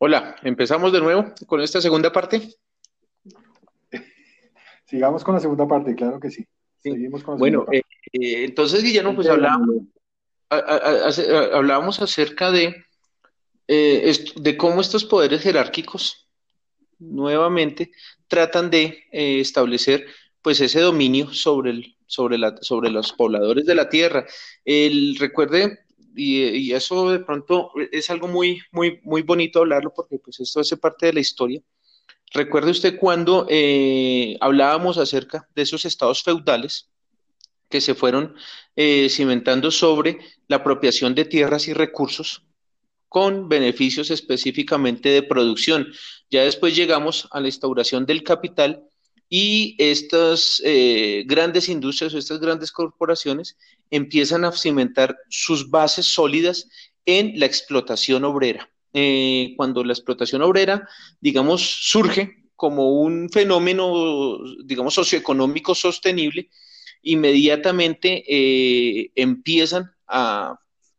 Hola, 0.00 0.36
empezamos 0.44 0.92
de 0.92 1.00
nuevo 1.00 1.34
con 1.46 1.60
esta 1.60 1.80
segunda 1.80 2.12
parte. 2.12 2.54
Sigamos 4.84 5.24
con 5.24 5.34
la 5.34 5.40
segunda 5.40 5.66
parte, 5.66 5.96
claro 5.96 6.20
que 6.20 6.30
sí. 6.30 6.46
Seguimos 6.80 7.24
con 7.24 7.34
la 7.34 7.38
bueno, 7.40 7.66
eh, 7.72 7.82
eh, 8.12 8.44
entonces 8.44 8.84
Guillermo, 8.84 9.16
pues 9.16 9.28
hablábamos, 9.28 9.82
hablábamos 10.48 12.00
acerca 12.00 12.52
de, 12.52 12.76
eh, 13.66 14.24
de 14.36 14.56
cómo 14.56 14.80
estos 14.80 15.04
poderes 15.04 15.42
jerárquicos 15.42 16.28
nuevamente 17.00 17.90
tratan 18.28 18.70
de 18.70 19.02
establecer 19.10 20.06
pues 20.42 20.60
ese 20.60 20.78
dominio 20.78 21.34
sobre, 21.34 21.72
el, 21.72 21.96
sobre, 22.06 22.38
la, 22.38 22.56
sobre 22.60 22.90
los 22.90 23.12
pobladores 23.12 23.66
de 23.66 23.74
la 23.74 23.88
tierra. 23.88 24.26
El, 24.64 25.16
recuerde, 25.18 25.80
y, 26.18 26.72
eso 26.72 27.10
de 27.10 27.20
pronto 27.20 27.72
es 27.92 28.10
algo 28.10 28.28
muy, 28.28 28.60
muy, 28.72 29.00
muy 29.04 29.22
bonito 29.22 29.60
hablarlo 29.60 29.92
porque 29.94 30.18
pues 30.18 30.40
esto 30.40 30.60
hace 30.60 30.76
parte 30.76 31.06
de 31.06 31.12
la 31.12 31.20
historia. 31.20 31.62
Recuerde 32.32 32.72
usted 32.72 32.98
cuando 32.98 33.46
eh, 33.48 34.36
hablábamos 34.40 34.98
acerca 34.98 35.48
de 35.54 35.62
esos 35.62 35.84
estados 35.84 36.22
feudales 36.22 36.90
que 37.68 37.80
se 37.80 37.94
fueron 37.94 38.34
eh, 38.76 39.08
cimentando 39.08 39.70
sobre 39.70 40.18
la 40.48 40.56
apropiación 40.56 41.14
de 41.14 41.24
tierras 41.24 41.68
y 41.68 41.72
recursos 41.72 42.42
con 43.08 43.48
beneficios 43.48 44.10
específicamente 44.10 45.08
de 45.10 45.22
producción. 45.22 45.86
Ya 46.30 46.42
después 46.42 46.76
llegamos 46.76 47.28
a 47.30 47.40
la 47.40 47.48
instauración 47.48 48.04
del 48.04 48.22
capital 48.22 48.87
y 49.28 49.76
estas 49.78 50.62
eh, 50.64 51.24
grandes 51.26 51.68
industrias 51.68 52.14
o 52.14 52.18
estas 52.18 52.40
grandes 52.40 52.72
corporaciones 52.72 53.58
empiezan 53.90 54.44
a 54.44 54.52
cimentar 54.52 55.16
sus 55.28 55.70
bases 55.70 56.06
sólidas 56.06 56.68
en 57.04 57.38
la 57.38 57.46
explotación 57.46 58.24
obrera. 58.24 58.70
Eh, 58.94 59.52
cuando 59.56 59.84
la 59.84 59.92
explotación 59.92 60.42
obrera, 60.42 60.88
digamos, 61.20 61.62
surge 61.62 62.44
como 62.56 63.00
un 63.00 63.28
fenómeno, 63.30 64.38
digamos, 64.64 64.94
socioeconómico 64.94 65.74
sostenible, 65.74 66.48
inmediatamente 67.02 68.24
eh, 68.26 69.12
empiezan 69.14 69.92
a 70.06 70.58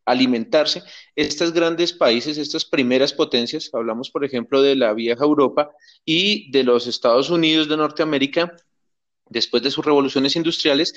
alimentarse 0.09 0.81
estos 1.15 1.53
grandes 1.53 1.93
países, 1.93 2.37
estas 2.37 2.65
primeras 2.65 3.13
potencias, 3.13 3.69
hablamos 3.73 4.09
por 4.09 4.25
ejemplo 4.25 4.61
de 4.61 4.75
la 4.75 4.93
vieja 4.93 5.23
Europa 5.23 5.69
y 6.03 6.51
de 6.51 6.63
los 6.63 6.87
Estados 6.87 7.29
Unidos 7.29 7.69
de 7.69 7.77
Norteamérica, 7.77 8.55
después 9.29 9.61
de 9.61 9.71
sus 9.71 9.85
revoluciones 9.85 10.35
industriales, 10.35 10.93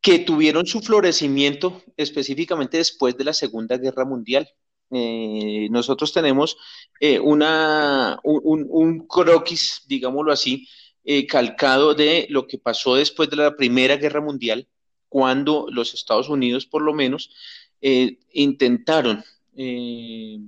que 0.00 0.20
tuvieron 0.20 0.66
su 0.66 0.80
florecimiento 0.80 1.82
específicamente 1.96 2.76
después 2.76 3.16
de 3.16 3.24
la 3.24 3.32
Segunda 3.32 3.76
Guerra 3.76 4.04
Mundial. 4.04 4.48
Eh, 4.90 5.68
nosotros 5.70 6.12
tenemos 6.12 6.56
eh, 7.00 7.18
una, 7.18 8.20
un, 8.22 9.06
croquis, 9.08 9.82
digámoslo 9.86 10.32
así, 10.32 10.68
eh, 11.04 11.26
calcado 11.26 11.94
de 11.94 12.26
lo 12.30 12.46
que 12.46 12.58
pasó 12.58 12.94
después 12.94 13.28
de 13.30 13.36
la 13.36 13.56
Primera 13.56 13.96
Guerra 13.96 14.20
Mundial, 14.20 14.68
cuando 15.08 15.66
los 15.70 15.94
Estados 15.94 16.28
Unidos, 16.28 16.66
por 16.66 16.82
lo 16.82 16.94
menos, 16.94 17.30
eh, 17.80 18.18
intentaron, 18.32 19.24
eh, 19.56 20.38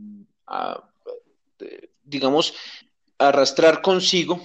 digamos, 2.05 2.55
arrastrar 3.19 3.83
consigo 3.83 4.41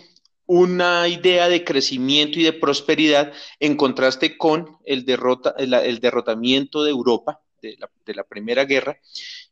una 0.46 1.08
idea 1.08 1.50
de 1.50 1.64
crecimiento 1.64 2.40
y 2.40 2.44
de 2.44 2.54
prosperidad 2.54 3.34
en 3.60 3.76
contraste 3.76 4.38
con 4.38 4.78
el, 4.86 5.06
derrota, 5.06 5.56
el, 5.58 6.00
derrotamiento 6.00 6.84
de 6.84 6.92
Europa 6.92 7.42
de 7.62 7.78
la, 8.14 8.24
Primera 8.24 8.66
Guerra 8.66 9.00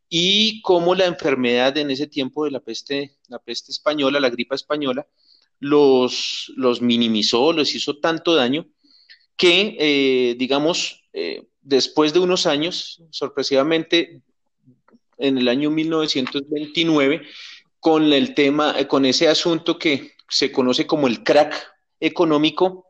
y 0.08 0.62
cómo 0.62 0.94
la 0.94 1.06
enfermedad 1.06 1.76
en 1.78 1.90
ese 1.90 2.06
tiempo 2.06 2.46
de 2.46 2.52
la 2.52 2.60
peste, 2.60 3.18
la 3.28 3.40
peste 3.40 3.72
española, 3.72 4.20
la 4.20 4.30
gripa 4.30 4.54
española, 4.54 5.08
los, 5.60 6.52
los 6.56 6.82
minimizó, 6.82 7.54
les 7.54 7.74
hizo 7.74 7.98
tanto 7.98 8.36
daño 8.36 8.68
que, 9.36 9.76
eh, 9.80 10.36
digamos, 10.38 11.04
después 11.64 12.14
de 12.14 12.20
unos 12.20 12.46
años, 12.46 13.02
sorpresivamente, 13.10 14.22
en 15.18 15.38
el 15.38 15.48
año 15.48 15.72
1929, 15.72 17.22
con 17.80 18.12
el 18.14 18.34
tema, 18.34 18.76
eh, 18.78 18.88
con 18.88 19.06
ese 19.06 19.28
asunto 19.28 19.78
que 19.78 20.12
se 20.30 20.52
conoce 20.52 20.86
como 20.86 21.08
el 21.08 21.24
crack 21.24 21.56
económico, 22.00 22.88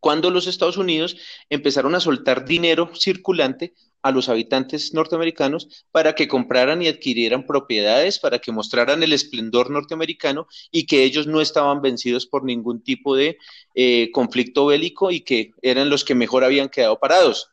cuando 0.00 0.30
los 0.30 0.46
Estados 0.46 0.78
Unidos 0.78 1.16
empezaron 1.50 1.94
a 1.94 2.00
soltar 2.00 2.46
dinero 2.46 2.90
circulante 2.94 3.74
a 4.02 4.10
los 4.10 4.30
habitantes 4.30 4.94
norteamericanos 4.94 5.84
para 5.92 6.14
que 6.14 6.26
compraran 6.26 6.80
y 6.80 6.88
adquirieran 6.88 7.44
propiedades, 7.44 8.18
para 8.18 8.38
que 8.38 8.50
mostraran 8.50 9.02
el 9.02 9.12
esplendor 9.12 9.70
norteamericano 9.70 10.46
y 10.70 10.86
que 10.86 11.04
ellos 11.04 11.26
no 11.26 11.42
estaban 11.42 11.82
vencidos 11.82 12.24
por 12.24 12.44
ningún 12.44 12.82
tipo 12.82 13.14
de 13.14 13.36
eh, 13.74 14.10
conflicto 14.12 14.64
bélico 14.64 15.10
y 15.10 15.20
que 15.20 15.50
eran 15.60 15.90
los 15.90 16.02
que 16.02 16.14
mejor 16.14 16.44
habían 16.44 16.70
quedado 16.70 16.98
parados 16.98 17.49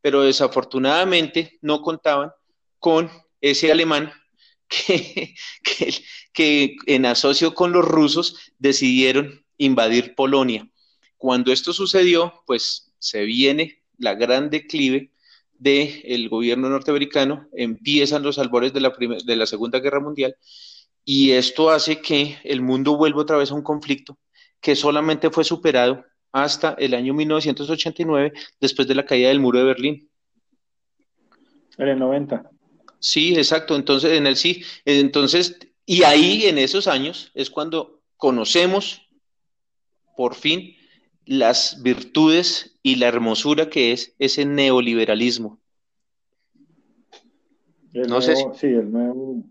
pero 0.00 0.22
desafortunadamente 0.22 1.58
no 1.60 1.82
contaban 1.82 2.30
con 2.78 3.10
ese 3.40 3.72
alemán 3.72 4.12
que, 4.68 5.34
en 6.86 7.06
asocio 7.06 7.54
con 7.54 7.72
los 7.72 7.84
rusos 7.84 8.36
decidieron 8.58 9.44
invadir 9.56 10.14
Polonia. 10.14 10.68
Cuando 11.16 11.52
esto 11.52 11.72
sucedió, 11.72 12.42
pues 12.46 12.92
se 12.98 13.24
viene 13.24 13.82
la 13.98 14.14
gran 14.14 14.50
declive 14.50 15.10
del 15.52 16.28
gobierno 16.28 16.68
norteamericano, 16.68 17.48
empiezan 17.52 18.22
los 18.22 18.38
albores 18.38 18.72
de 18.72 18.80
la, 18.80 18.92
de 19.24 19.36
la 19.36 19.46
Segunda 19.46 19.80
Guerra 19.80 19.98
Mundial 19.98 20.36
y 21.04 21.32
esto 21.32 21.70
hace 21.70 22.00
que 22.00 22.38
el 22.44 22.60
mundo 22.60 22.96
vuelva 22.96 23.22
otra 23.22 23.38
vez 23.38 23.50
a 23.50 23.54
un 23.54 23.62
conflicto 23.62 24.16
que 24.60 24.76
solamente 24.76 25.30
fue 25.30 25.42
superado 25.42 26.04
hasta 26.32 26.74
el 26.78 26.94
año 26.94 27.14
1989, 27.14 28.32
después 28.60 28.86
de 28.86 28.94
la 28.94 29.04
caída 29.04 29.28
del 29.28 29.40
muro 29.40 29.58
de 29.58 29.64
Berlín. 29.64 30.08
En 31.78 31.88
el 31.88 31.98
90. 31.98 32.50
Sí, 32.98 33.34
exacto. 33.34 33.76
Entonces, 33.76 34.12
en 34.12 34.26
el 34.26 34.36
sí, 34.36 34.62
entonces, 34.84 35.58
y 35.86 36.02
ahí 36.02 36.46
en 36.46 36.58
esos 36.58 36.86
años 36.88 37.30
es 37.34 37.50
cuando 37.50 38.00
conocemos 38.16 39.08
por 40.16 40.34
fin 40.34 40.74
las 41.24 41.82
virtudes 41.82 42.78
y 42.82 42.96
la 42.96 43.06
hermosura 43.06 43.70
que 43.70 43.92
es 43.92 44.14
ese 44.18 44.44
neoliberalismo. 44.44 45.60
no 47.92 48.20
sé 48.20 48.34
sí, 48.54 48.66
el 48.66 48.90
nuevo, 48.90 49.44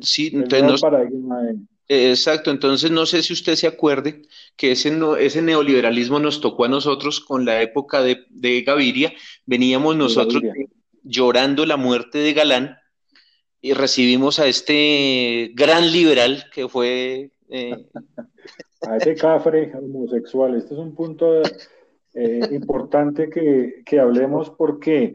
sí, 0.00 0.30
entonces, 0.32 0.80
paradigma 0.80 1.42
de 1.42 1.56
Exacto, 1.88 2.50
entonces 2.50 2.90
no 2.90 3.04
sé 3.04 3.22
si 3.22 3.32
usted 3.32 3.54
se 3.54 3.66
acuerde 3.66 4.22
que 4.56 4.72
ese, 4.72 4.92
ese 5.20 5.42
neoliberalismo 5.42 6.18
nos 6.18 6.40
tocó 6.40 6.64
a 6.64 6.68
nosotros 6.68 7.20
con 7.20 7.44
la 7.44 7.62
época 7.62 8.02
de, 8.02 8.62
Gaviria, 8.62 9.12
veníamos 9.46 9.96
nosotros 9.96 10.42
llorando 11.02 11.66
la 11.66 11.76
muerte 11.76 12.18
de 12.18 12.32
Galán 12.32 12.76
y 13.60 13.72
recibimos 13.72 14.38
a 14.38 14.46
este 14.46 15.50
gran 15.54 15.90
liberal 15.90 16.44
que 16.52 16.68
fue... 16.68 17.30
Eh, 17.48 17.86
a 18.88 18.96
ese 18.96 19.14
cafre 19.14 19.72
homosexual, 19.74 20.56
este 20.56 20.74
es 20.74 20.80
un 20.80 20.94
punto 20.94 21.42
eh, 22.14 22.40
importante 22.50 23.30
que, 23.30 23.82
que, 23.86 24.00
hablemos 24.00 24.50
porque, 24.50 25.14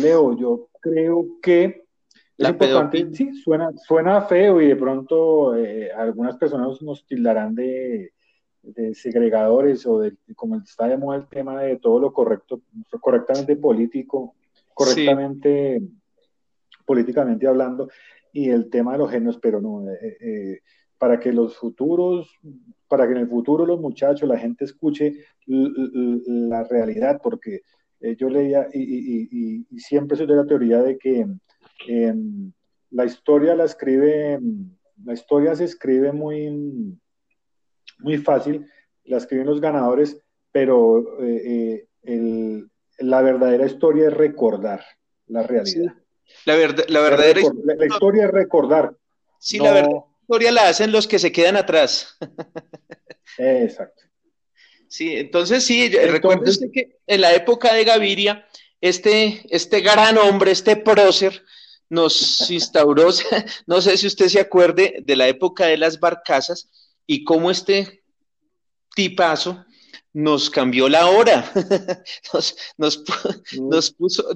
Leo, 0.00 0.36
yo 0.36 0.68
creo 0.80 1.26
que 1.40 1.86
es 2.36 2.48
importante, 2.48 3.06
sí, 3.14 3.32
suena, 3.42 3.70
suena 3.86 4.22
feo 4.22 4.60
y 4.60 4.68
de 4.68 4.76
pronto 4.76 5.56
eh, 5.56 5.90
algunas 5.92 6.36
personas 6.36 6.82
nos 6.82 7.06
tildarán 7.06 7.54
de, 7.54 8.12
segregadores 8.94 9.86
o 9.86 10.00
de, 10.00 10.16
como 10.34 10.56
está 10.56 10.88
de 10.88 10.96
moda 10.96 11.18
el 11.18 11.28
tema 11.28 11.62
de 11.62 11.76
todo 11.76 12.00
lo 12.00 12.12
correcto, 12.12 12.62
correctamente 13.00 13.56
político, 13.56 14.34
correctamente 14.74 15.82
políticamente 16.84 17.46
hablando, 17.46 17.88
y 18.32 18.50
el 18.50 18.70
tema 18.70 18.92
de 18.92 18.98
los 18.98 19.10
géneros, 19.10 19.38
pero 19.38 19.60
no, 19.60 19.90
eh, 19.90 20.16
eh, 20.20 20.60
para 20.98 21.18
que 21.18 21.32
los 21.32 21.56
futuros, 21.56 22.30
para 22.88 23.06
que 23.06 23.12
en 23.12 23.18
el 23.18 23.28
futuro 23.28 23.66
los 23.66 23.80
muchachos, 23.80 24.28
la 24.28 24.38
gente 24.38 24.64
escuche 24.64 25.14
la 25.46 26.62
realidad, 26.64 27.20
porque 27.22 27.62
yo 28.18 28.28
leía 28.28 28.68
y, 28.72 29.64
y 29.68 29.78
siempre 29.80 30.16
soy 30.16 30.26
de 30.26 30.36
la 30.36 30.46
teoría 30.46 30.82
de 30.82 30.96
que 30.96 31.26
la 32.90 33.04
historia 33.04 33.54
la 33.54 33.64
escribe, 33.64 34.38
la 35.04 35.12
historia 35.12 35.54
se 35.54 35.64
escribe 35.64 36.12
muy, 36.12 36.98
muy 37.98 38.18
fácil, 38.18 38.66
la 39.04 39.18
escriben 39.18 39.46
los 39.46 39.60
ganadores, 39.60 40.18
pero 40.52 41.22
eh, 41.22 41.86
eh, 42.02 42.64
la 42.98 43.22
verdadera 43.22 43.66
historia 43.66 44.08
es 44.08 44.14
recordar 44.14 44.84
la 45.26 45.42
realidad. 45.42 45.94
La, 46.44 46.56
la 46.56 47.00
verdadera 47.00 47.40
la, 47.64 47.86
historia 47.86 48.24
es 48.24 48.30
recordar. 48.30 48.96
Sí, 49.38 49.58
la 49.58 49.72
verdadera 49.72 50.04
historia 50.22 50.52
la 50.52 50.68
hacen 50.68 50.92
los 50.92 51.06
que 51.06 51.18
se 51.18 51.32
quedan 51.32 51.56
atrás. 51.56 52.16
Exacto. 53.38 54.02
Sí, 54.88 55.16
entonces 55.16 55.64
sí, 55.64 55.88
recuerde 55.88 56.70
que 56.72 56.98
en 57.06 57.20
la 57.20 57.34
época 57.34 57.74
de 57.74 57.84
Gaviria, 57.84 58.46
este, 58.80 59.42
este 59.50 59.80
gran 59.80 60.16
hombre, 60.18 60.52
este 60.52 60.76
prócer, 60.76 61.42
nos 61.88 62.50
instauró, 62.50 63.08
no 63.66 63.80
sé 63.80 63.96
si 63.96 64.06
usted 64.06 64.28
se 64.28 64.40
acuerde 64.40 65.02
de 65.04 65.16
la 65.16 65.28
época 65.28 65.66
de 65.66 65.76
las 65.76 66.00
barcazas 66.00 66.70
y 67.06 67.24
cómo 67.24 67.50
este 67.50 68.02
tipazo 68.94 69.64
nos 70.12 70.48
cambió 70.48 70.88
la 70.88 71.08
hora, 71.08 71.52
nos, 72.78 72.98
puso, 73.98 74.26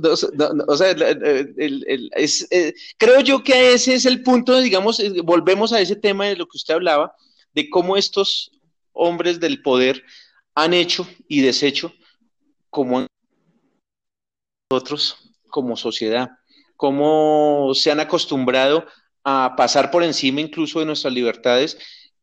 o 0.69 0.77
sea, 0.77 0.91
eh, 0.91 2.75
creo 2.99 3.21
yo 3.21 3.43
que 3.43 3.73
ese 3.73 3.95
es 3.95 4.05
el 4.05 4.23
punto, 4.23 4.61
digamos, 4.61 5.01
eh, 5.01 5.23
volvemos 5.25 5.73
a 5.73 5.81
ese 5.81 5.97
tema 5.97 6.27
de 6.27 6.37
lo 6.37 6.47
que 6.47 6.59
usted 6.59 6.75
hablaba, 6.75 7.15
de 7.55 7.71
cómo 7.71 7.97
estos 7.97 8.53
hombres 8.93 9.41
del 9.41 9.63
poder 9.63 10.05
han 10.55 10.75
hecho 10.75 11.09
y 11.29 11.41
deshecho 11.41 11.95
como 12.69 13.07
nosotros 14.71 15.17
como 15.49 15.79
sociedad, 15.79 16.29
cómo 16.77 17.73
se 17.75 17.91
han 17.91 18.01
acostumbrado 18.01 18.87
a 19.25 19.55
pasar 19.57 19.91
por 19.91 20.03
encima 20.03 20.43
incluso 20.43 20.79
de 20.79 20.87
nuestras 20.87 21.13
libertades 21.15 21.79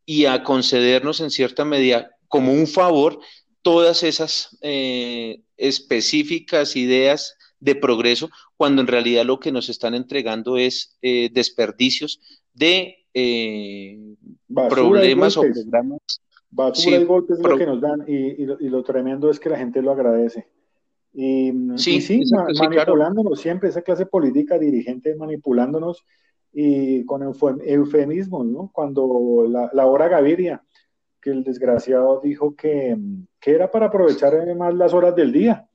y 0.09 0.25
a 0.25 0.42
concedernos 0.42 1.19
en 1.19 1.30
cierta 1.30 1.65
medida 1.65 2.12
como 2.30 2.54
un 2.54 2.65
favor 2.65 3.19
todas 3.62 4.04
esas 4.04 4.57
eh, 4.62 5.42
específicas 5.57 6.77
ideas 6.77 7.38
de 7.59 7.75
progreso, 7.75 8.30
cuando 8.56 8.81
en 8.81 8.88
realidad 8.88 9.25
lo 9.25 9.39
que 9.39 9.51
nos 9.51 9.68
están 9.68 9.94
entregando 9.95 10.57
es 10.57 10.98
eh, 11.01 11.30
desperdicios 11.33 12.21
de 12.54 13.06
eh, 13.13 14.15
problemas 14.69 15.36
o 15.36 15.42
programas. 15.42 16.00
Basura 16.50 16.98
y 16.98 17.03
golpes 17.03 17.39
es 17.39 17.45
lo 17.45 17.57
que 17.57 17.65
nos 17.65 17.81
dan 17.81 18.06
y, 18.07 18.45
lo, 18.45 18.83
tremendo 18.83 19.30
es 19.30 19.42
que 19.42 19.50
la 19.50 19.57
gente 19.57 19.81
lo 19.81 19.92
agradece. 19.92 20.48
Y 21.13 21.51
sí, 21.75 22.00
sí, 22.00 22.21
manipulándonos 22.57 23.42
siempre, 23.42 23.68
esa 23.68 23.81
clase 23.81 24.06
política 24.06 24.57
dirigente 24.57 25.15
manipulándonos 25.15 26.06
y 26.54 27.06
con 27.06 27.22
eufemismos, 27.24 28.46
¿no? 28.46 28.72
Cuando 28.74 29.46
la, 29.48 29.70
la 29.74 29.86
hora 29.86 30.08
Gaviria, 30.08 30.64
que 31.22 31.30
el 31.32 31.44
desgraciado 31.44 32.22
dijo 32.24 32.56
que, 32.56 32.98
era 33.42 33.72
para 33.72 33.86
aprovechar 33.86 34.34
más 34.56 34.74
las 34.74 34.94
horas 34.94 35.16
del 35.16 35.32
día. 35.32 35.66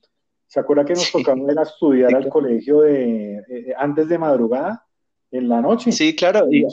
¿Se 0.45 0.59
acuerda 0.59 0.85
que 0.85 0.93
nos 0.93 1.11
tocaba 1.11 1.63
estudiar 1.63 2.13
al 2.13 2.29
colegio 2.29 2.81
de, 2.81 3.37
eh, 3.37 3.73
antes 3.75 4.07
de 4.07 4.19
madrugada, 4.19 4.85
en 5.31 5.49
la 5.49 5.59
noche? 5.59 5.91
Sí, 5.91 6.15
claro. 6.15 6.45
Y 6.51 6.63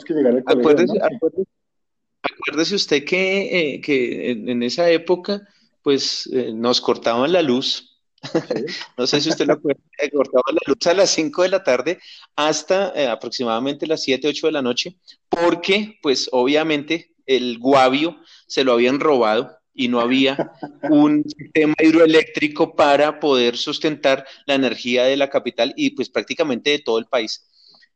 acuérdese, 0.45 0.99
acuérdese, 1.01 2.75
usted 2.75 3.03
que, 3.03 3.73
eh, 3.73 3.81
que 3.81 4.31
en, 4.31 4.61
esa 4.61 4.91
época, 4.91 5.41
pues 5.81 6.29
eh, 6.31 6.51
nos 6.53 6.79
cortaban 6.81 7.33
la 7.33 7.41
luz. 7.41 7.90
no 8.97 9.07
sé 9.07 9.21
si 9.21 9.29
usted 9.29 9.47
lo 9.47 9.53
acuerda, 9.53 9.81
cortaban 10.11 10.55
la 10.55 10.61
luz 10.67 10.87
a 10.87 10.93
las 10.93 11.09
5 11.09 11.43
de 11.43 11.49
la 11.49 11.63
tarde 11.63 11.99
hasta 12.35 13.11
aproximadamente 13.11 13.87
las 13.87 14.03
7, 14.03 14.27
8 14.27 14.47
de 14.47 14.53
la 14.53 14.61
noche, 14.61 14.97
porque, 15.29 15.97
pues 16.01 16.29
obviamente, 16.31 17.15
el 17.25 17.57
guavio 17.59 18.17
se 18.47 18.63
lo 18.63 18.73
habían 18.73 18.99
robado 18.99 19.57
y 19.73 19.87
no 19.87 19.99
había 19.99 20.51
un 20.89 21.23
sistema 21.23 21.73
hidroeléctrico 21.79 22.75
para 22.75 23.19
poder 23.19 23.57
sustentar 23.57 24.25
la 24.45 24.55
energía 24.55 25.05
de 25.05 25.17
la 25.17 25.29
capital 25.29 25.73
y 25.75 25.91
pues 25.91 26.09
prácticamente 26.09 26.71
de 26.71 26.79
todo 26.79 26.99
el 26.99 27.05
país. 27.05 27.47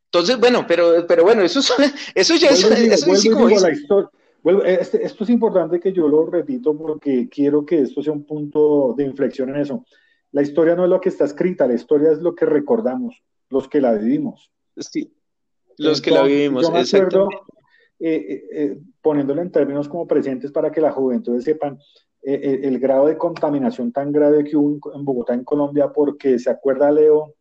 Entonces, 0.06 0.38
bueno, 0.38 0.64
pero, 0.66 1.06
pero 1.06 1.24
bueno, 1.24 1.42
eso, 1.42 1.60
eso 2.14 2.34
ya 2.36 2.50
es, 2.50 2.64
esto 2.64 3.12
es 5.24 5.30
importante 5.30 5.80
que 5.80 5.92
yo 5.92 6.08
lo 6.08 6.26
repito 6.26 6.76
porque 6.76 7.28
quiero 7.28 7.66
que 7.66 7.82
esto 7.82 8.02
sea 8.02 8.12
un 8.12 8.24
punto 8.24 8.94
de 8.96 9.04
inflexión 9.04 9.50
en 9.50 9.56
eso. 9.56 9.84
La 10.36 10.42
historia 10.42 10.76
no 10.76 10.84
es 10.84 10.90
lo 10.90 11.00
que 11.00 11.08
está 11.08 11.24
escrita, 11.24 11.66
la 11.66 11.72
historia 11.72 12.12
es 12.12 12.18
lo 12.18 12.34
que 12.34 12.44
recordamos, 12.44 13.24
los 13.48 13.68
que 13.68 13.80
la 13.80 13.94
vivimos. 13.94 14.52
Sí, 14.76 15.10
los 15.78 16.02
que 16.02 16.10
la 16.10 16.24
vivimos, 16.24 16.62
yo 16.62 16.70
me 16.72 16.80
acuerdo, 16.80 17.30
eh, 17.98 18.26
eh, 18.28 18.44
eh, 18.52 18.78
poniéndolo 19.00 19.40
en 19.40 19.50
términos 19.50 19.88
como 19.88 20.06
presentes 20.06 20.52
para 20.52 20.70
que 20.70 20.82
la 20.82 20.92
juventud 20.92 21.40
sepan 21.40 21.78
el 22.20 22.78
grado 22.78 23.06
de 23.06 23.16
contaminación 23.16 23.92
tan 23.92 24.12
grave 24.12 24.44
que 24.44 24.58
hubo 24.58 24.92
en 24.94 25.06
Bogotá, 25.06 25.32
en 25.32 25.42
Colombia, 25.42 25.90
porque 25.90 26.38
se 26.38 26.50
acuerda, 26.50 26.92
Leo, 26.92 27.36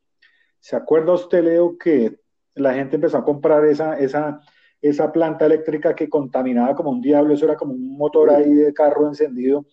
se 0.62 0.78
acuerda 0.78 1.16
usted, 1.16 1.44
Leo, 1.44 1.78
que 1.78 2.20
la 2.54 2.76
gente 2.76 2.96
empezó 2.96 3.18
a 3.18 3.26
comprar 3.26 3.66
esa, 3.66 4.00
esa, 4.00 4.40
esa 4.82 5.12
planta 5.12 5.48
eléctrica 5.48 5.94
que 5.94 6.08
contaminaba 6.08 6.74
como 6.74 6.92
un 6.92 7.02
diablo, 7.02 7.34
eso 7.34 7.44
era 7.44 7.58
como 7.58 7.74
un 7.74 7.98
motor 7.98 8.30
ahí 8.30 8.54
de 8.54 8.74
carro 8.74 9.06
encendido, 9.06 9.66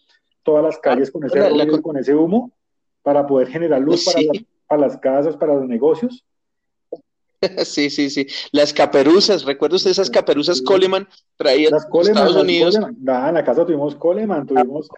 todas 0.42 0.64
las 0.64 0.78
calles 0.78 1.08
con 1.12 1.22
ese, 1.24 1.48
ruido, 1.48 1.80
con 1.82 1.96
ese 1.98 2.16
humo, 2.16 2.50
para 3.02 3.26
poder 3.26 3.48
generar 3.48 3.80
luz 3.80 4.04
para, 4.04 4.26
para 4.66 4.80
las 4.80 4.96
casas, 4.98 5.36
para 5.36 5.54
los 5.54 5.66
negocios. 5.66 6.24
Sí, 7.64 7.90
sí, 7.90 8.08
sí. 8.08 8.26
Las 8.52 8.72
caperuzas, 8.72 9.44
¿recuerda 9.44 9.74
usted 9.74 9.90
esas 9.90 10.08
caperuzas 10.08 10.62
Coleman 10.62 11.08
traídas 11.36 11.72
las 11.72 11.86
Coleman, 11.86 12.16
Estados 12.16 12.36
Unidos? 12.36 12.78
Nah, 13.00 13.28
en 13.28 13.34
la 13.34 13.44
casa 13.44 13.66
tuvimos 13.66 13.96
Coleman, 13.96 14.46
tuvimos 14.46 14.88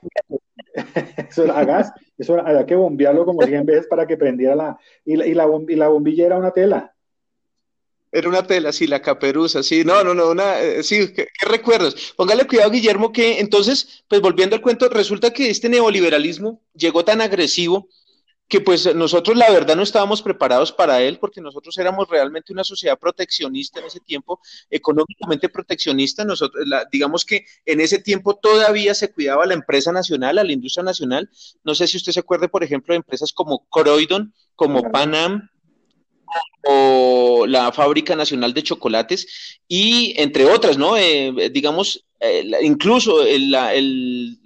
eso 1.30 1.44
era 1.44 1.58
a 1.58 1.64
gas, 1.64 1.92
eso 2.18 2.38
había 2.38 2.66
que 2.66 2.74
bombearlo 2.74 3.24
como 3.24 3.42
100 3.42 3.64
veces 3.64 3.86
para 3.86 4.06
que 4.06 4.16
prendiera 4.16 4.54
la 4.54 4.78
y, 5.04 5.16
la, 5.16 5.26
y 5.26 5.34
la, 5.34 5.48
y 5.68 5.76
la 5.76 5.88
bombilla 5.88 6.26
era 6.26 6.38
una 6.38 6.50
tela. 6.50 6.93
Era 8.14 8.28
una 8.28 8.46
tela, 8.46 8.72
sí, 8.72 8.86
la 8.86 9.02
caperuza, 9.02 9.64
sí, 9.64 9.84
no, 9.84 10.04
no, 10.04 10.14
no, 10.14 10.30
una, 10.30 10.60
eh, 10.60 10.84
sí, 10.84 11.12
¿qué, 11.12 11.26
¿qué, 11.36 11.46
recuerdos? 11.46 12.14
Póngale 12.16 12.46
cuidado, 12.46 12.70
Guillermo, 12.70 13.10
que 13.10 13.40
entonces, 13.40 14.04
pues 14.06 14.20
volviendo 14.20 14.54
al 14.54 14.62
cuento, 14.62 14.88
resulta 14.88 15.32
que 15.32 15.50
este 15.50 15.68
neoliberalismo 15.68 16.62
llegó 16.74 17.04
tan 17.04 17.20
agresivo 17.20 17.88
que 18.48 18.60
pues 18.60 18.94
nosotros 18.94 19.36
la 19.36 19.50
verdad 19.50 19.74
no 19.74 19.82
estábamos 19.82 20.22
preparados 20.22 20.70
para 20.70 21.02
él 21.02 21.18
porque 21.18 21.40
nosotros 21.40 21.76
éramos 21.78 22.08
realmente 22.08 22.52
una 22.52 22.62
sociedad 22.62 22.98
proteccionista 22.98 23.80
en 23.80 23.86
ese 23.86 24.00
tiempo, 24.00 24.40
económicamente 24.70 25.48
proteccionista, 25.48 26.24
nosotros 26.24 26.64
digamos 26.92 27.24
que 27.24 27.46
en 27.64 27.80
ese 27.80 27.98
tiempo 27.98 28.36
todavía 28.36 28.94
se 28.94 29.10
cuidaba 29.12 29.44
a 29.44 29.46
la 29.46 29.54
empresa 29.54 29.92
nacional, 29.92 30.38
a 30.38 30.44
la 30.44 30.52
industria 30.52 30.84
nacional, 30.84 31.30
no 31.64 31.74
sé 31.74 31.86
si 31.86 31.96
usted 31.96 32.12
se 32.12 32.20
acuerde 32.20 32.48
por 32.48 32.62
ejemplo 32.62 32.92
de 32.92 32.98
empresas 32.98 33.32
como 33.32 33.66
Croydon, 33.70 34.32
como 34.54 34.90
Panam, 34.92 35.48
o 36.66 37.46
la 37.46 37.72
Fábrica 37.72 38.16
Nacional 38.16 38.54
de 38.54 38.62
Chocolates 38.62 39.60
y 39.68 40.14
entre 40.16 40.44
otras, 40.46 40.78
¿no? 40.78 40.96
Eh, 40.96 41.50
digamos, 41.52 42.04
eh, 42.20 42.50
incluso 42.62 43.22
el, 43.22 43.54
el, 43.54 44.38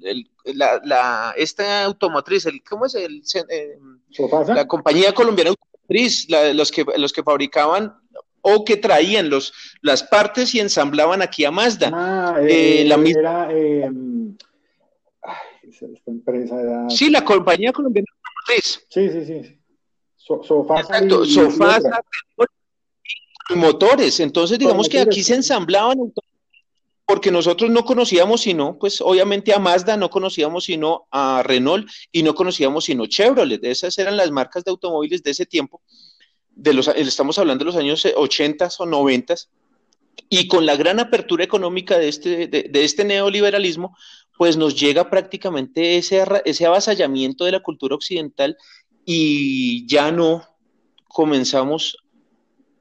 la, 0.54 0.80
la, 0.84 1.34
esta 1.36 1.84
automotriz, 1.84 2.46
el, 2.46 2.62
¿cómo 2.62 2.86
es? 2.86 2.94
El, 2.94 3.22
eh, 3.50 3.78
la 4.48 4.66
compañía 4.66 5.12
colombiana 5.12 5.50
automotriz, 5.50 6.28
los, 6.54 6.72
que, 6.72 6.84
los 6.96 7.12
que 7.12 7.22
fabricaban 7.22 7.94
o 8.40 8.64
que 8.64 8.76
traían 8.76 9.30
los, 9.30 9.52
las 9.82 10.02
partes 10.02 10.54
y 10.54 10.60
ensamblaban 10.60 11.22
aquí 11.22 11.44
a 11.44 11.50
Mazda. 11.50 11.90
Ah, 11.92 12.36
eh, 12.40 12.84
la 12.86 12.96
era, 12.96 13.52
em, 13.52 14.36
esta 15.62 16.10
empresa 16.10 16.60
era... 16.60 16.90
Sí, 16.90 17.10
la 17.10 17.24
compañía 17.24 17.72
colombiana 17.72 18.06
automotriz. 18.10 18.84
Sí, 18.88 19.08
sí, 19.10 19.24
sí. 19.26 19.57
Sofasa 20.28 20.98
Exacto, 20.98 21.24
y, 21.24 21.30
Sofasa 21.32 22.02
y 23.50 23.54
motores. 23.54 24.20
Entonces, 24.20 24.58
digamos 24.58 24.88
que 24.88 25.00
aquí 25.00 25.22
se 25.22 25.34
ensamblaban 25.34 26.12
porque 27.08 27.30
nosotros 27.30 27.70
no 27.70 27.86
conocíamos 27.86 28.42
sino, 28.42 28.78
pues 28.78 29.00
obviamente 29.00 29.54
a 29.54 29.58
Mazda, 29.58 29.96
no 29.96 30.10
conocíamos 30.10 30.64
sino 30.64 31.06
a 31.10 31.42
Renault 31.42 31.88
y 32.12 32.22
no 32.22 32.34
conocíamos 32.34 32.84
sino 32.84 33.06
Chevrolet. 33.06 33.64
Esas 33.64 33.96
eran 33.96 34.18
las 34.18 34.30
marcas 34.30 34.62
de 34.62 34.70
automóviles 34.70 35.22
de 35.22 35.30
ese 35.30 35.46
tiempo. 35.46 35.80
De 36.50 36.74
los, 36.74 36.88
estamos 36.88 37.38
hablando 37.38 37.64
de 37.64 37.70
los 37.70 37.76
años 37.76 38.06
80 38.14 38.68
o 38.78 38.84
90 38.84 39.36
y 40.28 40.48
con 40.48 40.66
la 40.66 40.76
gran 40.76 41.00
apertura 41.00 41.44
económica 41.44 41.98
de 41.98 42.08
este, 42.08 42.46
de, 42.46 42.84
este 42.84 43.04
neoliberalismo, 43.04 43.96
pues 44.36 44.58
nos 44.58 44.78
llega 44.78 45.08
prácticamente 45.08 45.96
ese, 45.96 46.22
ese 46.44 46.66
avasallamiento 46.66 47.46
de 47.46 47.52
la 47.52 47.60
cultura 47.60 47.94
occidental 47.94 48.58
y 49.10 49.86
ya 49.86 50.12
no 50.12 50.42
comenzamos 51.08 51.96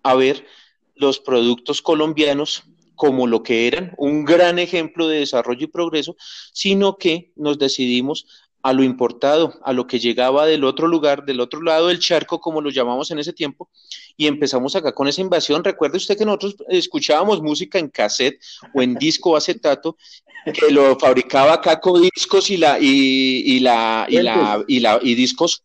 a 0.04 0.14
ver 0.14 0.46
los 0.94 1.22
productos 1.22 1.82
colombianos 1.82 2.66
como 2.96 3.28
lo 3.28 3.44
que 3.44 3.66
eran, 3.66 3.94
un 3.98 4.26
gran 4.26 4.60
ejemplo 4.60 5.08
de 5.08 5.20
desarrollo 5.20 5.64
y 5.64 5.68
progreso, 5.68 6.18
sino 6.52 6.98
que 6.98 7.32
nos 7.38 7.58
decidimos 7.58 8.28
a 8.62 8.74
lo 8.74 8.84
importado, 8.84 9.58
a 9.64 9.72
lo 9.72 9.88
que 9.88 10.00
llegaba 10.00 10.46
del 10.46 10.66
otro 10.66 10.88
lugar, 10.88 11.24
del 11.24 11.40
otro 11.40 11.62
lado 11.62 11.88
del 11.88 12.00
charco, 12.00 12.42
como 12.42 12.60
lo 12.60 12.72
llamamos 12.72 13.10
en 13.12 13.20
ese 13.20 13.32
tiempo, 13.32 13.70
y 14.18 14.28
empezamos 14.28 14.76
acá 14.76 14.94
con 14.94 15.08
esa 15.08 15.22
invasión. 15.22 15.64
Recuerde 15.64 15.96
usted 15.96 16.18
que 16.18 16.26
nosotros 16.26 16.58
escuchábamos 16.68 17.42
música 17.42 17.80
en 17.80 17.88
cassette 17.88 18.42
o 18.74 18.82
en 18.82 18.96
disco 18.96 19.38
acetato, 19.38 19.96
que 20.44 20.74
lo 20.74 21.00
fabricaba 21.00 21.62
Caco 21.62 21.98
Discos 22.02 22.50
y 22.50 22.58
la 22.58 22.78
y, 22.82 23.62
la 23.62 24.08
y 24.10 24.22
la 24.22 24.62
y 24.68 24.80
la 24.82 25.00
y 25.02 25.16
discos 25.16 25.64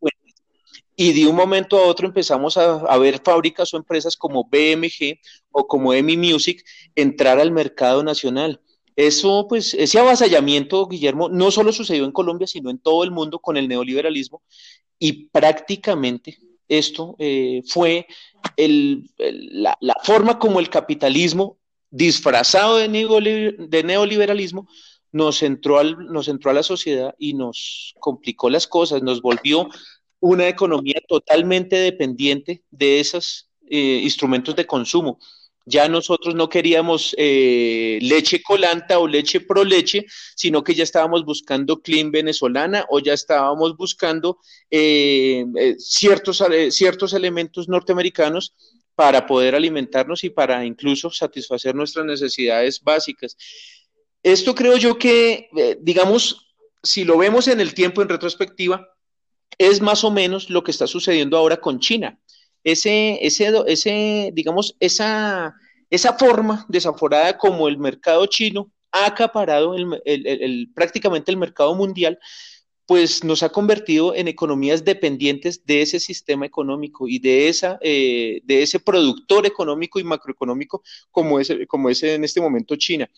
y 1.03 1.13
de 1.13 1.27
un 1.27 1.35
momento 1.35 1.77
a 1.79 1.89
otro 1.89 2.07
empezamos 2.07 2.57
a, 2.57 2.97
ver 2.99 3.21
fábricas 3.25 3.75
o 3.75 3.77
empresas 3.77 4.17
como 4.17 4.45
BMG 4.45 5.19
o 5.51 5.67
como 5.67 5.93
EMI 5.93 6.17
Music 6.17 6.65
entrar 6.95 7.41
al 7.41 7.51
mercado 7.51 8.05
nacional. 8.05 8.61
Eso, 8.95 9.47
pues, 9.49 9.75
ese 9.75 9.99
avasallamiento, 9.99 10.87
Guillermo, 10.87 11.29
no 11.29 11.51
solo 11.51 11.73
sucedió 11.73 12.05
en 12.05 12.13
Colombia, 12.13 12.47
sino 12.47 12.71
en 12.71 12.79
todo 12.79 13.03
el 13.03 13.11
mundo 13.11 13.41
con 13.41 13.57
el 13.57 13.67
neoliberalismo 13.67 14.45
y 14.97 15.25
prácticamente 15.25 16.39
esto 16.69 17.17
eh, 17.19 17.63
fue 17.67 18.07
la, 18.57 19.77
forma 20.05 20.39
como 20.39 20.61
el 20.61 20.71
capitalismo 20.71 21.59
disfrazado 21.91 22.77
de, 22.77 22.89
neoliberalismo 22.89 24.69
nos 25.11 25.43
entró, 25.43 25.83
nos 25.83 26.29
entró 26.29 26.53
a 26.53 26.55
la 26.55 26.63
sociedad 26.63 27.13
y 27.19 27.35
nos 27.35 27.93
complicó 27.99 28.49
las 28.51 28.69
cosas, 28.69 29.03
nos 29.03 29.21
volvió 29.21 29.69
una 30.23 30.49
economía 30.49 31.03
totalmente 31.09 31.77
dependiente 31.77 32.63
de 32.71 33.01
esos 33.01 33.51
eh, 33.69 34.01
instrumentos 34.03 34.55
de 34.55 34.67
consumo. 34.67 35.19
Ya 35.67 35.89
nosotros 35.89 36.37
no 36.37 36.49
queríamos 36.49 37.15
eh, 37.19 37.99
leche 38.01 38.41
colanta 38.41 39.01
o 39.01 39.09
leche 39.09 39.41
pro 39.41 39.65
leche, 39.65 40.07
sino 40.37 40.63
que 40.63 40.75
ya 40.75 40.85
estábamos 40.85 41.25
buscando 41.25 41.83
clean 41.83 42.13
venezolana 42.13 42.87
o 42.89 43.01
ya 43.01 43.15
estábamos 43.15 43.77
buscando 43.77 44.39
eh, 44.71 45.45
ciertos, 45.79 46.43
ciertos 46.71 47.15
elementos 47.15 47.69
norteamericanos 47.69 48.55
para 48.95 49.27
poder 49.27 49.57
alimentarnos 49.57 50.23
y 50.23 50.31
para 50.31 50.65
incluso 50.65 51.11
satisfacer 51.11 51.75
nuestras 51.75 52.07
necesidades 52.07 52.81
básicas. 52.81 53.37
Esto 54.23 54.55
creo 54.55 54.77
yo 54.77 54.99
que, 54.99 55.49
digamos, 55.81 56.47
si 56.81 57.03
lo 57.05 57.19
vemos 57.19 57.49
en 57.49 57.61
el 57.61 57.75
tiempo 57.75 58.03
en 58.03 58.09
retrospectiva, 58.09 58.92
es 59.59 59.81
más 59.81 60.05
o 60.05 60.11
menos 60.11 60.51
lo 60.51 60.63
que 60.63 60.71
está 60.71 60.87
sucediendo 60.87 61.37
ahora 61.37 61.59
con 61.59 61.79
China. 61.79 62.19
Ese, 62.65 63.19
ese, 63.25 63.53
ese 63.67 64.31
digamos, 64.35 64.77
esa, 64.81 65.55
esa 65.91 66.15
forma 66.15 66.65
desaforada 66.69 67.37
como 67.37 67.69
el 67.69 67.79
mercado 67.79 68.27
chino 68.27 68.73
ha 68.93 69.07
acaparado 69.07 69.75
el, 69.75 70.71
prácticamente 70.75 71.31
el 71.31 71.39
mercado 71.39 71.75
mundial, 71.75 72.19
pues 72.87 73.25
nos 73.25 73.43
ha 73.43 73.49
convertido 73.49 74.15
en 74.15 74.29
economías 74.29 74.85
dependientes 74.85 75.65
de 75.65 75.83
ese 75.83 75.99
sistema 75.99 76.45
económico 76.45 77.09
y 77.09 77.19
de, 77.19 77.49
esa, 77.49 77.79
eh, 77.81 78.43
de 78.45 78.63
ese 78.63 78.81
productor 78.81 79.47
económico 79.47 79.99
y 79.99 80.05
macroeconómico 80.05 80.83
como 81.11 81.41
es, 81.41 81.51
como 81.69 81.89
en 81.89 82.25
este 82.25 82.41
momento 82.41 82.77
China. 82.77 83.11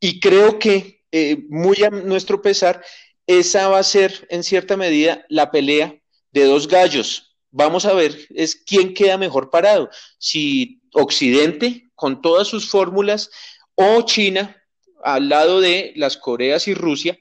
Y 0.00 0.18
creo 0.18 0.58
que, 0.58 1.04
eh, 1.12 1.44
muy 1.48 1.82
a 1.84 1.90
nuestro 1.90 2.42
pesar, 2.42 2.82
esa 3.26 3.68
va 3.68 3.78
a 3.78 3.84
ser 3.84 4.26
en 4.30 4.42
cierta 4.42 4.76
medida 4.76 5.24
la 5.28 5.50
pelea 5.50 5.96
de 6.32 6.44
dos 6.44 6.68
gallos. 6.68 7.36
Vamos 7.50 7.84
a 7.84 7.92
ver 7.92 8.26
es 8.30 8.56
quién 8.56 8.94
queda 8.94 9.18
mejor 9.18 9.50
parado, 9.50 9.90
si 10.18 10.80
Occidente 10.92 11.90
con 11.94 12.22
todas 12.22 12.48
sus 12.48 12.68
fórmulas 12.68 13.30
o 13.74 14.02
China 14.02 14.56
al 15.04 15.28
lado 15.28 15.60
de 15.60 15.92
las 15.96 16.16
Coreas 16.16 16.68
y 16.68 16.74
Rusia. 16.74 17.18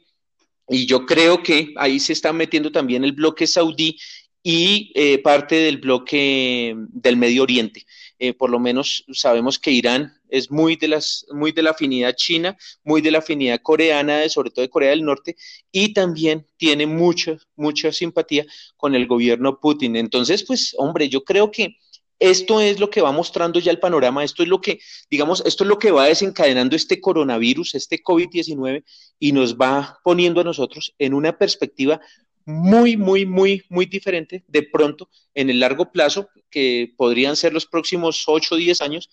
Y 0.68 0.86
yo 0.86 1.06
creo 1.06 1.44
que 1.44 1.74
ahí 1.78 2.00
se 2.00 2.14
está 2.14 2.32
metiendo 2.32 2.72
también 2.72 3.04
el 3.04 3.12
bloque 3.12 3.48
saudí 3.48 3.98
y 4.44 4.92
eh, 4.96 5.20
parte 5.20 5.56
del 5.56 5.78
bloque 5.78 6.76
del 6.78 7.18
Medio 7.18 7.44
Oriente. 7.44 7.86
Eh, 8.20 8.34
por 8.34 8.50
lo 8.50 8.60
menos 8.60 9.04
sabemos 9.12 9.60
que 9.60 9.72
Irán 9.72 10.21
es 10.32 10.50
muy 10.50 10.76
de, 10.78 10.88
las, 10.88 11.26
muy 11.32 11.52
de 11.52 11.62
la 11.62 11.72
afinidad 11.72 12.16
china, 12.16 12.58
muy 12.84 13.02
de 13.02 13.12
la 13.12 13.20
afinidad 13.20 13.60
coreana, 13.62 14.28
sobre 14.30 14.50
todo 14.50 14.64
de 14.64 14.70
Corea 14.70 14.90
del 14.90 15.06
Norte, 15.06 15.36
y 15.72 15.94
también 15.94 16.48
tiene 16.58 16.88
mucha, 16.88 17.38
mucha 17.56 17.92
simpatía 17.92 18.46
con 18.78 18.96
el 18.96 19.06
gobierno 19.06 19.60
Putin. 19.60 19.96
Entonces, 19.96 20.44
pues, 20.44 20.74
hombre, 20.78 21.10
yo 21.10 21.24
creo 21.24 21.52
que 21.52 21.76
esto 22.22 22.62
es 22.62 22.80
lo 22.80 22.90
que 22.90 23.02
va 23.02 23.12
mostrando 23.12 23.60
ya 23.60 23.72
el 23.72 23.80
panorama, 23.80 24.24
esto 24.24 24.44
es 24.44 24.50
lo 24.50 24.62
que, 24.62 24.80
digamos, 25.10 25.44
esto 25.46 25.64
es 25.64 25.68
lo 25.68 25.80
que 25.80 25.92
va 25.92 26.06
desencadenando 26.06 26.76
este 26.76 27.02
coronavirus, 27.02 27.76
este 27.76 28.02
COVID-19, 28.02 28.84
y 29.20 29.32
nos 29.32 29.56
va 29.56 30.00
poniendo 30.04 30.40
a 30.42 30.44
nosotros 30.44 30.94
en 31.00 31.16
una 31.16 31.38
perspectiva 31.38 32.00
muy, 32.46 32.96
muy, 32.96 33.26
muy, 33.26 33.64
muy 33.70 33.86
diferente 33.86 34.44
de 34.48 34.64
pronto 34.64 35.10
en 35.34 35.50
el 35.50 35.60
largo 35.60 35.92
plazo, 35.92 36.30
que 36.50 36.94
podrían 36.96 37.36
ser 37.36 37.54
los 37.54 37.66
próximos 37.66 38.24
8 38.28 38.56
o 38.56 38.58
10 38.58 38.82
años, 38.82 39.10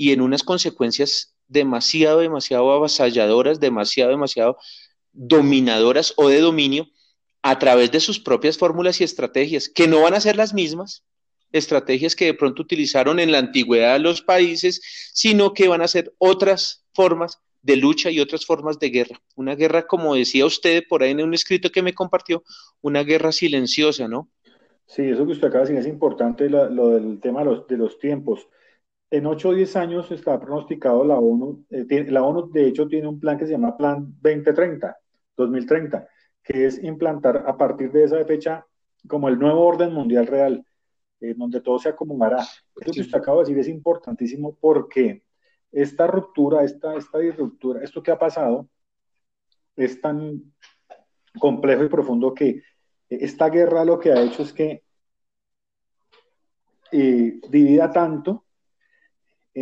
y 0.00 0.12
en 0.12 0.22
unas 0.22 0.42
consecuencias 0.42 1.34
demasiado, 1.46 2.20
demasiado 2.20 2.72
avasalladoras, 2.72 3.60
demasiado, 3.60 4.10
demasiado 4.10 4.56
dominadoras 5.12 6.14
o 6.16 6.30
de 6.30 6.40
dominio 6.40 6.88
a 7.42 7.58
través 7.58 7.92
de 7.92 8.00
sus 8.00 8.18
propias 8.18 8.56
fórmulas 8.56 8.98
y 9.02 9.04
estrategias, 9.04 9.68
que 9.68 9.86
no 9.86 10.00
van 10.00 10.14
a 10.14 10.20
ser 10.20 10.36
las 10.36 10.54
mismas 10.54 11.04
estrategias 11.52 12.16
que 12.16 12.24
de 12.24 12.32
pronto 12.32 12.62
utilizaron 12.62 13.20
en 13.20 13.30
la 13.30 13.40
antigüedad 13.40 14.00
los 14.00 14.22
países, 14.22 14.80
sino 15.12 15.52
que 15.52 15.68
van 15.68 15.82
a 15.82 15.88
ser 15.88 16.14
otras 16.16 16.86
formas 16.94 17.38
de 17.60 17.76
lucha 17.76 18.10
y 18.10 18.20
otras 18.20 18.46
formas 18.46 18.78
de 18.78 18.88
guerra. 18.88 19.20
Una 19.36 19.54
guerra, 19.54 19.86
como 19.86 20.14
decía 20.14 20.46
usted 20.46 20.84
por 20.88 21.02
ahí 21.02 21.10
en 21.10 21.22
un 21.22 21.34
escrito 21.34 21.68
que 21.68 21.82
me 21.82 21.92
compartió, 21.92 22.42
una 22.80 23.04
guerra 23.04 23.32
silenciosa, 23.32 24.08
¿no? 24.08 24.30
Sí, 24.86 25.02
eso 25.02 25.26
que 25.26 25.32
usted 25.32 25.48
acaba 25.48 25.66
de 25.66 25.74
decir 25.74 25.86
es 25.86 25.92
importante, 25.92 26.48
lo 26.48 26.88
del 26.88 27.20
tema 27.20 27.40
de 27.40 27.44
los, 27.44 27.66
de 27.66 27.76
los, 27.76 27.98
tiempos. 27.98 28.48
En 29.10 29.26
8 29.26 29.48
o 29.48 29.54
10 29.54 29.76
años 29.76 30.10
está 30.12 30.38
pronosticado 30.38 31.04
la 31.04 31.18
ONU, 31.18 31.64
eh, 31.70 32.06
la 32.10 32.22
ONU 32.22 32.48
de 32.50 32.68
hecho 32.68 32.86
tiene 32.86 33.08
un 33.08 33.18
plan 33.18 33.36
que 33.36 33.46
se 33.46 33.52
llama 33.52 33.76
Plan 33.76 34.14
2030, 34.20 34.96
2030, 35.36 36.08
que 36.44 36.66
es 36.66 36.82
implantar 36.82 37.44
a 37.46 37.56
partir 37.56 37.90
de 37.90 38.04
esa 38.04 38.24
fecha 38.24 38.64
como 39.08 39.28
el 39.28 39.38
nuevo 39.38 39.66
orden 39.66 39.92
mundial 39.92 40.28
real, 40.28 40.64
en 41.20 41.38
donde 41.38 41.60
todo 41.60 41.80
se 41.80 41.88
acomodará. 41.88 42.38
Eso 42.76 42.92
que 42.92 43.00
usted 43.00 43.18
acaba 43.18 43.38
de 43.38 43.48
decir 43.48 43.58
es 43.58 43.68
importantísimo 43.68 44.56
porque 44.60 45.24
esta 45.72 46.06
ruptura, 46.06 46.62
esta, 46.62 46.94
esta 46.94 47.18
disruptura, 47.18 47.82
esto 47.82 48.02
que 48.02 48.12
ha 48.12 48.18
pasado, 48.18 48.68
es 49.74 50.00
tan 50.00 50.54
complejo 51.38 51.82
y 51.82 51.88
profundo 51.88 52.32
que 52.32 52.62
esta 53.08 53.48
guerra 53.48 53.84
lo 53.84 53.98
que 53.98 54.12
ha 54.12 54.22
hecho 54.22 54.42
es 54.42 54.52
que 54.52 54.84
eh, 56.92 57.40
divida 57.48 57.90
tanto 57.90 58.44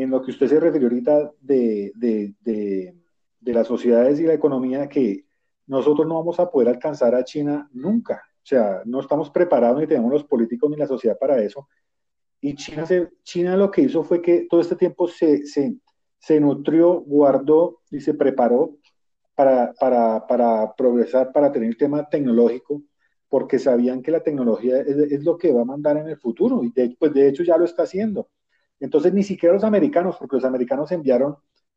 en 0.03 0.11
lo 0.11 0.23
que 0.23 0.31
usted 0.31 0.49
se 0.49 0.61
refirió 0.61 0.89
ahorita 0.89 1.33
de, 1.41 1.93
de, 1.95 2.35
de, 2.41 2.95
de, 3.41 3.53
las 3.53 3.67
sociedades 3.67 4.21
y 4.21 4.25
la 4.25 4.35
economía 4.35 4.89
que 4.89 5.25
nosotros 5.67 6.07
no 6.07 6.17
vamos 6.17 6.41
a 6.41 6.51
poder 6.51 6.69
alcanzar 6.69 7.15
a 7.15 7.25
China 7.25 7.69
nunca. 7.73 8.23
O 8.37 8.47
sea, 8.49 8.83
no 8.85 9.01
estamos 9.01 9.31
preparados 9.31 9.81
ni 9.81 9.87
tenemos 9.87 10.11
los 10.11 10.25
políticos 10.25 10.71
ni 10.71 10.77
la 10.77 10.87
sociedad 10.87 11.19
para 11.19 11.43
eso. 11.43 11.69
Y 12.41 12.55
China, 12.55 12.87
se, 12.87 13.09
China 13.23 13.57
lo 13.57 13.71
que 13.71 13.83
hizo 13.83 14.03
fue 14.03 14.23
que 14.23 14.47
todo 14.49 14.61
este 14.61 14.77
tiempo 14.77 15.09
se, 15.09 15.45
se, 15.47 15.77
se 16.19 16.41
nutrió, 16.41 17.01
guardó 17.01 17.81
y 17.91 18.01
se 18.01 18.15
preparó 18.15 18.77
para, 19.35 19.73
para, 19.75 20.27
para 20.27 20.75
progresar, 20.75 21.33
para 21.33 21.53
tener 21.53 21.77
tema 21.77 22.09
tecnológico, 22.09 22.83
porque 23.29 23.59
sabían 23.59 24.03
que 24.03 24.11
la 24.11 24.21
tecnología 24.21 24.81
es, 24.81 25.25
lo 25.25 25.37
que 25.37 25.53
va 25.53 25.63
a 25.63 25.67
mandar 25.67 25.97
en 25.97 26.09
el 26.09 26.17
futuro 26.17 26.65
y 26.65 26.73
de, 26.73 26.97
pues 26.99 27.13
de 27.13 27.29
hecho 27.29 27.43
ya 27.43 27.57
lo 27.57 27.65
está 27.65 27.83
haciendo. 27.83 28.29
Entonces 28.81 29.13
ni 29.13 29.23
siquiera 29.23 29.55
los 29.55 29.65
americanos, 29.65 30.17
porque 30.19 30.37
los 30.37 30.45
americanos 30.45 30.93
enviaron 30.93 31.37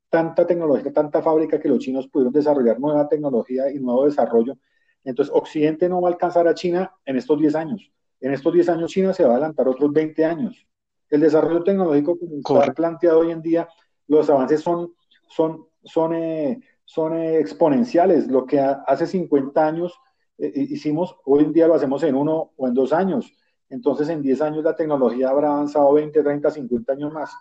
tanta 0.10 0.46
tecnología, 0.46 0.92
tanta 0.92 1.22
fábrica 1.22 1.60
que 1.60 1.70
los 1.70 1.80
chinos 1.80 2.08
pudieron 2.08 2.34
desarrollar 2.34 2.80
nueva 2.80 3.08
tecnología 3.08 3.72
y 3.72 3.80
nuevo 3.80 4.06
desarrollo. 4.06 4.58
Entonces 5.04 5.34
Occidente 5.34 5.90
no 5.90 6.02
va 6.02 6.10
a 6.10 6.12
alcanzar 6.12 6.48
a 6.48 6.54
China 6.54 6.94
en 7.06 7.16
estos 7.16 7.40
10 7.40 7.56
años. 7.56 7.92
En 8.20 8.34
estos 8.34 8.54
10 8.54 8.70
años 8.70 8.92
China 8.92 9.14
se 9.14 9.24
va 9.24 9.32
a 9.32 9.34
adelantar 9.34 9.68
otros 9.68 9.92
20 9.92 10.26
años. 10.26 10.68
El 11.10 11.22
desarrollo 11.22 11.64
tecnológico 11.64 12.18
como 12.44 12.62
está 12.62 12.74
planteado 12.74 13.20
hoy 13.20 13.32
en 13.32 13.42
día 13.42 13.68
los 14.08 14.30
avances 14.30 14.62
son, 14.62 14.94
son, 15.30 15.66
son, 15.84 16.14
eh, 16.14 16.60
son 16.84 17.18
eh, 17.18 17.40
exponenciales. 17.40 18.28
Lo 18.28 18.46
que 18.46 18.60
hace 18.60 19.08
50 19.08 19.66
años 19.66 19.94
eh, 20.38 20.52
hicimos, 20.56 21.16
hoy 21.26 21.46
en 21.46 21.54
día 21.54 21.68
lo 21.68 21.76
hacemos 21.76 22.04
en 22.04 22.16
uno 22.16 22.52
o 22.58 22.68
en 22.68 22.74
dos 22.74 22.92
años. 22.92 23.32
Entonces, 23.72 24.10
en 24.10 24.22
10 24.22 24.42
años 24.42 24.64
la 24.64 24.76
tecnología 24.76 25.30
habrá 25.30 25.52
avanzado 25.52 25.94
20, 25.94 26.22
30, 26.22 26.52
50 26.52 26.94
años 26.94 27.12
más. 27.12 27.32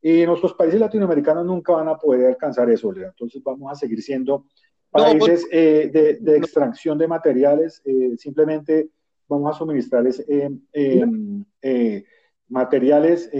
Y 0.00 0.24
nuestros 0.24 0.54
países 0.54 0.80
latinoamericanos 0.80 1.44
nunca 1.44 1.72
van 1.74 1.88
a 1.88 1.96
poder 1.96 2.28
alcanzar 2.28 2.70
eso. 2.70 2.92
Entonces, 2.94 3.42
vamos 3.42 3.70
a 3.70 3.74
seguir 3.74 4.02
siendo 4.02 4.46
países 4.90 5.48
de, 5.50 6.18
de, 6.20 6.36
extracción 6.36 6.96
de 6.96 7.08
materiales. 7.08 7.82
simplemente 8.16 8.90
vamos 9.28 9.54
a 9.54 9.58
suministrarles 9.58 10.24
materiales, 12.48 13.30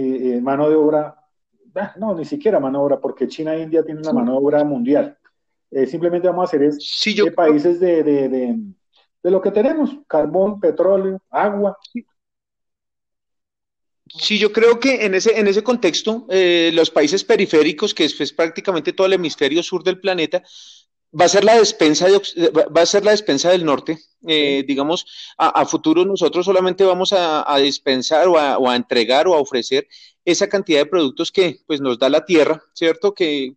mano 0.41 0.69
de 0.69 0.75
obra 0.75 1.15
no, 1.97 2.15
ni 2.15 2.25
siquiera 2.25 2.59
mano 2.59 2.79
de 2.79 2.85
obra, 2.85 2.99
porque 2.99 3.27
China 3.27 3.55
e 3.55 3.63
India 3.63 3.83
tienen 3.83 4.03
una 4.03 4.13
mano 4.13 4.31
de 4.33 4.37
obra 4.37 4.63
mundial. 4.63 5.17
Eh, 5.71 5.85
simplemente 5.85 6.27
vamos 6.27 6.43
a 6.43 6.45
hacer 6.45 6.63
es 6.63 7.03
de 7.15 7.31
países 7.31 7.79
de, 7.79 8.03
de, 8.03 8.29
de, 8.29 9.31
lo 9.31 9.41
que 9.41 9.51
tenemos, 9.51 9.97
carbón, 10.07 10.59
petróleo, 10.59 11.21
agua. 11.29 11.77
Sí, 14.07 14.37
yo 14.37 14.51
creo 14.51 14.79
que 14.79 15.05
en 15.05 15.15
ese, 15.15 15.37
en 15.39 15.47
ese 15.47 15.63
contexto, 15.63 16.27
eh, 16.29 16.71
los 16.73 16.91
países 16.91 17.23
periféricos, 17.23 17.93
que 17.93 18.05
es, 18.05 18.33
prácticamente 18.33 18.93
todo 18.93 19.07
el 19.07 19.13
hemisferio 19.13 19.63
sur 19.63 19.83
del 19.83 19.99
planeta, 19.99 20.43
va 21.19 21.25
a 21.25 21.29
ser 21.29 21.43
la 21.43 21.57
despensa 21.57 22.07
de, 22.07 22.19
va 22.49 22.81
a 22.81 22.85
ser 22.85 23.03
la 23.03 23.11
despensa 23.11 23.49
del 23.49 23.65
norte. 23.65 23.97
Eh, 24.27 24.63
digamos, 24.67 25.05
a, 25.37 25.65
futuro 25.65 26.05
nosotros 26.05 26.45
solamente 26.45 26.83
vamos 26.83 27.13
a, 27.13 27.51
a 27.51 27.57
dispensar 27.57 28.27
o 28.27 28.37
a, 28.37 28.57
o 28.57 28.69
a, 28.69 28.75
entregar 28.75 29.27
o 29.27 29.33
a 29.33 29.39
ofrecer 29.39 29.87
esa 30.23 30.47
cantidad 30.47 30.79
de 30.79 30.87
productos 30.87 31.31
que 31.31 31.59
pues 31.67 31.81
nos 31.81 31.99
da 31.99 32.09
la 32.09 32.25
tierra, 32.25 32.63
¿cierto? 32.73 33.13
Que 33.13 33.53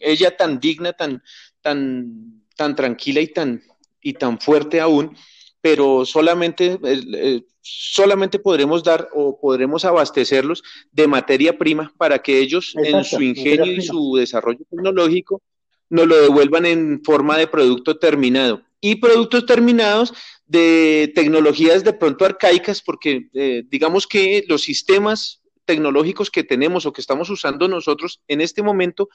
ella 0.00 0.36
tan 0.36 0.58
digna, 0.60 0.92
tan, 0.92 1.22
tan, 1.62 2.44
tan 2.56 2.74
tranquila 2.74 3.20
y 3.20 3.28
tan, 3.28 3.62
y 4.00 4.14
tan 4.14 4.40
fuerte 4.40 4.80
aún, 4.80 5.16
pero 5.60 6.04
solamente, 6.04 6.78
eh, 6.82 7.42
solamente 7.60 8.38
podremos 8.38 8.82
dar 8.82 9.08
o 9.12 9.38
podremos 9.38 9.84
abastecerlos 9.84 10.62
de 10.92 11.06
materia 11.06 11.56
prima 11.58 11.92
para 11.98 12.20
que 12.20 12.38
ellos 12.38 12.74
en 12.76 13.04
su 13.04 13.22
ingenio 13.22 13.72
y 13.72 13.82
su 13.82 14.16
desarrollo 14.16 14.64
tecnológico 14.70 15.42
nos 15.90 16.06
lo 16.06 16.20
devuelvan 16.20 16.66
en 16.66 17.02
forma 17.04 17.36
de 17.36 17.46
producto 17.46 17.98
terminado. 17.98 18.62
Y 18.80 18.94
productos 18.96 19.44
terminados 19.44 20.14
de 20.46 21.12
tecnologías 21.14 21.84
de 21.84 21.92
pronto 21.92 22.24
arcaicas, 22.24 22.80
porque 22.80 23.28
eh, 23.34 23.64
digamos 23.68 24.06
que 24.06 24.44
los 24.48 24.62
sistemas 24.62 25.42
tecnológicos 25.66 26.30
que 26.30 26.44
tenemos 26.44 26.86
o 26.86 26.92
que 26.92 27.00
estamos 27.00 27.28
usando 27.28 27.68
nosotros 27.68 28.20
en 28.26 28.40
este 28.40 28.62
momento 28.62 29.08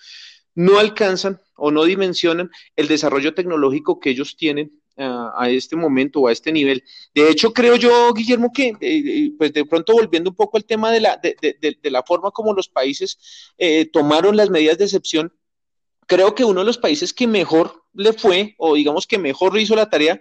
no 0.53 0.79
alcanzan 0.79 1.41
o 1.55 1.71
no 1.71 1.83
dimensionan 1.83 2.49
el 2.75 2.87
desarrollo 2.87 3.33
tecnológico 3.33 3.99
que 3.99 4.11
ellos 4.11 4.37
tienen 4.37 4.71
a, 4.97 5.49
este 5.49 5.75
momento 5.75 6.21
o 6.21 6.27
a 6.27 6.31
este 6.31 6.51
nivel. 6.51 6.83
De 7.13 7.29
hecho, 7.29 7.51
creo 7.53 7.75
yo, 7.75 8.13
Guillermo, 8.13 8.51
que 8.53 8.69
eh, 8.69 8.75
eh, 8.81 9.31
pues 9.37 9.53
de 9.53 9.65
pronto 9.65 9.93
volviendo 9.93 10.29
un 10.29 10.35
poco 10.35 10.57
al 10.57 10.65
tema 10.65 10.91
de 10.91 11.01
la, 11.01 11.17
de, 11.17 11.35
de, 11.81 11.91
la 11.91 12.03
forma 12.03 12.31
como 12.31 12.53
los 12.53 12.69
países 12.69 13.53
eh, 13.57 13.89
tomaron 13.91 14.37
las 14.37 14.49
medidas 14.49 14.77
de 14.77 14.85
excepción, 14.85 15.33
creo 16.07 16.35
que 16.35 16.45
uno 16.45 16.61
de 16.61 16.65
los 16.65 16.77
países 16.77 17.13
que 17.13 17.27
mejor 17.27 17.83
le 17.93 18.13
fue, 18.13 18.55
o 18.57 18.75
digamos 18.75 19.07
que 19.07 19.17
mejor 19.17 19.57
hizo 19.57 19.75
la 19.75 19.89
tarea, 19.89 20.19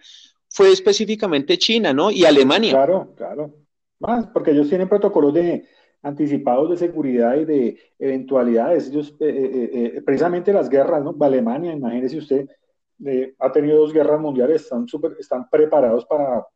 fue 0.48 0.70
específicamente 0.70 1.58
China, 1.58 1.92
¿no? 1.92 2.10
Y 2.10 2.24
Alemania. 2.24 2.72
Claro, 2.72 3.12
claro. 3.16 3.54
Más, 3.98 4.26
porque 4.28 4.52
ellos 4.52 4.68
tienen 4.68 4.88
protocolos 4.88 5.34
de 5.34 5.66
anticipados 6.02 6.70
de 6.70 6.76
seguridad 6.76 7.36
y 7.36 7.44
de 7.44 7.78
eventualidades. 7.98 8.88
Ellos, 8.88 9.14
precisamente 10.04 10.52
las 10.52 10.68
guerras, 10.68 11.02
¿no? 11.02 11.16
Alemania, 11.20 11.72
imagínese 11.72 12.18
usted, 12.18 12.48
ha 13.38 13.52
tenido 13.52 13.78
dos 13.78 13.92
guerras 13.92 14.20
mundiales, 14.20 14.62
están, 14.62 14.86
super, 14.86 15.16
están 15.18 15.48
preparados 15.48 16.04
para, 16.06 16.46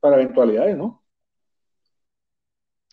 para 0.00 0.16
eventualidades, 0.16 0.76
¿no? 0.76 1.02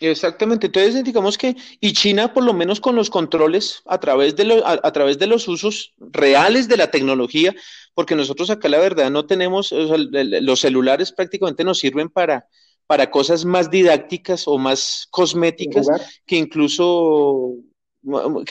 Exactamente, 0.02 0.68
entonces 0.68 1.04
digamos 1.04 1.38
que, 1.38 1.58
y 1.82 1.92
China 1.92 2.34
por 2.34 2.46
lo 2.46 2.54
menos 2.54 2.80
con 2.80 2.96
los 2.96 3.10
controles 3.10 3.82
a 3.86 4.00
través 4.00 4.34
de, 4.38 4.46
lo, 4.46 4.66
a, 4.66 4.92
través 4.94 5.20
de 5.20 5.28
los 5.28 5.46
usos 5.50 5.94
reales 6.00 6.70
de 6.70 6.78
la 6.78 6.90
tecnología, 6.90 7.54
porque 7.94 8.16
nosotros 8.16 8.50
acá 8.50 8.70
la 8.70 8.80
verdad 8.80 9.12
no 9.12 9.26
tenemos, 9.26 9.74
los 9.74 10.60
celulares 10.62 11.12
prácticamente 11.12 11.66
nos 11.66 11.80
sirven 11.80 12.08
para, 12.08 12.48
para 12.88 13.12
cosas 13.12 13.44
más 13.44 13.70
didácticas 13.70 14.48
o 14.48 14.58
más 14.58 15.06
cosméticas 15.12 15.88
que 16.26 16.38
incluso 16.38 17.56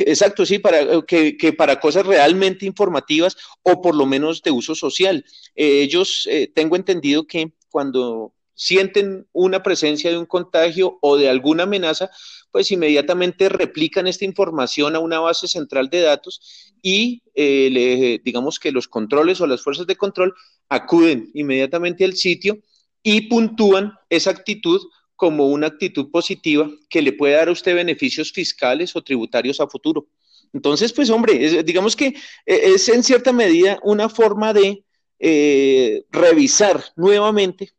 Exacto, 0.01 0.45
sí, 0.45 0.59
para, 0.59 0.81
eh, 0.83 1.05
que, 1.07 1.53
para 1.55 1.81
cosas 1.81 2.07
realmente 2.07 2.67
informativas 2.67 3.37
o 3.63 3.81
por 3.81 3.95
lo 3.95 4.05
menos 4.07 4.43
de 4.43 4.51
uso 4.51 4.75
social. 4.75 5.25
Eh, 5.55 5.81
ellos, 5.83 6.29
eh, 6.31 6.51
tengo 6.55 6.77
entendido 6.77 7.27
que 7.27 7.53
cuando 7.71 8.35
sienten 8.55 9.27
una 9.33 9.63
presencia 9.63 10.11
de 10.11 10.19
un 10.19 10.27
contagio 10.27 10.99
o 11.01 11.17
de 11.17 11.31
alguna 11.31 11.63
amenaza, 11.63 12.11
pues 12.51 12.71
inmediatamente 12.73 13.49
replican 13.49 14.07
esta 14.07 14.25
información 14.25 14.97
a 14.97 14.99
una 15.01 15.21
base 15.21 15.47
central 15.49 15.89
de 15.91 16.01
datos 16.01 16.75
y 16.83 17.23
le, 17.35 18.21
digamos 18.25 18.59
que 18.59 18.73
los 18.73 18.89
controles 18.89 19.41
o 19.41 19.47
las 19.47 19.63
fuerzas 19.63 19.87
de 19.87 19.97
control 19.97 20.35
acuden 20.69 21.31
inmediatamente 21.35 22.05
al 22.05 22.15
sitio 22.17 22.59
y 23.03 23.29
puntúan 23.29 23.93
esa 24.11 24.31
actitud 24.31 24.81
como 25.19 25.49
una 25.49 25.67
actitud 25.67 26.13
positiva 26.13 26.71
que 26.89 27.03
le 27.03 27.13
puede 27.13 27.35
dar 27.35 27.49
a 27.49 27.53
usted 27.53 27.75
beneficios 27.75 28.31
fiscales 28.31 28.95
o 28.95 29.03
tributarios 29.03 29.61
a 29.61 29.67
futuro. 29.67 30.07
Entonces, 30.53 30.93
pues 30.93 31.11
hombre, 31.11 31.65
digamos 31.65 31.97
que 31.97 32.07
eh, 32.07 32.15
es 32.47 32.89
en 32.89 33.03
cierta 33.03 33.33
medida 33.33 33.81
una 33.83 34.09
forma 34.09 34.53
de 34.53 34.85
eh, 35.19 36.05
revisar 36.13 36.85
nuevamente 36.95 37.73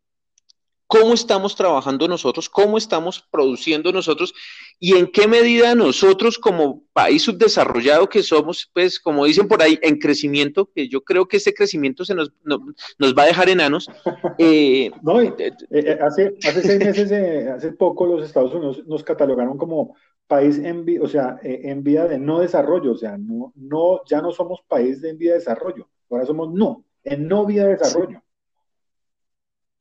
cómo 0.89 1.13
estamos 1.13 1.55
trabajando 1.55 2.08
nosotros, 2.08 2.50
cómo 2.50 2.75
estamos 2.75 3.22
produciendo 3.29 3.91
nosotros 3.91 4.34
y 4.79 4.98
en 4.98 5.05
qué 5.05 5.27
medida 5.27 5.75
nosotros 5.75 6.39
como 6.39 6.81
país 6.93 7.22
subdesarrollado 7.22 8.10
que 8.10 8.24
somos, 8.24 8.72
pues 8.74 9.00
como 9.00 9.25
dicen 9.25 9.48
por 9.48 9.62
ahí, 9.62 9.77
en 9.84 10.00
crecimiento, 10.00 10.67
que 10.74 10.89
yo 10.89 11.01
creo 11.01 11.27
que 11.27 11.38
ese 11.38 11.53
crecimiento 11.53 12.03
se 12.05 12.15
nos, 12.15 12.34
nos 12.43 13.15
va 13.15 13.23
a 13.23 13.28
dejar 13.28 13.49
enanos. 13.49 13.88
Eh, 14.41 14.89
no, 15.02 15.19
eh, 15.21 15.34
eh, 15.69 15.99
hace, 16.02 16.34
hace 16.47 16.62
seis 16.62 16.80
meses, 16.80 17.47
hace 17.49 17.71
poco 17.73 18.06
los 18.06 18.25
Estados 18.25 18.54
Unidos 18.54 18.84
nos 18.88 19.04
catalogaron 19.04 19.58
como 19.58 19.95
país 20.28 20.58
en, 20.60 20.86
o 21.02 21.08
sea, 21.08 21.38
en 21.43 21.84
vía 21.84 22.06
de 22.06 22.17
no 22.17 22.39
desarrollo, 22.39 22.93
o 22.93 22.97
sea, 22.97 23.17
no, 23.17 23.52
no, 23.56 24.02
ya 24.10 24.21
no 24.21 24.32
somos 24.32 24.62
país 24.67 25.02
de 25.02 25.10
en 25.10 25.17
vía 25.17 25.34
de 25.34 25.39
desarrollo, 25.39 25.89
ahora 26.10 26.25
somos 26.25 26.54
no, 26.54 26.86
en 27.04 27.28
no 27.28 27.45
vía 27.45 27.65
de 27.65 27.75
desarrollo. 27.75 28.21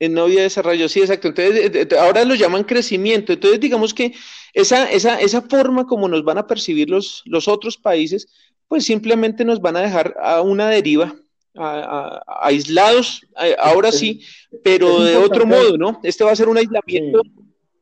En 0.01 0.15
no 0.15 0.29
de 0.29 0.43
desarrollo, 0.43 0.89
sí, 0.89 1.01
exacto. 1.01 1.29
Entonces, 1.29 1.89
ahora 1.99 2.25
lo 2.25 2.35
llaman 2.35 2.65
crecimiento. 2.65 3.33
Entonces, 3.33 3.59
digamos 3.59 3.93
que 3.93 4.15
esa, 4.55 4.91
esa, 4.91 5.21
esa 5.21 5.43
forma 5.43 5.87
como 5.87 6.09
nos 6.09 6.23
van 6.25 6.39
a 6.39 6.47
percibir 6.47 6.89
los, 6.89 7.23
los 7.27 7.49
otros 7.49 7.77
países, 7.77 8.29
pues 8.69 8.85
simplemente 8.85 9.45
nos 9.45 9.61
van 9.61 9.77
a 9.77 9.81
dejar 9.81 10.15
a 10.23 10.43
una 10.43 10.69
deriva, 10.69 11.17
aislados, 12.27 13.27
ahora 13.59 13.91
sí, 13.91 14.23
pero 14.63 15.03
de 15.03 15.17
otro 15.17 15.47
modo, 15.47 15.77
¿no? 15.77 16.01
Este 16.03 16.23
va 16.25 16.33
a 16.33 16.37
ser 16.37 16.49
un 16.49 16.59
aislamiento. 16.59 17.23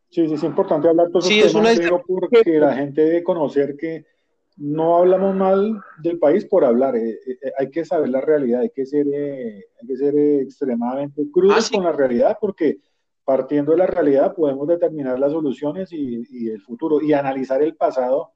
Sí, 0.08 0.26
sí, 0.28 0.34
es 0.34 0.42
importante 0.44 0.88
hablar 0.88 1.08
de 1.08 1.20
sí, 1.20 1.40
es 1.40 1.54
un 1.54 1.64
porque 2.06 2.58
la 2.58 2.74
gente 2.74 3.02
debe 3.02 3.22
conocer 3.22 3.76
que 3.76 4.06
no 4.56 4.96
hablamos 4.96 5.34
mal 5.36 5.82
del 5.98 6.18
país 6.18 6.44
por 6.46 6.64
hablar, 6.64 6.96
eh, 6.96 7.10
eh, 7.10 7.38
eh, 7.42 7.52
hay 7.58 7.70
que 7.70 7.84
saber 7.84 8.08
la 8.08 8.20
realidad, 8.20 8.62
hay 8.62 8.70
que 8.70 8.86
ser, 8.86 9.06
hay 9.06 9.86
que 9.86 9.96
ser 9.96 10.18
extremadamente 10.18 11.30
crudos 11.30 11.68
ah, 11.68 11.74
con 11.74 11.84
la 11.84 11.92
realidad 11.92 12.38
porque 12.40 12.78
partiendo 13.24 13.72
de 13.72 13.78
la 13.78 13.86
realidad 13.86 14.34
podemos 14.34 14.66
determinar 14.66 15.18
las 15.18 15.32
soluciones 15.32 15.92
y, 15.92 16.48
el 16.48 16.60
futuro 16.62 17.02
y 17.02 17.12
analizar 17.12 17.62
el 17.62 17.76
pasado 17.76 18.32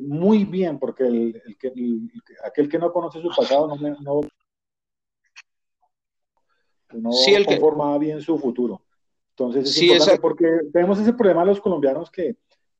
muy 0.00 0.44
bien 0.44 0.78
porque 0.78 1.04
el, 1.04 1.42
que, 1.58 1.72
aquel 2.44 2.68
que 2.68 2.78
no 2.78 2.92
conoce 2.92 3.20
su 3.20 3.28
pasado 3.28 3.66
no, 3.68 3.76
no, 3.76 4.20
no 6.92 7.10
conforma 7.44 7.98
bien 7.98 8.20
su 8.20 8.38
futuro. 8.38 8.82
Entonces 9.30 9.68
es 9.68 9.82
importante 9.82 10.20
porque 10.20 10.46
tenemos 10.72 10.98
ese 11.00 11.12
problema 11.12 11.44
los 11.44 11.60
colombianos 11.60 12.10
que 12.10 12.36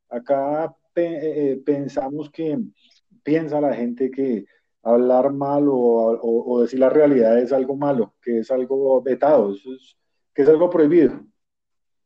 acá 0.08 0.74
eh, 0.96 1.52
eh, 1.52 1.62
pensamos 1.64 2.30
que 2.30 2.59
piensa 3.22 3.61
la 3.61 3.74
gente 3.74 4.11
que 4.11 4.44
hablar 4.83 5.33
mal 5.33 5.64
o, 5.66 6.61
decir 6.62 6.78
la 6.78 6.90
realidad 6.90 7.38
es 7.38 7.52
algo 7.52 7.76
malo, 7.76 8.14
que 8.22 8.40
es 8.40 8.50
algo 8.50 9.02
vetado, 9.02 9.54
que 10.35 10.42
es 10.42 10.48
algo 10.48 10.70
prohibido. 10.70 11.20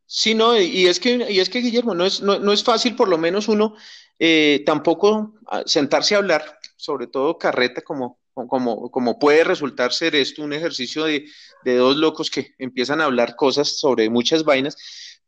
Sí, 0.07 0.35
no, 0.35 0.59
y 0.59 0.87
es 0.87 1.01
que, 1.01 1.31
y 1.31 1.40
es 1.40 1.51
que 1.51 1.61
Guillermo, 1.61 1.94
no 1.94 2.07
es, 2.07 2.22
no, 2.22 2.53
es 2.53 2.64
fácil 2.64 2.96
por 2.96 3.09
lo 3.09 3.18
menos 3.18 3.46
uno 3.48 3.74
eh, 4.18 4.62
tampoco 4.64 5.35
ah, 5.48 5.62
sentarse 5.66 6.14
a 6.14 6.18
hablar, 6.18 6.59
sobre 6.77 7.09
todo 7.09 7.37
carreta, 7.37 7.83
como, 7.83 8.18
como, 8.33 8.90
como 8.90 9.18
puede 9.18 9.44
resultar 9.44 9.92
ser 9.92 10.14
esto 10.14 10.42
un 10.42 10.55
ejercicio 10.55 11.05
de, 11.05 11.27
de 11.64 11.77
dos 11.77 11.96
locos 11.96 12.31
que 12.31 12.55
empiezan 12.59 13.01
a 13.01 13.05
hablar 13.05 13.37
cosas 13.37 13.79
sobre 13.79 14.09
muchas 14.09 14.44
vainas 14.44 14.77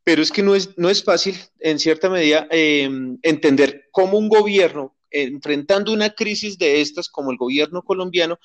pero 0.04 0.22
es 0.22 0.30
que 0.30 0.42
no 0.42 0.54
es, 0.54 0.76
no 0.78 0.90
es 0.90 1.04
fácil, 1.04 1.36
en 1.58 1.78
cierta 1.78 2.08
medida, 2.08 2.46
em, 2.50 3.18
entender 3.22 3.88
cómo 3.90 4.18
un 4.18 4.28
gobierno, 4.28 4.96
enfrentando 5.10 5.92
una 5.92 6.10
crisis 6.10 6.58
de 6.58 6.80
estas, 6.80 7.08
como 7.08 7.30
el 7.30 7.36
gobierno 7.36 7.82
colombiano, 7.82 8.38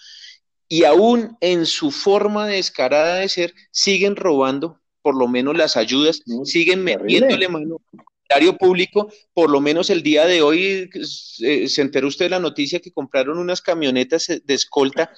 y 0.68 0.84
aún 0.84 1.38
en 1.42 1.66
su 1.66 1.92
forma 1.92 2.48
descarada 2.48 3.18
de 3.18 3.30
ser, 3.30 3.54
siguen 3.72 4.16
robando 4.16 4.82
por 5.02 5.16
lo 5.16 5.28
menos 5.28 5.56
las 5.56 5.78
ayudas, 5.78 6.24
siguen 6.46 6.84
metiéndole 6.84 7.48
mano 7.48 7.80
al 8.30 8.58
público, 8.58 9.12
por 9.36 9.52
lo 9.52 9.62
menos 9.62 9.92
el 9.92 10.02
día 10.02 10.26
de 10.26 10.42
hoy 10.42 10.90
eh, 11.42 11.68
se 11.68 11.82
enteró 11.84 12.08
usted 12.08 12.26
de 12.26 12.30
la 12.30 12.40
noticia 12.40 12.80
que 12.80 12.92
compraron 12.92 13.38
unas 13.38 13.62
camionetas 13.62 14.26
de 14.44 14.54
escolta 14.56 15.12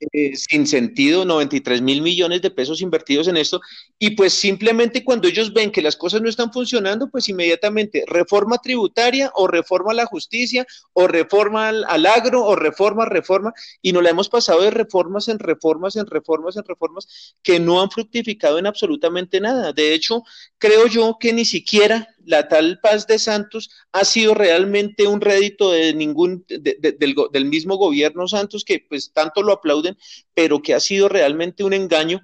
eh, 0.00 0.36
sin 0.36 0.66
sentido, 0.66 1.24
93 1.24 1.82
mil 1.82 2.02
millones 2.02 2.40
de 2.40 2.50
pesos 2.50 2.80
invertidos 2.80 3.26
en 3.26 3.36
esto, 3.36 3.60
y 3.98 4.10
pues 4.10 4.32
simplemente 4.32 5.04
cuando 5.04 5.26
ellos 5.26 5.52
ven 5.52 5.72
que 5.72 5.82
las 5.82 5.96
cosas 5.96 6.22
no 6.22 6.28
están 6.28 6.52
funcionando, 6.52 7.10
pues 7.10 7.28
inmediatamente 7.28 8.04
reforma 8.06 8.58
tributaria 8.58 9.32
o 9.34 9.48
reforma 9.48 9.90
a 9.90 9.94
la 9.94 10.06
justicia 10.06 10.66
o 10.92 11.08
reforma 11.08 11.68
al, 11.68 12.06
agro 12.06 12.44
o 12.44 12.54
reforma, 12.54 13.06
reforma, 13.06 13.52
y 13.82 13.92
nos 13.92 14.02
la 14.02 14.10
hemos 14.10 14.28
pasado 14.28 14.62
de 14.62 14.70
reformas 14.70 15.28
en 15.28 15.38
reformas, 15.38 15.96
en 15.96 16.06
reformas, 16.06 16.56
en 16.56 16.64
reformas, 16.64 17.34
que 17.42 17.58
no 17.58 17.82
han 17.82 17.90
fructificado 17.90 18.58
en 18.58 18.66
absolutamente 18.66 19.40
nada. 19.40 19.72
De 19.72 19.94
hecho, 19.94 20.22
creo 20.58 20.86
yo 20.86 21.16
que 21.18 21.32
ni 21.32 21.44
siquiera 21.44 22.08
la 22.28 22.46
tal 22.46 22.78
paz 22.80 23.06
de 23.06 23.18
Santos 23.18 23.70
ha 23.92 24.04
sido 24.04 24.34
realmente 24.34 25.06
un 25.06 25.20
rédito 25.20 25.70
de 25.70 25.94
ningún, 25.94 26.44
del, 26.46 27.44
mismo 27.46 27.76
gobierno 27.76 28.28
Santos, 28.28 28.64
que 28.64 28.84
pues 28.86 29.12
tanto 29.12 29.42
lo 29.42 29.52
aplauden, 29.52 29.87
pero 30.34 30.60
que 30.60 30.74
ha 30.74 30.80
sido 30.80 31.08
realmente 31.08 31.64
un 31.64 31.72
engaño 31.72 32.20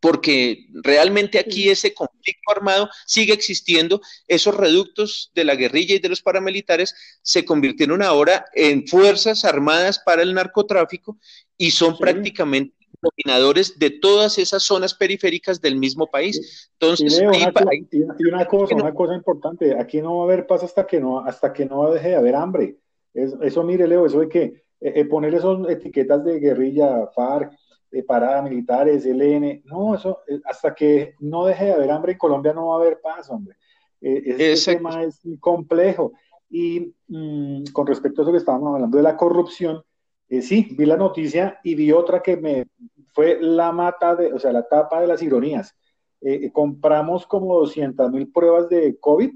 porque 0.00 0.66
realmente 0.72 1.38
aquí 1.38 1.68
ese 1.68 1.94
conflicto 1.94 2.52
armado 2.54 2.88
sigue 3.06 3.32
existiendo, 3.32 4.00
esos 4.26 4.56
reductos 4.56 5.32
de 5.34 5.44
la 5.44 5.56
guerrilla 5.56 5.96
y 5.96 5.98
de 5.98 6.08
los 6.08 6.22
paramilitares 6.22 6.94
se 7.22 7.44
convirtieron 7.44 8.02
ahora 8.02 8.46
en 8.54 8.86
fuerzas 8.86 9.44
armadas 9.44 9.98
para 9.98 10.22
el 10.22 10.34
narcotráfico 10.34 11.18
y 11.56 11.72
son 11.72 11.98
prácticamente 11.98 12.74
dominadores 13.00 13.78
de 13.78 13.90
todas 13.90 14.38
esas 14.38 14.62
zonas 14.62 14.94
periféricas 14.94 15.60
del 15.60 15.76
mismo 15.76 16.08
país. 16.08 16.70
Entonces, 16.72 17.20
y, 17.20 17.24
una, 18.26 18.46
cosa, 18.46 18.74
una 18.74 18.94
cosa 18.94 19.14
importante, 19.14 19.78
aquí 19.78 20.00
no 20.00 20.16
va 20.16 20.22
a 20.22 20.26
haber 20.26 20.46
paz 20.46 20.64
hasta 20.64 20.86
que 20.86 21.00
no, 21.00 21.20
hasta 21.20 21.52
que 21.52 21.64
no 21.64 21.90
deje 21.92 22.08
de 22.08 22.16
haber 22.16 22.34
hambre. 22.34 22.78
eso, 23.14 23.62
mire, 23.62 23.86
Leo, 23.86 24.06
eso 24.06 24.20
de 24.20 24.28
que 24.28 24.67
eh, 24.80 24.92
eh, 24.96 25.04
poner 25.04 25.34
esas 25.34 25.58
etiquetas 25.68 26.24
de 26.24 26.40
guerrilla, 26.40 27.06
FARC, 27.14 27.52
de 27.90 28.02
paramilitares, 28.02 29.06
ELN, 29.06 29.62
no, 29.64 29.94
eso, 29.94 30.20
hasta 30.44 30.74
que 30.74 31.14
no 31.20 31.46
deje 31.46 31.66
de 31.66 31.72
haber 31.72 31.90
hambre 31.90 32.12
en 32.12 32.18
Colombia 32.18 32.52
no 32.52 32.68
va 32.68 32.74
a 32.74 32.78
haber 32.78 33.00
paz, 33.00 33.30
hombre. 33.30 33.56
Ese 34.00 34.76
tema 34.76 35.02
es 35.02 35.20
complejo. 35.40 36.12
Y 36.50 36.94
mm, 37.08 37.64
con 37.72 37.86
respecto 37.86 38.20
a 38.20 38.24
eso 38.24 38.32
que 38.32 38.38
estábamos 38.38 38.74
hablando 38.74 38.96
de 38.96 39.02
la 39.02 39.16
corrupción, 39.16 39.82
eh, 40.28 40.42
sí, 40.42 40.68
vi 40.76 40.84
la 40.84 40.96
noticia 40.96 41.58
y 41.62 41.74
vi 41.74 41.92
otra 41.92 42.22
que 42.22 42.36
me 42.36 42.66
fue 43.14 43.38
la 43.40 43.72
mata 43.72 44.14
de, 44.14 44.32
o 44.32 44.38
sea, 44.38 44.52
la 44.52 44.66
tapa 44.66 45.00
de 45.00 45.06
las 45.06 45.22
ironías. 45.22 45.74
Eh, 46.20 46.40
eh, 46.44 46.52
compramos 46.52 47.26
como 47.26 47.58
200 47.60 48.10
mil 48.10 48.30
pruebas 48.30 48.68
de 48.68 48.98
COVID 48.98 49.30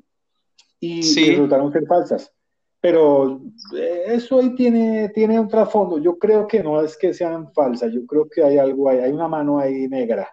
y 0.81 1.01
resultaron 1.31 1.73
ser 1.73 1.87
falsas. 1.87 2.33
Pero 2.83 3.41
eso 4.07 4.41
ahí 4.41 4.57
tiene, 4.57 5.09
tiene 5.11 5.39
un 5.39 5.49
trasfondo. 5.49 5.99
Yo 5.99 6.19
creo 6.19 6.49
que 6.49 6.63
no 6.63 6.83
es 6.83 6.97
que 6.97 7.15
sean 7.15 7.53
falsas, 7.55 7.93
yo 7.93 8.05
creo 8.05 8.29
que 8.29 8.43
hay 8.43 8.59
algo 8.59 8.91
ahí, 8.91 8.99
hay 8.99 9.13
una 9.13 9.29
mano 9.29 9.61
ahí 9.61 9.87
negra. 9.89 10.29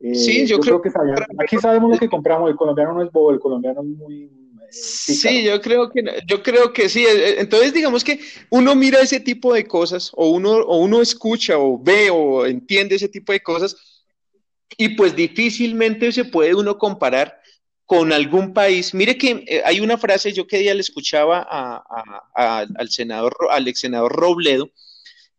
sí, 0.00 0.46
yo, 0.46 0.60
creo, 0.60 0.80
que 0.80 0.88
aquí 1.36 1.58
sabemos 1.58 1.90
lo 1.90 1.98
que 1.98 2.08
compramos, 2.08 2.48
el 2.48 2.56
colombiano 2.56 2.94
no 2.94 3.02
es 3.02 3.10
bobo, 3.10 3.32
el 3.32 3.40
colombiano 3.40 3.80
es 3.82 3.86
muy, 3.88 4.30
Sí, 4.70 5.42
yo 5.42 5.60
creo 5.60 5.90
que 5.90 6.02
yo 6.26 6.42
creo 6.42 6.72
que 6.72 6.88
sí. 6.88 7.04
Eh, 7.04 7.40
entonces, 7.40 7.74
digamos 7.74 8.04
que 8.04 8.20
uno 8.50 8.76
mira 8.76 9.00
ese 9.00 9.18
tipo 9.18 9.52
de 9.52 9.64
cosas, 9.64 10.12
o 10.14 10.30
uno, 10.30 10.52
o 10.58 10.78
uno 10.78 11.02
escucha, 11.02 11.58
o 11.58 11.76
ve, 11.76 12.08
o 12.10 12.46
entiende 12.46 12.94
ese 12.94 13.08
tipo 13.08 13.32
de 13.32 13.40
cosas, 13.40 13.76
y 14.76 14.90
pues 14.90 15.16
difícilmente 15.16 16.12
se 16.12 16.24
puede 16.24 16.54
uno 16.54 16.78
comparar 16.78 17.39
con 17.90 18.12
algún 18.12 18.54
país. 18.54 18.94
Mire 18.94 19.18
que 19.18 19.44
eh, 19.48 19.62
hay 19.64 19.80
una 19.80 19.98
frase, 19.98 20.32
yo 20.32 20.46
que 20.46 20.58
día 20.58 20.74
le 20.74 20.80
escuchaba 20.80 21.40
al 22.36 22.88
senador, 22.88 23.36
al 23.50 23.66
ex 23.66 23.80
senador 23.80 24.12
Robledo, 24.12 24.70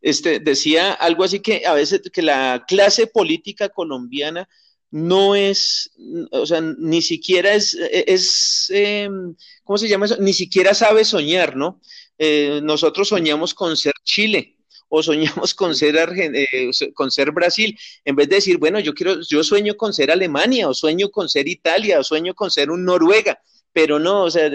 este, 0.02 0.38
decía 0.38 0.92
algo 0.92 1.24
así 1.24 1.40
que 1.40 1.64
a 1.64 1.72
veces 1.72 2.02
que 2.12 2.20
la 2.20 2.62
clase 2.68 3.06
política 3.06 3.70
colombiana 3.70 4.50
no 4.90 5.34
es, 5.34 5.92
o 6.30 6.44
sea, 6.44 6.60
ni 6.60 7.00
siquiera 7.00 7.54
es, 7.54 7.72
es 7.74 8.66
em, 8.68 9.34
¿cómo 9.64 9.78
se 9.78 9.88
llama 9.88 10.04
eso? 10.04 10.18
Ni 10.20 10.34
siquiera 10.34 10.74
sabe 10.74 11.06
soñar, 11.06 11.56
¿no? 11.56 11.80
Eh, 12.18 12.60
nosotros 12.62 13.08
soñamos 13.08 13.54
con 13.54 13.78
ser 13.78 13.94
Chile 14.04 14.51
o 14.94 15.02
soñamos 15.02 15.54
con 15.54 15.74
ser, 15.74 15.96
eh, 15.96 16.70
con 16.92 17.10
ser 17.10 17.32
Brasil, 17.32 17.78
en 18.04 18.14
vez 18.14 18.28
de 18.28 18.36
decir, 18.36 18.58
bueno, 18.58 18.78
yo 18.78 18.92
quiero, 18.92 19.20
yo 19.22 19.42
sueño 19.42 19.74
con 19.74 19.94
ser 19.94 20.10
Alemania, 20.10 20.68
o 20.68 20.74
sueño 20.74 21.08
con 21.08 21.30
ser 21.30 21.48
Italia, 21.48 21.98
o 21.98 22.04
sueño 22.04 22.34
con 22.34 22.50
ser 22.50 22.70
un 22.70 22.84
Noruega, 22.84 23.40
pero 23.72 23.98
no, 23.98 24.24
o 24.24 24.30
sea, 24.30 24.50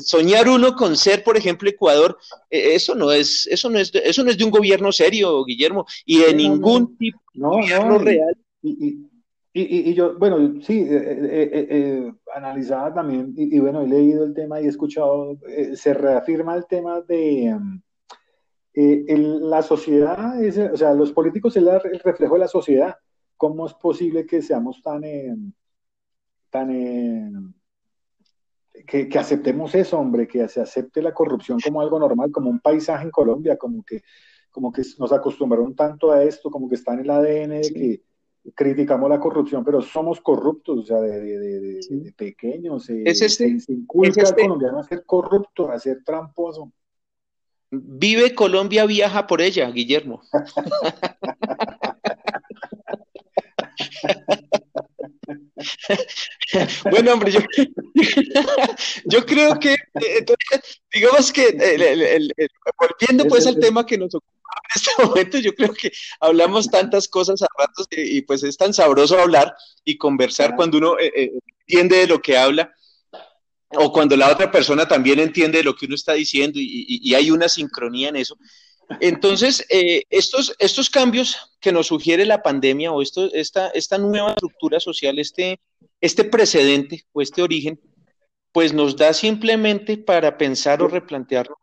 soñar 0.00 0.48
uno 0.48 0.74
con 0.74 0.96
ser, 0.96 1.22
por 1.22 1.36
ejemplo, 1.36 1.68
Ecuador, 1.68 2.16
e, 2.48 2.74
eso 2.74 2.94
no 2.94 3.12
es, 3.12 3.46
eso 3.48 3.68
no 3.68 3.78
es, 3.78 3.94
eso 3.94 4.24
no 4.24 4.30
es 4.30 4.38
de 4.38 4.44
un 4.44 4.50
gobierno 4.50 4.90
serio, 4.92 5.44
Guillermo, 5.44 5.84
y 6.06 6.20
de 6.20 6.32
ningún 6.32 6.96
tipo 6.96 7.20
de 7.34 7.40
gobierno 7.40 7.98
real. 7.98 8.34
Y, 8.62 9.90
y, 9.90 9.92
yo, 9.92 10.18
bueno, 10.18 10.58
sí, 10.62 10.86
eh, 10.88 11.18
eh, 11.30 11.66
eh, 11.70 12.12
analizaba 12.34 12.94
también, 12.94 13.34
y, 13.36 13.58
bueno, 13.58 13.82
he 13.82 13.88
leído 13.88 14.24
el 14.24 14.32
tema 14.32 14.58
y 14.58 14.64
he 14.64 14.68
escuchado, 14.68 15.36
se 15.74 15.92
reafirma 15.92 16.56
el 16.56 16.64
tema 16.64 17.02
de 17.02 17.54
la 18.74 19.62
sociedad, 19.62 20.42
es, 20.42 20.58
o 20.58 20.76
sea, 20.76 20.94
los 20.94 21.12
políticos 21.12 21.56
es 21.56 21.62
el 21.62 22.00
reflejo 22.00 22.34
de 22.34 22.40
la 22.40 22.48
sociedad. 22.48 22.96
¿Cómo 23.36 23.66
es 23.66 23.74
posible 23.74 24.24
que 24.24 24.40
seamos 24.40 24.82
tan, 24.82 25.02
tan, 26.48 27.54
que, 28.86 29.08
que, 29.08 29.18
aceptemos 29.18 29.74
eso, 29.74 29.98
hombre, 29.98 30.26
que 30.26 30.48
se 30.48 30.60
acepte 30.60 31.02
la 31.02 31.12
corrupción 31.12 31.58
como 31.60 31.80
algo 31.80 31.98
normal, 31.98 32.30
como 32.30 32.50
un 32.50 32.60
paisaje 32.60 33.04
en 33.04 33.10
Colombia, 33.10 33.56
como 33.56 33.82
que, 33.82 34.02
como 34.50 34.72
que 34.72 34.82
nos 34.98 35.12
acostumbraron 35.12 35.74
tanto 35.74 36.12
a 36.12 36.22
esto, 36.22 36.50
como 36.50 36.68
que 36.68 36.76
está 36.76 36.94
en 36.94 37.00
el 37.00 37.10
ADN 37.10 37.60
de 37.60 37.72
que 37.74 38.02
criticamos 38.54 39.08
la 39.08 39.20
corrupción, 39.20 39.64
pero 39.64 39.80
somos 39.82 40.20
corruptos, 40.20 40.78
o 40.78 40.82
sea, 40.82 41.00
de, 41.00 42.12
pequeños. 42.16 42.88
es 42.90 43.22
este, 43.22 43.60
se, 43.60 43.72
inculca 43.72 44.22
este 44.22 44.42
colombiano 44.42 44.78
a 44.78 44.84
ser 44.84 45.04
corrupto, 45.04 45.70
a 45.70 45.78
ser 45.78 46.02
tramposo. 46.04 46.72
Vive 47.74 48.34
Colombia, 48.34 48.84
viaja 48.84 49.26
por 49.26 49.40
ella, 49.40 49.70
Guillermo. 49.70 50.22
bueno, 56.90 57.14
hombre, 57.14 57.32
yo, 57.32 57.40
yo 59.06 59.24
creo 59.24 59.58
que, 59.58 59.72
eh, 59.72 60.24
digamos 60.92 61.32
que, 61.32 61.56
volviendo 62.78 63.24
pues 63.26 63.46
al 63.46 63.58
tema 63.58 63.86
que 63.86 63.96
nos 63.96 64.14
ocupa 64.14 64.32
en 64.52 64.82
este 64.82 64.90
momento, 65.02 65.38
yo 65.38 65.54
creo 65.54 65.72
que 65.72 65.90
hablamos 66.20 66.70
tantas 66.70 67.08
cosas 67.08 67.40
a 67.40 67.46
ratos 67.58 67.86
y, 67.90 68.20
pues 68.20 68.42
es 68.42 68.58
tan 68.58 68.74
sabroso 68.74 69.18
hablar 69.18 69.54
y 69.82 69.96
conversar 69.96 70.56
cuando 70.56 70.76
uno 70.76 70.98
eh, 70.98 71.10
eh, 71.16 71.32
entiende 71.60 71.96
de 71.98 72.06
lo 72.06 72.20
que 72.20 72.36
habla 72.36 72.70
o 73.78 73.92
cuando 73.92 74.16
la 74.16 74.30
otra 74.30 74.50
persona 74.50 74.86
también 74.86 75.18
entiende 75.18 75.58
de 75.58 75.64
lo 75.64 75.74
que 75.74 75.86
uno 75.86 75.94
está 75.94 76.12
diciendo 76.12 76.58
y, 76.60 77.14
hay 77.14 77.30
una 77.30 77.48
sincronía 77.48 78.08
en 78.08 78.16
eso. 78.16 78.36
Entonces, 79.00 79.64
eh, 79.70 80.02
estos, 80.10 80.54
estos 80.58 80.90
cambios 80.90 81.36
que 81.60 81.72
nos 81.72 81.86
sugiere 81.86 82.26
la 82.26 82.42
pandemia 82.42 82.92
o 82.92 83.00
esto, 83.00 83.32
esta, 83.32 83.68
esta 83.68 83.96
nueva 83.96 84.30
estructura 84.30 84.80
social, 84.80 85.18
este, 85.18 85.60
este 86.00 86.24
precedente 86.24 87.04
o 87.12 87.22
este 87.22 87.42
origen, 87.42 87.80
pues 88.52 88.72
nos 88.74 88.96
da 88.96 89.14
simplemente 89.14 89.96
para 89.96 90.36
pensar 90.36 90.82
o 90.82 90.88
replantearlo 90.88 91.56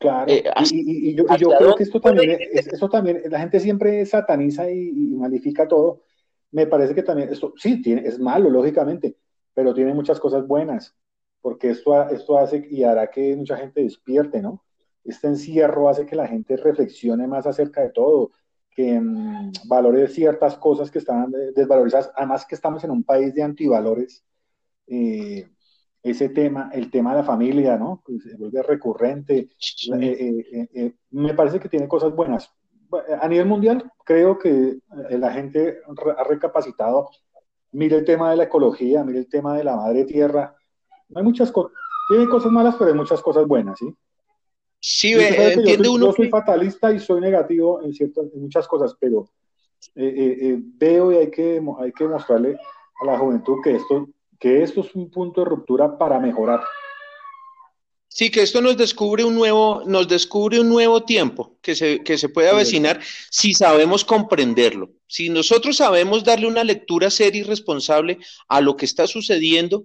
Claro, 0.00 0.32
eh, 0.32 0.42
y, 0.72 1.14
yo, 1.14 1.26
creo 1.26 1.74
que 1.74 1.82
esto 1.82 2.00
también, 2.00 2.38
esto 2.54 2.88
también, 2.88 3.20
la 3.28 3.38
gente 3.38 3.60
siempre 3.60 4.06
sataniza 4.06 4.70
y, 4.70 4.92
malifica 5.14 5.68
todo. 5.68 6.04
Me 6.52 6.66
parece 6.66 6.94
que 6.94 7.02
también, 7.02 7.28
esto 7.28 7.52
sí, 7.58 7.82
tiene, 7.82 8.08
es 8.08 8.18
malo, 8.18 8.48
lógicamente, 8.48 9.18
pero 9.52 9.74
tiene 9.74 9.92
muchas 9.92 10.18
cosas 10.18 10.46
buenas, 10.46 10.96
porque 11.40 11.70
esto, 11.70 12.08
esto 12.10 12.38
hace 12.38 12.66
y 12.70 12.84
hará 12.84 13.10
que 13.10 13.34
mucha 13.36 13.56
gente 13.56 13.82
despierte, 13.82 14.42
¿no? 14.42 14.64
Este 15.04 15.28
encierro 15.28 15.88
hace 15.88 16.06
que 16.06 16.16
la 16.16 16.26
gente 16.28 16.56
reflexione 16.56 17.26
más 17.26 17.46
acerca 17.46 17.80
de 17.82 17.90
todo, 17.90 18.32
que 18.70 19.00
mm, 19.00 19.52
valore 19.66 20.08
ciertas 20.08 20.56
cosas 20.56 20.90
que 20.90 20.98
están 20.98 21.32
desvalorizadas, 21.54 22.12
además 22.14 22.46
que 22.46 22.54
estamos 22.54 22.84
en 22.84 22.90
un 22.90 23.04
país 23.04 23.34
de 23.34 23.42
antivalores. 23.42 24.24
Eh, 24.86 25.48
ese 26.02 26.30
tema, 26.30 26.70
el 26.72 26.90
tema 26.90 27.10
de 27.10 27.18
la 27.18 27.24
familia, 27.24 27.76
¿no? 27.76 28.02
Pues 28.04 28.22
se 28.22 28.36
vuelve 28.36 28.62
recurrente. 28.62 29.50
Eh, 30.00 30.44
eh, 30.52 30.68
eh, 30.74 30.94
me 31.10 31.34
parece 31.34 31.60
que 31.60 31.68
tiene 31.68 31.88
cosas 31.88 32.14
buenas. 32.14 32.50
A 33.20 33.28
nivel 33.28 33.46
mundial, 33.46 33.90
creo 34.04 34.38
que 34.38 34.78
la 35.10 35.32
gente 35.32 35.78
ha 36.16 36.24
recapacitado. 36.24 37.10
Mire 37.72 37.98
el 37.98 38.04
tema 38.04 38.30
de 38.30 38.36
la 38.36 38.44
ecología, 38.44 39.04
mire 39.04 39.20
el 39.20 39.28
tema 39.28 39.56
de 39.56 39.62
la 39.62 39.76
madre 39.76 40.04
tierra. 40.04 40.56
Hay 41.14 41.22
muchas 41.22 41.50
cosas, 41.50 41.72
tiene 42.08 42.28
cosas 42.28 42.52
malas, 42.52 42.76
pero 42.78 42.90
hay 42.90 42.96
muchas 42.96 43.20
cosas 43.22 43.46
buenas, 43.46 43.78
¿sí? 43.78 43.94
Sí, 44.82 45.12
entiende 45.12 45.84
yo 45.84 45.92
uno. 45.92 46.06
Yo 46.06 46.12
soy 46.12 46.28
fatalista 46.28 46.92
y 46.92 46.98
soy 46.98 47.20
negativo 47.20 47.82
en, 47.82 47.92
ciertas, 47.92 48.26
en 48.32 48.40
muchas 48.40 48.66
cosas, 48.66 48.96
pero 48.98 49.28
veo 49.94 51.12
y 51.12 51.16
hay 51.16 51.30
que, 51.30 51.62
hay 51.80 51.92
que 51.92 52.08
mostrarle 52.08 52.56
a 53.02 53.04
la 53.04 53.18
juventud 53.18 53.58
que 53.62 53.76
esto 53.76 54.08
que 54.40 54.62
esto 54.62 54.80
es 54.80 54.94
un 54.94 55.10
punto 55.10 55.42
de 55.42 55.50
ruptura 55.50 55.98
para 55.98 56.18
mejorar. 56.18 56.62
Sí, 58.08 58.28
que 58.30 58.42
esto 58.42 58.60
nos 58.60 58.76
descubre 58.76 59.22
un 59.22 59.36
nuevo, 59.36 59.82
nos 59.86 60.08
descubre 60.08 60.58
un 60.58 60.68
nuevo 60.68 61.04
tiempo 61.04 61.58
que 61.62 61.76
se, 61.76 62.02
que 62.02 62.18
se 62.18 62.28
puede 62.28 62.48
avecinar 62.48 63.00
si 63.30 63.52
sabemos 63.52 64.04
comprenderlo. 64.04 64.90
Si 65.06 65.28
nosotros 65.28 65.76
sabemos 65.76 66.24
darle 66.24 66.48
una 66.48 66.64
lectura 66.64 67.08
seria 67.08 67.42
y 67.42 67.44
responsable 67.44 68.18
a 68.48 68.60
lo 68.60 68.76
que 68.76 68.86
está 68.86 69.06
sucediendo 69.06 69.84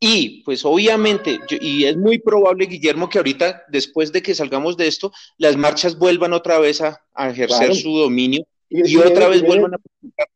y 0.00 0.42
pues 0.44 0.64
obviamente, 0.64 1.40
y 1.60 1.84
es 1.84 1.96
muy 1.96 2.18
probable, 2.18 2.66
Guillermo, 2.66 3.08
que 3.08 3.18
ahorita, 3.18 3.64
después 3.68 4.12
de 4.12 4.22
que 4.22 4.34
salgamos 4.34 4.76
de 4.76 4.86
esto, 4.86 5.12
las 5.38 5.56
marchas 5.56 5.98
vuelvan 5.98 6.32
otra 6.32 6.58
vez 6.60 6.80
a, 6.80 7.02
ejercer 7.18 7.74
su 7.74 7.96
dominio 7.98 8.46
y, 8.70 8.96
otra 8.96 9.28
vez 9.28 9.42
vuelvan 9.42 9.74
a 9.74 9.78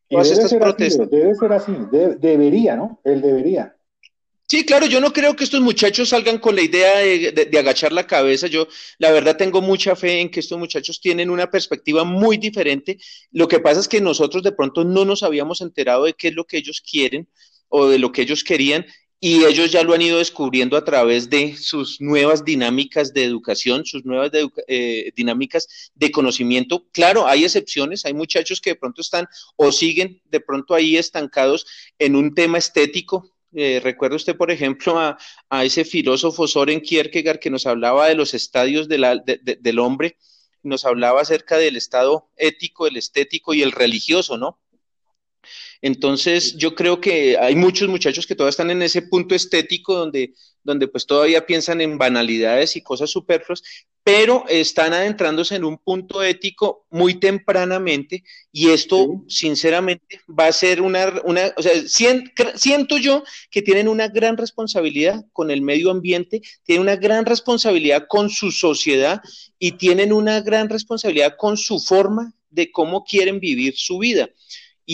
todas 0.09 0.31
estas 0.31 0.53
protestas. 0.55 1.09
debe 1.09 1.35
ser 1.37 1.53
así, 1.53 1.73
debería, 1.91 2.75
¿no? 2.75 3.01
Él 3.05 3.21
debería. 3.23 3.77
Sí, 4.49 4.67
claro, 4.67 4.85
yo 4.87 5.01
no 5.01 5.13
creo 5.13 5.35
que 5.35 5.45
estos 5.45 5.61
muchachos 5.61 6.11
salgan 6.11 6.39
con 6.39 6.57
la 6.57 6.63
idea 6.63 6.99
de, 6.99 7.59
agachar 7.59 7.93
la 7.93 8.07
cabeza. 8.07 8.49
Yo, 8.49 8.67
la 8.99 9.11
verdad, 9.13 9.37
tengo 9.37 9.63
mucha 9.63 9.97
fe 9.97 10.21
en 10.21 10.31
que 10.31 10.41
estos 10.41 10.59
muchachos 10.59 11.01
tienen 11.01 11.31
una 11.31 11.51
perspectiva 11.51 12.05
muy 12.05 12.37
diferente. 12.37 12.99
Lo 13.31 13.49
que 13.49 13.61
pasa 13.61 13.81
es 13.81 13.89
que 13.89 14.01
nosotros 14.01 14.43
de 14.43 14.53
pronto 14.53 14.85
no 14.85 15.05
nos 15.05 15.23
habíamos 15.23 15.61
enterado 15.61 16.05
de 16.05 16.13
qué 16.15 16.29
es 16.29 16.35
lo 16.35 16.45
que 16.45 16.59
ellos 16.59 16.83
quieren 16.83 17.29
o 17.69 17.89
de 17.89 17.99
lo 17.99 18.13
que 18.13 18.23
ellos 18.23 18.45
querían 18.45 18.85
y 19.25 19.45
ellos 19.45 19.71
ya 19.71 19.85
lo 19.85 19.95
han 19.95 20.03
ido 20.03 20.19
descubriendo 20.19 20.77
a 20.77 20.85
través 20.85 21.31
de 21.31 21.57
sus 21.57 22.01
nuevas 22.01 22.45
dinámicas 22.45 23.15
de 23.15 23.23
educación, 23.23 23.87
sus 23.87 24.05
nuevas 24.05 24.33
eh, 24.67 25.13
dinámicas 25.15 25.93
de 25.95 26.11
conocimiento. 26.11 26.89
Claro, 26.91 27.29
hay 27.29 27.45
excepciones, 27.45 28.05
hay 28.05 28.15
muchachos 28.15 28.61
que 28.61 28.71
de 28.71 28.77
pronto 28.77 29.01
están 29.01 29.29
o 29.55 29.71
siguen 29.71 30.21
de 30.25 30.41
pronto 30.41 30.75
ahí 30.75 30.97
estancados 30.97 31.65
en 32.01 32.17
un 32.17 32.35
tema 32.35 32.59
estético. 32.59 33.33
Eh, 33.55 33.79
recuerda 33.81 34.17
usted, 34.17 34.37
por 34.37 34.51
ejemplo, 34.51 34.99
a, 34.99 35.17
ese 35.65 35.85
filósofo 35.85 36.49
Soren 36.49 36.81
Kierkegaard 36.81 37.39
que 37.39 37.51
nos 37.51 37.65
hablaba 37.69 38.09
de 38.09 38.17
los 38.17 38.35
estadios 38.35 38.89
del 38.89 39.79
hombre, 39.79 40.17
nos 40.65 40.85
hablaba 40.85 41.21
acerca 41.21 41.59
del 41.59 41.77
estado 41.77 42.29
ético, 42.37 42.89
el 42.89 42.97
estético 42.97 43.55
y 43.55 43.63
el 43.63 43.71
religioso, 43.71 44.37
¿no? 44.37 44.59
Entonces, 45.83 46.57
yo 46.57 46.77
creo 46.77 47.01
que 47.01 47.37
hay 47.37 47.57
muchos 47.57 47.89
muchachos 47.89 48.25
que 48.25 48.37
todavía 48.37 48.51
están 48.51 48.71
en 48.71 48.83
ese 48.83 49.03
punto 49.03 49.35
estético 49.35 49.97
donde, 49.97 50.33
donde 50.63 50.87
pues 50.87 51.07
todavía 51.07 51.45
piensan 51.45 51.81
en 51.81 51.99
banalidades 51.99 52.77
y 52.77 52.83
cosas 52.83 53.11
superfluas, 53.11 53.63
pero 54.05 54.45
están 54.49 54.93
adentrándose 54.93 55.57
en 55.57 55.65
un 55.65 55.79
punto 55.79 56.23
ético 56.23 56.87
muy 56.89 57.15
tempranamente 57.19 58.23
y 58.53 58.71
esto, 58.71 59.25
sinceramente, 59.27 60.21
va 60.29 60.47
a 60.47 60.53
ser 60.53 60.81
una, 60.81 61.21
una 61.25 61.53
o 61.57 61.63
sea, 61.63 61.73
siento 61.87 62.97
yo 62.99 63.25
que 63.51 63.63
tienen 63.63 63.89
una 63.89 64.07
gran 64.07 64.37
responsabilidad 64.37 65.25
con 65.33 65.51
el 65.51 65.63
medio 65.63 65.91
ambiente, 65.91 66.43
tienen 66.63 66.83
una 66.83 66.97
gran 66.97 67.27
responsabilidad 67.27 68.07
con 68.09 68.31
su 68.31 68.53
sociedad 68.53 69.21
y 69.59 69.73
tienen 69.73 70.13
una 70.13 70.41
gran 70.43 70.69
responsabilidad 70.69 71.35
con 71.37 71.57
su 71.57 71.81
forma 71.81 72.35
de 72.51 72.71
cómo 72.71 73.03
quieren 73.03 73.41
vivir 73.41 73.75
su 73.77 73.99
vida. 73.99 74.29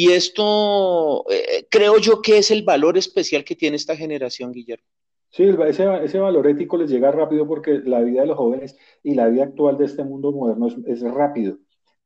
Y 0.01 0.13
esto 0.13 1.25
eh, 1.29 1.67
creo 1.69 1.99
yo 1.99 2.23
que 2.23 2.39
es 2.39 2.53
el 2.53 2.63
valor 2.63 2.97
especial 2.97 3.43
que 3.43 3.57
tiene 3.57 3.75
esta 3.75 3.97
generación, 3.97 4.53
Guillermo. 4.53 4.87
Sí, 5.29 5.43
ese, 5.43 6.05
ese, 6.05 6.19
valor 6.21 6.47
ético 6.47 6.77
les 6.77 6.89
llega 6.89 7.11
rápido 7.11 7.49
porque 7.49 7.81
la 7.85 7.99
vida 8.03 8.21
de 8.21 8.29
los 8.29 8.37
jóvenes 8.37 8.77
y 9.03 9.17
la 9.17 9.27
vida 9.27 9.43
actual 9.43 9.77
de 9.77 9.87
este 9.87 10.05
mundo 10.05 10.31
moderno 10.31 10.69
es, 10.87 11.01
rápido. 11.01 11.59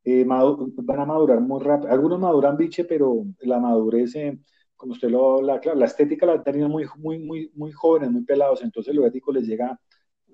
Eh, 0.05 0.25
van 0.25 1.01
a 1.01 1.05
madurar 1.05 1.43
muy 1.43 1.63
rápido. 1.63 1.93
Algunos 1.93 2.19
maduran 2.19 2.57
biche, 2.57 2.85
pero 2.85 3.27
la 3.41 3.61
madurez, 3.61 4.17
eh, 4.17 4.41
como 4.75 4.95
usted 4.95 5.11
lo 5.11 5.43
la, 5.43 5.61
la 5.75 5.85
estética 5.85 6.25
la 6.25 6.43
tienen 6.43 6.71
muy, 6.71 6.87
muy, 6.97 7.19
muy, 7.19 7.51
muy 7.55 7.73
jóvenes, 7.73 8.11
muy 8.11 8.25
pelados, 8.25 8.63
entonces 8.63 8.95
lo 8.95 9.05
ético 9.05 9.35
les 9.35 9.47
llega 9.47 9.79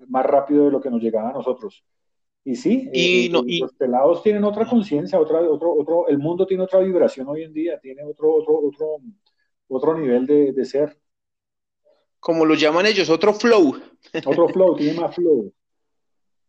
más 0.07 0.25
rápido 0.25 0.63
de 0.63 0.71
lo 0.71 0.79
que 0.79 0.89
nos 0.89 1.01
llegaba 1.01 1.31
a 1.31 1.33
nosotros. 1.33 1.83
Y 2.49 2.55
sí, 2.55 2.89
y, 2.91 3.25
eh, 3.27 3.29
eh, 3.47 3.59
los 3.61 3.73
pelados 3.73 4.23
tienen 4.23 4.43
otra 4.43 4.67
conciencia, 4.67 5.19
otra, 5.19 5.39
otro, 5.39 5.71
otro, 5.71 6.07
el 6.07 6.17
mundo 6.17 6.47
tiene 6.47 6.63
otra 6.63 6.79
vibración 6.79 7.27
hoy 7.29 7.43
en 7.43 7.53
día, 7.53 7.79
tiene 7.79 8.03
otro, 8.03 8.33
otro, 8.33 8.59
otro, 8.59 8.97
otro 9.67 9.95
nivel 9.95 10.25
de, 10.25 10.51
de 10.51 10.65
ser. 10.65 10.97
Como 12.19 12.47
lo 12.47 12.55
llaman 12.55 12.87
ellos, 12.87 13.07
otro 13.11 13.35
flow. 13.35 13.79
Otro 14.25 14.49
flow, 14.53 14.75
tiene 14.75 14.99
más 14.99 15.13
flow. 15.13 15.53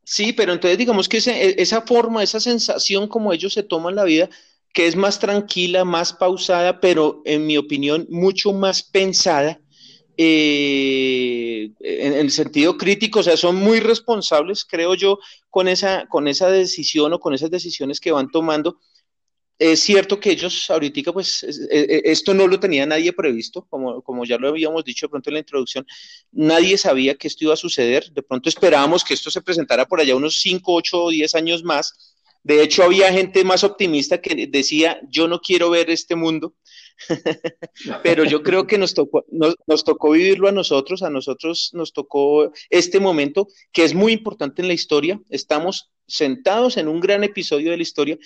Sí, 0.02 0.32
pero 0.32 0.54
entonces 0.54 0.78
digamos 0.78 1.06
que 1.06 1.18
e, 1.18 1.60
esa 1.60 1.82
forma, 1.82 2.22
esa 2.22 2.40
sensación 2.40 3.06
como 3.06 3.34
ellos 3.34 3.52
se 3.52 3.62
toman 3.62 3.94
la 3.94 4.04
vida, 4.04 4.30
que 4.72 4.86
es 4.86 4.96
más 4.96 5.18
tranquila, 5.20 5.84
más 5.84 6.14
pausada, 6.14 6.80
pero 6.80 7.20
en 7.26 7.46
mi 7.46 7.58
opinión 7.58 8.06
mucho 8.08 8.54
más 8.54 8.82
pensada, 8.82 9.60
eh, 10.22 11.72
en, 11.80 12.12
el 12.12 12.30
sentido 12.30 12.76
crítico, 12.76 13.20
o 13.20 13.22
sea, 13.22 13.38
son 13.38 13.56
muy 13.56 13.80
responsables, 13.80 14.66
creo 14.66 14.94
yo, 14.94 15.18
con 15.48 15.66
esa, 15.66 16.06
con 16.08 16.28
esa 16.28 16.50
decisión 16.50 17.14
o 17.14 17.18
con 17.18 17.32
esas 17.32 17.50
decisiones 17.50 18.00
que 18.00 18.12
van 18.12 18.30
tomando. 18.30 18.78
Es 19.58 19.80
cierto 19.80 20.20
que 20.20 20.30
ellos 20.30 20.68
ahorita, 20.68 21.14
pues, 21.14 21.42
esto 21.42 22.34
no 22.34 22.46
lo 22.46 22.60
tenía 22.60 22.84
nadie 22.84 23.14
previsto, 23.14 23.66
como, 23.70 24.02
como 24.02 24.26
ya 24.26 24.36
lo 24.36 24.48
habíamos 24.48 24.84
dicho 24.84 25.06
de 25.06 25.10
pronto 25.10 25.30
en 25.30 25.34
la 25.34 25.40
introducción, 25.40 25.86
nadie 26.32 26.76
sabía 26.76 27.14
que 27.14 27.28
esto 27.28 27.44
iba 27.44 27.54
a 27.54 27.56
suceder, 27.56 28.12
de 28.12 28.22
pronto 28.22 28.50
esperábamos 28.50 29.02
que 29.02 29.14
esto 29.14 29.30
se 29.30 29.40
presentara 29.40 29.86
por 29.86 30.00
allá 30.00 30.14
unos 30.16 30.38
5, 30.40 30.70
8 30.70 31.02
o 31.02 31.10
10 31.10 31.34
años 31.34 31.64
más. 31.64 32.14
De 32.42 32.62
hecho, 32.62 32.82
había 32.82 33.10
gente 33.10 33.42
más 33.42 33.64
optimista 33.64 34.20
que 34.20 34.46
decía, 34.48 35.00
yo 35.08 35.28
no 35.28 35.40
quiero 35.40 35.70
ver 35.70 35.88
este 35.88 36.14
mundo, 36.14 36.54
pero 38.02 38.24
yo 38.24 38.42
creo 38.42 38.66
que 38.66 38.78
nos 38.78 38.94
tocó, 38.94 39.24
nos, 39.30 39.84
tocó 39.84 40.10
vivirlo 40.10 40.48
a 40.48 40.52
nosotros, 40.52 41.02
a 41.02 41.10
nosotros 41.10 41.70
nos 41.72 41.92
tocó 41.92 42.52
este 42.68 43.00
momento 43.00 43.48
que 43.72 43.84
es 43.84 43.94
muy 43.94 44.12
importante 44.12 44.62
en 44.62 44.68
la 44.68 44.74
historia. 44.74 45.20
Estamos 45.28 45.90
sentados 46.06 46.76
en 46.76 46.88
un 46.88 47.00
gran 47.00 47.24
episodio 47.24 47.70
de 47.70 47.76
la 47.76 47.82
historia 47.82 48.18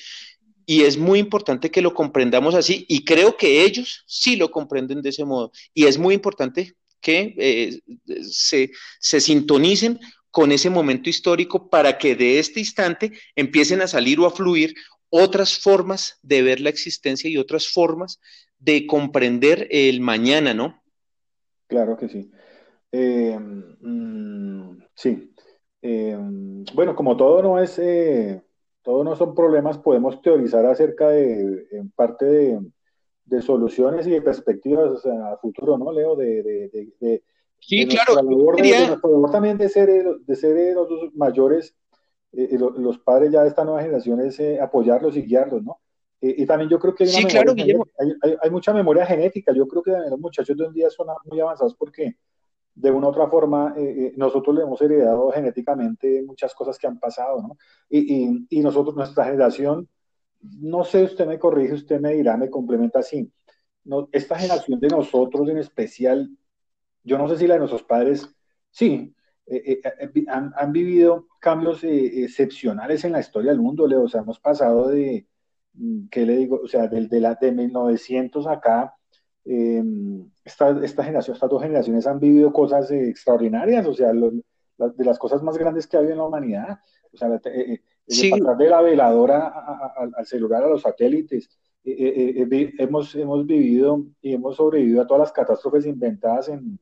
y 0.67 0.83
es 0.83 0.97
muy 0.97 1.19
importante 1.19 1.71
que 1.71 1.83
lo 1.83 1.95
comprendamos 1.95 2.55
así 2.55 2.87
y 2.89 3.05
creo 3.05 3.37
que 3.37 3.65
ellos 3.65 4.05
sí 4.07 4.37
lo 4.37 4.51
comprenden 4.51 5.03
de 5.03 5.11
ese 5.11 5.25
modo 5.25 5.53
y 5.75 5.85
es 5.85 5.99
muy 5.99 6.15
importante 6.15 6.75
que 7.01 7.35
eh, 7.37 7.81
se, 8.23 8.71
se 8.99 9.21
sintonicen 9.21 10.01
con 10.31 10.51
ese 10.53 10.71
momento 10.71 11.11
histórico 11.11 11.69
para 11.69 11.99
que 11.99 12.17
de 12.17 12.39
este 12.39 12.61
instante 12.61 13.13
empiecen 13.37 13.83
a 13.83 13.87
salir 13.87 14.19
o 14.19 14.27
a 14.27 14.31
fluir 14.31 14.75
otras 15.16 15.57
formas 15.57 16.18
de 16.22 16.42
ver 16.42 16.61
la 16.61 16.70
existencia 16.70 17.31
y 17.31 17.37
otras 17.37 17.68
formas 17.68 18.20
de 18.59 18.85
comprender 18.85 19.68
el 19.70 20.00
mañana, 20.00 20.55
¿no? 20.55 20.83
Claro 21.68 21.96
que 21.96 22.09
sí. 22.09 22.33
Eh, 22.90 23.38
mm, 23.38 24.83
sí. 24.92 25.33
Eh, 25.83 26.18
bueno, 26.74 26.96
como 26.96 27.16
todo 27.16 27.42
no 27.44 27.62
es, 27.62 27.79
eh, 27.79 28.42
todo 28.83 29.05
no 29.05 29.14
son 29.14 29.37
problemas, 29.37 29.79
podemos 29.79 30.20
teorizar 30.20 30.66
acerca 30.66 31.11
de, 31.11 31.68
en 31.70 31.92
parte 31.92 32.24
de, 32.27 33.40
soluciones 33.40 34.09
y 34.09 34.11
de 34.11 34.22
perspectivas 34.22 35.07
a 35.07 35.37
futuro, 35.37 35.79
¿no, 35.79 35.92
Leo? 35.92 36.16
De, 36.16 37.22
sí, 37.61 37.87
claro. 37.87 38.16
también 39.31 39.59
de 39.59 39.68
ser, 39.68 39.88
de 40.27 40.35
ser 40.35 40.74
los 40.74 40.88
mayores, 41.14 41.77
los 42.37 42.99
padres 42.99 43.33
ya 43.33 43.42
de 43.42 43.49
esta 43.49 43.64
nueva 43.64 43.83
generación 43.83 44.20
es 44.20 44.40
apoyarlos 44.61 45.16
y 45.16 45.23
guiarlos, 45.23 45.62
¿no? 45.62 45.81
y 46.20 46.47
también 46.47 46.70
yo 46.70 46.79
creo 46.79 46.94
que 46.94 47.05
hay, 47.05 48.51
mucha 48.51 48.73
memoria 48.73 49.05
genética. 49.05 49.53
Yo 49.53 49.68
creo 49.68 49.83
que 49.83 49.90
los 49.90 50.18
muchachos 50.18 50.57
de 50.57 50.64
en 50.64 50.73
día 50.73 50.88
son 50.88 51.09
muy 51.27 51.38
avanzados 51.38 51.75
porque 51.75 52.16
de 52.75 52.90
una 52.90 53.07
u 53.07 53.11
otra 53.11 53.29
forma 53.29 53.75
eh, 53.77 53.83
eh, 53.83 54.12
nosotros 54.16 54.57
le 54.57 54.62
hemos 54.62 54.81
heredado 54.83 55.31
genéticamente 55.31 56.23
muchas 56.23 56.55
cosas 56.55 56.79
que 56.79 56.87
han 56.87 56.99
pasado, 56.99 57.42
¿no? 57.42 57.57
Y, 57.88 58.47
y, 58.49 58.61
nosotros, 58.61 58.97
nuestra 58.97 59.27
generación, 59.27 59.88
no 60.40 60.85
sé, 60.85 61.05
usted 61.05 61.27
me 61.27 61.38
corrige, 61.38 61.75
usted 61.75 62.01
me 62.01 62.14
dirá, 62.14 62.37
me 62.37 62.51
complementa 62.51 62.99
así. 62.99 63.31
No, 63.85 64.09
esta 64.12 64.37
generación 64.37 64.81
de 64.81 64.88
nosotros 64.88 65.49
en 65.49 65.59
especial, 65.59 66.31
yo 67.05 67.18
no 67.18 67.29
sé 67.29 67.37
si 67.37 67.47
la 67.47 67.55
de 67.55 67.61
nuestros 67.61 67.85
padres, 67.85 68.29
sí, 68.70 69.14
eh, 69.47 69.81
han, 70.29 70.53
han, 70.57 70.73
vivido 70.73 71.27
cambios 71.41 71.85
excepcionales 71.85 73.05
en 73.05 73.13
la 73.13 73.21
historia 73.21 73.51
del 73.51 73.61
mundo, 73.61 73.87
Leo. 73.87 74.03
O 74.03 74.09
sea, 74.09 74.23
hemos 74.23 74.41
pasado 74.41 74.89
de, 74.89 75.27
Mm, 75.75 76.09
¿qué 76.11 76.25
le 76.27 76.37
digo? 76.37 76.61
O 76.63 76.69
sea, 76.69 76.89
desde 76.89 77.21
la, 77.21 77.35
de 77.35 77.53
1900 77.53 78.47
acá, 78.47 78.95
em, 79.45 80.31
esta, 80.45 80.71
esta, 80.85 81.05
generación, 81.05 81.35
estas 81.35 81.51
dos 81.51 81.63
generaciones 81.63 82.07
han 82.07 82.21
vivido 82.21 82.53
cosas 82.53 82.91
extraordinarias, 82.91 83.87
o 83.87 83.95
sea, 83.95 84.13
de 84.13 85.05
las 85.05 85.19
cosas 85.19 85.43
más 85.43 85.59
grandes 85.59 85.87
que 85.87 85.97
ha 85.97 86.01
habido 86.01 86.13
en 86.13 86.19
la 86.19 86.27
humanidad. 86.27 86.79
O 87.13 87.17
sea, 87.17 87.29
eh, 87.45 87.81
eh, 88.07 88.31
de 88.59 88.69
la 88.69 88.81
veladora 88.83 89.49
al 90.17 90.27
celular, 90.27 90.65
a 90.65 90.69
los 90.69 90.83
satélites. 90.83 91.49
Eh, 91.85 92.73
hemos, 92.79 93.15
hemos 93.15 93.47
vivido 93.47 94.07
y 94.23 94.35
hemos 94.35 94.57
sobrevivido 94.57 95.03
a 95.03 95.07
todas 95.07 95.21
las 95.21 95.33
catástrofes 95.33 95.87
inventadas 95.87 96.49
en, 96.49 96.79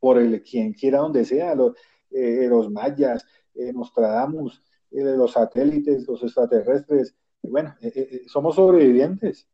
por 0.00 0.18
el 0.18 0.42
quien 0.42 0.72
quiera 0.72 0.98
donde 0.98 1.24
sea, 1.24 1.54
los, 1.54 1.74
los 2.10 2.70
mayas, 2.70 3.24
Nostradamus, 3.54 4.62
los 4.90 5.32
satélites, 5.32 6.06
los 6.06 6.22
extraterrestres, 6.22 7.14
bueno, 7.42 7.74
eh, 7.80 7.92
eh, 7.94 8.08
eh, 8.12 8.22
somos 8.26 8.56
sobrevivientes. 8.56 9.46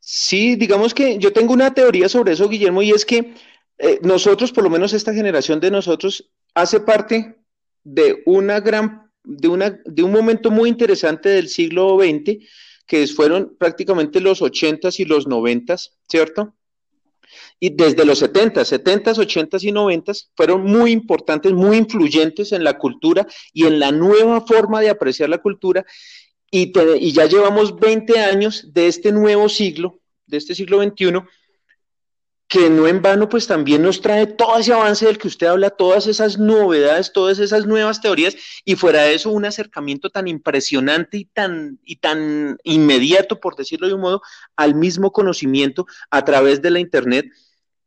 Sí, 0.00 0.56
digamos 0.56 0.92
que 0.92 1.18
yo 1.18 1.32
tengo 1.32 1.52
una 1.52 1.72
teoría 1.72 2.08
sobre 2.08 2.32
eso, 2.32 2.48
Guillermo, 2.48 2.82
y 2.82 2.90
es 2.90 3.04
que 3.04 3.34
nosotros, 4.02 4.52
por 4.52 4.62
lo 4.62 4.70
menos 4.70 4.92
esta 4.92 5.14
generación 5.14 5.60
de 5.60 5.70
nosotros, 5.70 6.30
hace 6.54 6.78
parte 6.78 7.38
de 7.82 8.22
una 8.26 8.60
gran, 8.60 9.10
de 9.24 9.48
una, 9.48 9.70
de 9.84 10.02
un 10.02 10.12
momento 10.12 10.50
muy 10.50 10.68
interesante 10.68 11.30
del 11.30 11.48
siglo 11.48 11.98
XX, 11.98 12.38
que 12.86 13.06
fueron 13.06 13.56
prácticamente 13.58 14.20
los 14.20 14.42
ochentas 14.42 15.00
y 15.00 15.06
los 15.06 15.26
noventas, 15.26 15.98
¿cierto? 16.06 16.54
Y 17.60 17.70
desde 17.70 18.04
los 18.04 18.18
70, 18.18 18.64
70, 18.64 19.12
80 19.12 19.58
y 19.62 19.72
90 19.72 20.12
fueron 20.36 20.64
muy 20.64 20.92
importantes, 20.92 21.52
muy 21.52 21.76
influyentes 21.76 22.52
en 22.52 22.64
la 22.64 22.78
cultura 22.78 23.26
y 23.52 23.66
en 23.66 23.78
la 23.78 23.92
nueva 23.92 24.40
forma 24.42 24.80
de 24.80 24.90
apreciar 24.90 25.28
la 25.28 25.38
cultura. 25.38 25.84
Y, 26.50 26.72
ya 27.12 27.26
llevamos 27.26 27.78
20 27.78 28.18
años 28.20 28.72
de 28.72 28.86
este 28.86 29.10
nuevo 29.10 29.48
siglo, 29.48 30.00
de 30.26 30.36
este 30.36 30.54
siglo 30.54 30.82
XXI, 30.82 31.22
que 32.48 32.70
no 32.70 32.86
en 32.86 33.02
vano 33.02 33.28
pues 33.28 33.46
también 33.46 33.82
nos 33.82 34.00
trae 34.00 34.26
todo 34.26 34.58
ese 34.58 34.72
avance 34.72 35.06
del 35.06 35.18
que 35.18 35.28
usted 35.28 35.46
habla, 35.46 35.70
todas 35.70 36.06
esas 36.06 36.38
novedades, 36.38 37.12
todas 37.12 37.38
esas 37.38 37.66
nuevas 37.66 38.00
teorías 38.00 38.36
y 38.64 38.76
fuera 38.76 39.02
de 39.02 39.14
eso 39.14 39.30
un 39.30 39.44
acercamiento 39.44 40.10
tan 40.10 40.28
impresionante 40.28 41.18
y 41.18 41.24
tan, 41.24 41.80
y 41.84 41.96
tan 41.96 42.58
inmediato, 42.62 43.40
por 43.40 43.56
decirlo 43.56 43.88
de 43.88 43.94
un 43.94 44.02
modo, 44.02 44.22
al 44.56 44.74
mismo 44.74 45.12
conocimiento 45.12 45.86
a 46.10 46.24
través 46.24 46.60
de 46.62 46.70
la 46.70 46.80
Internet 46.80 47.26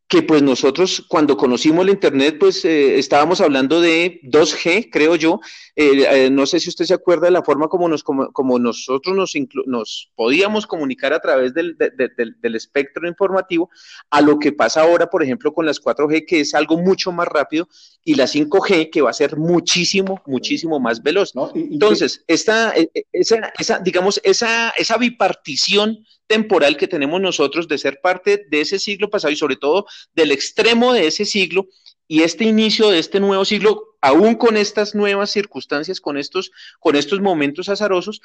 que 0.07 0.21
pues 0.21 0.41
nosotros 0.41 1.03
cuando 1.09 1.35
conocimos 1.35 1.83
el 1.83 1.91
Internet, 1.91 2.37
pues 2.39 2.63
eh, 2.63 2.97
estábamos 2.97 3.41
hablando 3.41 3.81
de 3.81 4.21
2G, 4.23 4.89
creo 4.89 5.15
yo. 5.15 5.41
Eh, 5.75 6.05
eh, 6.09 6.29
no 6.29 6.45
sé 6.45 6.61
si 6.61 6.69
usted 6.69 6.85
se 6.85 6.93
acuerda 6.93 7.25
de 7.25 7.31
la 7.31 7.43
forma 7.43 7.67
como, 7.67 7.89
nos, 7.89 8.03
como, 8.03 8.57
nosotros 8.57 9.15
nos, 9.15 9.33
nos 9.65 10.09
podíamos 10.15 10.65
comunicar 10.65 11.11
a 11.11 11.19
través 11.19 11.53
del, 11.53 11.77
del, 11.77 12.55
espectro 12.55 13.07
informativo 13.07 13.69
a 14.09 14.21
lo 14.21 14.39
que 14.39 14.53
pasa 14.53 14.81
ahora, 14.81 15.07
por 15.09 15.23
ejemplo, 15.23 15.53
con 15.53 15.65
las 15.65 15.81
4G, 15.81 16.25
que 16.25 16.39
es 16.39 16.53
algo 16.53 16.77
mucho 16.77 17.11
más 17.11 17.27
rápido, 17.27 17.67
y 18.05 18.15
la 18.15 18.25
5G, 18.25 18.89
que 18.89 19.01
va 19.01 19.09
a 19.09 19.13
ser 19.13 19.35
muchísimo, 19.35 20.21
muchísimo 20.25 20.79
más 20.79 21.03
veloz. 21.03 21.33
Entonces, 21.53 22.23
esta, 22.27 22.73
esa, 23.11 23.51
esa, 23.59 23.79
digamos, 23.79 24.21
esa, 24.23 24.69
esa 24.77 24.97
bipartición 24.97 26.05
temporal 26.27 26.77
que 26.77 26.87
tenemos 26.87 27.19
nosotros 27.21 27.67
de 27.67 27.77
ser 27.77 27.99
parte 28.01 28.45
de 28.49 28.61
ese 28.61 28.79
siglo 28.79 29.09
pasado 29.09 29.31
y 29.31 29.37
sobre 29.37 29.55
todo 29.55 29.85
del 30.13 30.31
extremo 30.31 30.93
de 30.93 31.07
ese 31.07 31.25
siglo 31.25 31.67
y 32.07 32.21
este 32.21 32.45
inicio 32.45 32.89
de 32.89 32.99
este 32.99 33.19
nuevo 33.19 33.43
siglo, 33.43 33.95
aún 34.01 34.35
con 34.35 34.55
estas 34.55 34.95
nuevas 34.95 35.31
circunstancias, 35.31 35.99
con 35.99 36.17
estos, 36.17 36.51
con 36.79 36.95
estos 36.95 37.19
momentos 37.19 37.69
azarosos, 37.69 38.21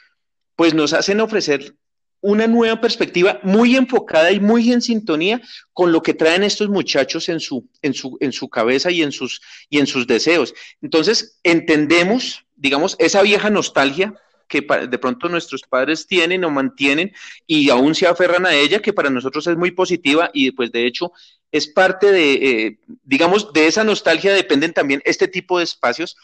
pues 0.55 0.75
nos 0.75 0.93
hacen 0.93 1.21
ofrecer 1.21 1.75
una 2.21 2.47
nueva 2.47 2.81
perspectiva 2.81 3.41
muy 3.43 3.75
enfocada 3.75 4.31
y 4.31 4.39
muy 4.39 4.73
en 4.73 4.81
sintonía 4.81 5.43
con 5.73 5.91
lo 5.91 6.03
que 6.03 6.15
traen 6.15 6.45
estos 6.45 6.69
muchachos 6.69 7.29
en 7.29 7.41
su, 7.41 7.69
en 7.83 7.95
su, 7.95 8.17
en 8.21 8.33
su 8.33 8.49
cabeza 8.49 8.93
y 8.93 9.03
en, 9.03 9.11
sus, 9.11 9.41
y 9.69 9.81
en 9.81 9.89
sus 9.89 10.07
deseos. 10.07 10.55
Entonces, 10.81 11.41
entendemos, 11.43 12.45
digamos, 12.55 12.95
esa 13.01 13.23
vieja 13.23 13.51
nostalgia 13.51 14.15
que 14.53 14.87
de 14.87 14.99
pronto 14.99 15.31
nuestros 15.31 15.63
padres 15.63 16.07
tienen 16.07 16.45
o 16.45 16.51
mantienen 16.51 17.11
y 17.47 17.71
aún 17.71 17.95
se 17.95 18.07
aferran 18.07 18.45
a 18.45 18.55
ella, 18.55 18.83
que 18.83 18.93
para 18.93 19.09
nosotros 19.09 19.47
es 19.47 19.57
muy 19.57 19.71
positiva 19.71 20.31
y 20.35 20.51
pues 20.51 20.71
de 20.71 20.87
hecho 20.87 21.13
es 21.51 21.67
parte 21.67 22.13
de, 22.13 22.33
eh, 22.35 22.79
digamos, 23.03 23.53
de 23.55 23.67
esa 23.67 23.83
nostalgia 23.83 24.35
dependen 24.35 24.75
también 24.75 25.01
este 25.07 25.27
tipo 25.27 25.57
de 25.57 25.65
espacios, 25.65 26.17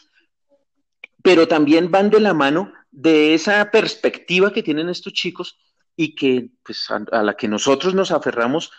pero 1.22 1.48
también 1.48 1.90
van 1.90 2.10
de 2.10 2.20
la 2.20 2.34
mano 2.34 2.72
de 2.90 3.32
esa 3.32 3.70
perspectiva 3.70 4.52
que 4.52 4.62
tienen 4.62 4.90
estos 4.90 5.14
chicos 5.14 5.58
y 5.96 6.14
que 6.14 6.50
pues 6.62 6.86
a, 6.90 7.22
la 7.22 7.34
que 7.34 7.48
nosotros 7.48 7.94
nos 7.94 8.10
aferramos 8.10 8.70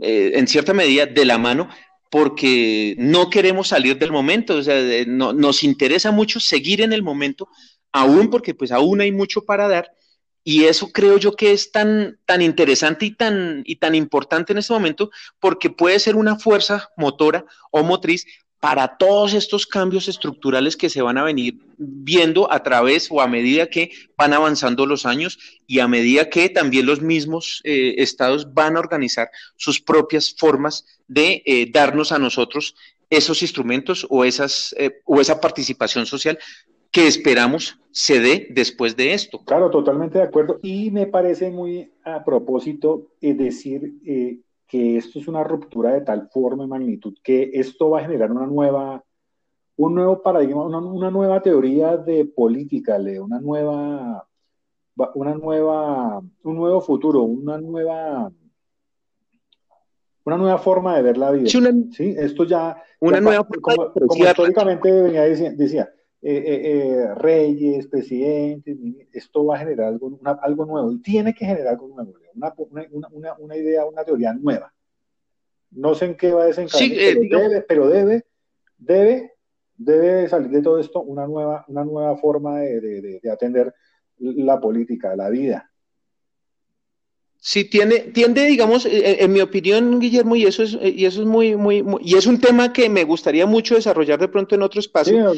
eh, 0.00 0.32
en 0.34 0.46
cierta 0.46 0.74
medida 0.74 1.06
de 1.06 1.24
la 1.24 1.38
mano 1.38 1.70
porque 2.10 2.94
no 2.98 3.30
queremos 3.30 3.68
salir 3.68 3.98
del 3.98 4.12
momento, 4.12 4.56
o 4.56 4.62
sea, 4.62 4.82
nos 5.06 5.62
interesa 5.62 6.10
mucho 6.10 6.40
seguir 6.40 6.80
en 6.80 6.92
el 6.92 7.02
momento, 7.02 7.48
aún 7.92 8.30
porque 8.30 8.54
pues 8.54 8.72
aún 8.72 9.00
hay 9.00 9.12
mucho 9.12 9.44
para 9.44 9.68
dar 9.68 9.90
y 10.44 10.64
eso 10.64 10.90
creo 10.92 11.18
yo 11.18 11.32
que 11.32 11.52
es 11.52 11.72
tan, 11.72 12.18
tan 12.24 12.40
interesante 12.40 13.04
y 13.04 13.14
tan, 13.14 13.62
y 13.66 13.76
tan 13.76 13.94
importante 13.94 14.52
en 14.52 14.58
este 14.58 14.72
momento 14.72 15.10
porque 15.40 15.68
puede 15.68 15.98
ser 15.98 16.16
una 16.16 16.38
fuerza 16.38 16.88
motora 16.96 17.44
o 17.70 17.82
motriz 17.82 18.24
para 18.60 18.96
todos 18.96 19.34
estos 19.34 19.66
cambios 19.66 20.08
estructurales 20.08 20.76
que 20.76 20.90
se 20.90 21.02
van 21.02 21.18
a 21.18 21.22
venir 21.22 21.58
viendo 21.76 22.50
a 22.50 22.62
través 22.62 23.08
o 23.10 23.20
a 23.20 23.28
medida 23.28 23.68
que 23.68 23.90
van 24.16 24.32
avanzando 24.32 24.84
los 24.86 25.06
años 25.06 25.38
y 25.66 25.78
a 25.78 25.86
medida 25.86 26.28
que 26.28 26.48
también 26.48 26.86
los 26.86 27.00
mismos 27.00 27.60
eh, 27.64 27.96
estados 27.98 28.52
van 28.54 28.76
a 28.76 28.80
organizar 28.80 29.30
sus 29.56 29.80
propias 29.80 30.34
formas 30.36 30.84
de 31.06 31.42
eh, 31.44 31.70
darnos 31.70 32.10
a 32.10 32.18
nosotros 32.18 32.74
esos 33.10 33.42
instrumentos 33.42 34.06
o, 34.10 34.24
esas, 34.24 34.74
eh, 34.78 35.00
o 35.04 35.20
esa 35.20 35.40
participación 35.40 36.06
social 36.06 36.38
que 36.90 37.06
esperamos 37.06 37.78
se 37.90 38.20
dé 38.20 38.46
después 38.50 38.96
de 38.96 39.14
esto. 39.14 39.40
Claro, 39.44 39.70
totalmente 39.70 40.18
de 40.18 40.24
acuerdo. 40.24 40.58
Y 40.62 40.90
me 40.90 41.06
parece 41.06 41.50
muy 41.50 41.92
a 42.04 42.24
propósito 42.24 43.08
eh, 43.20 43.34
decir 43.34 43.94
eh, 44.06 44.38
que 44.66 44.96
esto 44.96 45.18
es 45.18 45.28
una 45.28 45.42
ruptura 45.42 45.92
de 45.92 46.02
tal 46.02 46.28
forma 46.28 46.64
y 46.64 46.68
magnitud 46.68 47.14
que 47.22 47.50
esto 47.54 47.90
va 47.90 47.98
a 47.98 48.02
generar 48.02 48.30
una 48.30 48.46
nueva, 48.46 49.02
un 49.76 49.94
nuevo 49.94 50.22
paradigma, 50.22 50.64
una, 50.66 51.10
nueva 51.10 51.42
teoría 51.42 51.96
de 51.96 52.24
política, 52.24 52.98
Leo, 52.98 53.24
una 53.24 53.40
nueva, 53.40 54.26
una 55.14 55.34
nueva, 55.34 56.20
un 56.42 56.56
nuevo 56.56 56.80
futuro, 56.80 57.22
una 57.22 57.58
nueva 57.58 58.30
una 60.24 60.36
nueva 60.36 60.58
forma 60.58 60.94
de 60.94 61.02
ver 61.02 61.16
la 61.16 61.30
vida. 61.30 61.48
Sí, 61.48 62.14
esto 62.18 62.44
ya... 62.44 62.82
Una 63.00 63.18
nueva 63.18 63.44
como, 63.62 63.92
como 63.94 64.24
históricamente 64.26 64.92
venía, 64.92 65.22
decía 65.22 65.84
eh, 65.84 65.97
eh, 66.20 66.42
eh, 66.44 67.14
reyes, 67.14 67.86
presidentes, 67.86 68.76
esto 69.12 69.44
va 69.44 69.56
a 69.56 69.58
generar 69.60 69.86
algo, 69.86 70.18
algo 70.42 70.66
nuevo 70.66 70.92
y 70.92 71.00
tiene 71.00 71.32
que 71.32 71.46
generar 71.46 71.74
algo 71.74 71.88
nuevo, 71.88 72.14
una, 73.38 73.56
idea, 73.56 73.86
una 73.86 74.04
teoría 74.04 74.32
nueva. 74.32 74.72
No 75.70 75.94
sé 75.94 76.06
en 76.06 76.16
qué 76.16 76.32
va 76.32 76.42
a 76.42 76.46
desencadenar, 76.46 77.64
pero, 77.68 77.88
debe, 77.88 78.24
debe, 78.78 79.34
debe, 79.76 80.28
salir 80.28 80.50
de 80.50 80.62
todo 80.62 80.80
esto 80.80 81.02
una 81.02 81.26
nueva, 81.26 81.64
una 81.68 81.84
nueva 81.84 82.16
forma 82.16 82.60
de 82.60 83.20
atender 83.30 83.74
la 84.18 84.58
política, 84.60 85.14
la 85.14 85.28
vida. 85.28 85.70
Sí, 87.40 87.64
tiene, 87.64 88.00
tiende, 88.00 88.44
digamos, 88.44 88.84
eh, 88.84 88.98
eh, 88.98 89.16
en 89.20 89.32
mi 89.32 89.40
opinión, 89.40 90.00
Guillermo, 90.00 90.34
y 90.34 90.44
eso 90.44 90.64
es, 90.64 90.74
eh, 90.74 90.92
y 90.96 91.04
eso 91.04 91.20
es 91.20 91.26
muy, 91.26 91.54
muy, 91.54 91.84
y 92.02 92.16
es 92.16 92.26
un 92.26 92.40
tema 92.40 92.72
que 92.72 92.88
me 92.88 93.04
gustaría 93.04 93.46
mucho 93.46 93.76
desarrollar 93.76 94.18
de 94.18 94.28
pronto 94.28 94.56
en 94.56 94.62
otro 94.62 94.80
espacio, 94.80 95.32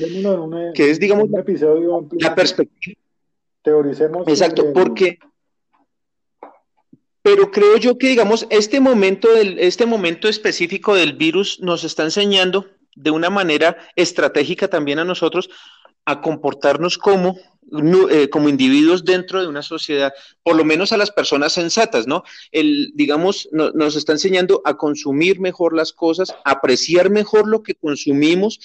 que 0.75 0.91
es, 0.91 0.99
digamos, 0.99 1.29
la 1.31 2.35
perspectiva. 2.35 2.97
Teoricemos. 3.63 4.27
Exacto, 4.27 4.73
porque, 4.73 5.19
pero 7.21 7.51
creo 7.51 7.77
yo 7.77 7.99
que, 7.99 8.09
digamos, 8.09 8.47
este 8.49 8.81
momento, 8.81 9.31
del, 9.35 9.59
este 9.59 9.85
momento 9.85 10.27
específico 10.27 10.95
del 10.95 11.13
virus 11.13 11.61
nos 11.61 11.85
está 11.85 12.05
enseñando 12.05 12.67
de 12.97 13.11
una 13.11 13.29
manera 13.29 13.77
estratégica 13.95 14.69
también 14.69 14.99
a 14.99 15.05
nosotros 15.05 15.51
a 16.07 16.23
comportarnos 16.23 16.97
como 16.97 17.37
eh, 18.11 18.28
como 18.30 18.48
individuos 18.48 19.04
dentro 19.04 19.40
de 19.40 19.46
una 19.48 19.62
sociedad, 19.62 20.12
por 20.42 20.56
lo 20.56 20.64
menos 20.64 20.92
a 20.92 20.96
las 20.96 21.11
personas 21.11 21.52
sensatas, 21.52 22.06
¿no? 22.06 22.24
El, 22.52 22.92
digamos, 22.94 23.48
nos 23.52 23.96
está 23.96 24.12
enseñando 24.12 24.62
a 24.64 24.76
consumir 24.76 25.40
mejor 25.40 25.74
las 25.74 25.92
cosas, 25.92 26.35
apreciar 26.44 27.11
mejor 27.11 27.48
lo 27.48 27.62
que 27.62 27.74
consumimos, 27.74 28.61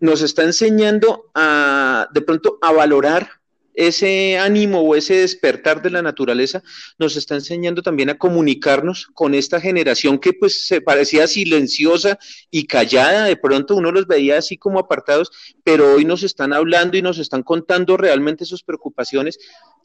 nos 0.00 0.22
está 0.22 0.42
enseñando 0.42 1.30
a, 1.34 2.08
de 2.12 2.20
pronto, 2.20 2.58
a 2.60 2.72
valorar 2.72 3.28
ese 3.74 4.38
ánimo 4.38 4.80
o 4.80 4.94
ese 4.94 5.16
despertar 5.16 5.82
de 5.82 5.90
la 5.90 6.02
naturaleza 6.02 6.62
nos 6.98 7.16
está 7.16 7.34
enseñando 7.34 7.82
también 7.82 8.10
a 8.10 8.18
comunicarnos 8.18 9.08
con 9.14 9.34
esta 9.34 9.60
generación 9.60 10.18
que 10.18 10.32
pues 10.32 10.66
se 10.66 10.80
parecía 10.80 11.26
silenciosa 11.26 12.18
y 12.50 12.66
callada, 12.66 13.24
de 13.24 13.36
pronto 13.36 13.76
uno 13.76 13.92
los 13.92 14.06
veía 14.06 14.38
así 14.38 14.56
como 14.56 14.78
apartados, 14.78 15.30
pero 15.64 15.94
hoy 15.94 16.04
nos 16.04 16.22
están 16.22 16.52
hablando 16.52 16.96
y 16.96 17.02
nos 17.02 17.18
están 17.18 17.42
contando 17.42 17.96
realmente 17.96 18.44
sus 18.44 18.62
preocupaciones 18.62 19.38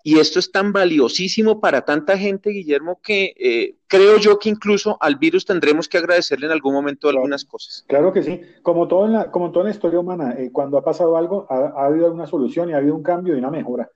y 0.10 0.18
esto 0.18 0.40
es 0.40 0.52
tan 0.52 0.74
valiosísimo 0.74 1.60
para 1.60 1.82
tanta 1.86 2.18
gente, 2.18 2.50
Guillermo, 2.50 3.00
que 3.04 3.36
eh, 3.38 3.76
creo 3.86 4.18
yo 4.18 4.40
que 4.40 4.50
incluso 4.50 4.98
al 5.00 5.18
virus 5.18 5.46
tendremos 5.46 5.88
que 5.88 6.00
agradecerle 6.00 6.48
en 6.48 6.52
algún 6.52 6.74
momento 6.74 7.10
algunas 7.10 7.46
cosas. 7.46 7.86
Claro 7.88 8.12
que 8.12 8.24
sí, 8.24 8.42
como, 8.64 8.88
todo 8.88 9.06
en 9.06 9.14
la, 9.14 9.30
como 9.30 9.52
toda 9.52 9.66
la 9.66 9.72
historia 9.72 10.00
humana, 10.00 10.34
eh, 10.36 10.50
cuando 10.52 10.80
ha 10.80 10.84
pasado 10.84 11.16
algo, 11.16 11.46
ha, 11.48 11.86
habido 11.86 12.08
alguna 12.08 12.26
solución 12.26 12.70
y 12.70 12.74
ha 12.74 12.78
habido 12.78 12.96
un 12.96 13.04
cambio 13.04 13.36
y 13.36 13.38
una 13.38 13.52
mejora. 13.52 13.88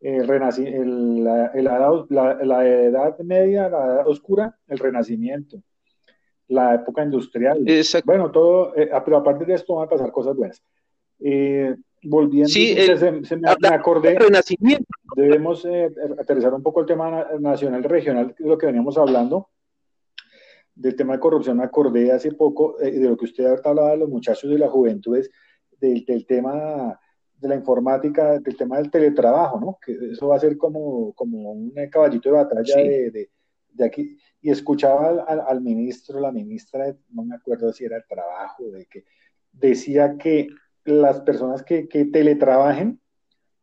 Eh, 0.00 0.26
la, 0.26 1.52
la, 2.42 2.66
edad 2.66 3.18
media, 3.20 3.68
la 3.68 3.84
edad 3.86 4.08
oscura, 4.08 4.58
el 4.66 4.78
renacimiento, 4.80 5.62
la 6.48 6.74
época 6.74 7.04
industrial. 7.04 7.64
Bueno, 8.04 8.32
todo, 8.32 8.72
pero 8.74 9.18
a 9.18 9.22
partir 9.22 9.46
de 9.46 9.54
esto 9.54 9.76
van 9.76 9.86
a 9.86 9.90
pasar 9.90 10.10
cosas 10.10 10.34
buenas 10.34 10.60
volviendo, 12.02 12.48
sí, 12.48 12.74
se, 12.74 13.36
me, 13.36 13.50
acordé, 13.50 14.16
debemos 15.16 15.64
eh, 15.64 15.90
aterrizar 16.18 16.54
un 16.54 16.62
poco 16.62 16.80
el 16.80 16.86
tema 16.86 17.26
nacional, 17.38 17.82
regional, 17.84 18.34
lo 18.38 18.56
que 18.56 18.66
veníamos 18.66 18.96
hablando, 18.96 19.50
del 20.74 20.96
tema 20.96 21.14
de 21.14 21.20
corrupción, 21.20 21.58
me 21.58 21.64
acordé 21.64 22.10
hace 22.10 22.32
poco 22.32 22.80
eh, 22.80 22.90
de 22.90 23.08
lo 23.08 23.16
que 23.16 23.26
usted 23.26 23.44
hablaba 23.46 23.90
de 23.90 23.98
los 23.98 24.08
muchachos 24.08 24.50
de 24.50 24.58
la 24.58 24.68
juventud, 24.68 25.18
del, 25.78 26.04
del, 26.04 26.26
tema 26.26 26.98
de 27.36 27.48
la 27.48 27.54
informática, 27.54 28.38
del 28.38 28.56
tema 28.56 28.78
del 28.78 28.90
teletrabajo, 28.90 29.60
¿no? 29.60 29.78
Que 29.84 29.92
eso 30.12 30.28
va 30.28 30.36
a 30.36 30.40
ser 30.40 30.56
como, 30.56 31.12
como 31.12 31.52
un 31.52 31.72
caballito 31.90 32.30
de 32.30 32.34
batalla 32.34 32.76
de, 32.76 33.10
de, 33.10 33.30
de, 33.72 33.84
aquí. 33.84 34.16
Y 34.40 34.50
escuchaba 34.50 35.24
al, 35.26 35.40
al, 35.40 35.60
ministro, 35.60 36.18
la 36.18 36.32
ministra, 36.32 36.96
no 37.10 37.24
me 37.24 37.34
acuerdo 37.34 37.72
si 37.72 37.84
era 37.84 37.98
el 37.98 38.04
trabajo, 38.08 38.70
de 38.70 38.86
que 38.86 39.04
decía 39.52 40.16
que 40.16 40.48
las 40.90 41.20
personas 41.20 41.62
que, 41.62 41.84
teletrabajen 42.12 43.00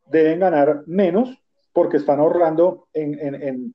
deben 0.06 0.40
ganar 0.40 0.82
menos 0.86 1.38
porque 1.72 1.98
están 1.98 2.20
ahorrando 2.20 2.88
en, 2.92 3.74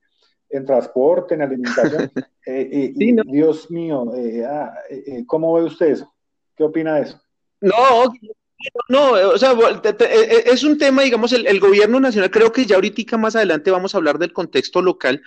transporte, 0.66 1.34
en 1.34 1.42
alimentación. 1.42 2.10
Eh, 2.46 2.92
Dios 3.24 3.70
mío, 3.70 4.14
eh, 4.14 4.44
ah, 4.44 4.74
eh, 4.90 5.24
¿cómo 5.26 5.54
ve 5.54 5.62
usted 5.62 5.86
eso? 5.86 6.12
¿Qué 6.54 6.62
opina 6.62 6.96
de 6.96 7.04
eso? 7.04 7.18
No, 7.58 8.12
no, 8.90 9.12
o 9.12 9.38
sea, 9.38 9.54
es 10.44 10.62
un 10.62 10.76
tema, 10.76 11.04
digamos, 11.04 11.32
el, 11.32 11.46
el, 11.46 11.58
gobierno 11.58 12.00
nacional, 12.00 12.30
creo 12.30 12.52
que 12.52 12.66
ya 12.66 12.74
ahorita 12.74 13.16
más 13.16 13.34
adelante 13.34 13.70
vamos 13.70 13.94
a 13.94 13.96
hablar 13.96 14.18
del 14.18 14.34
contexto 14.34 14.82
local, 14.82 15.22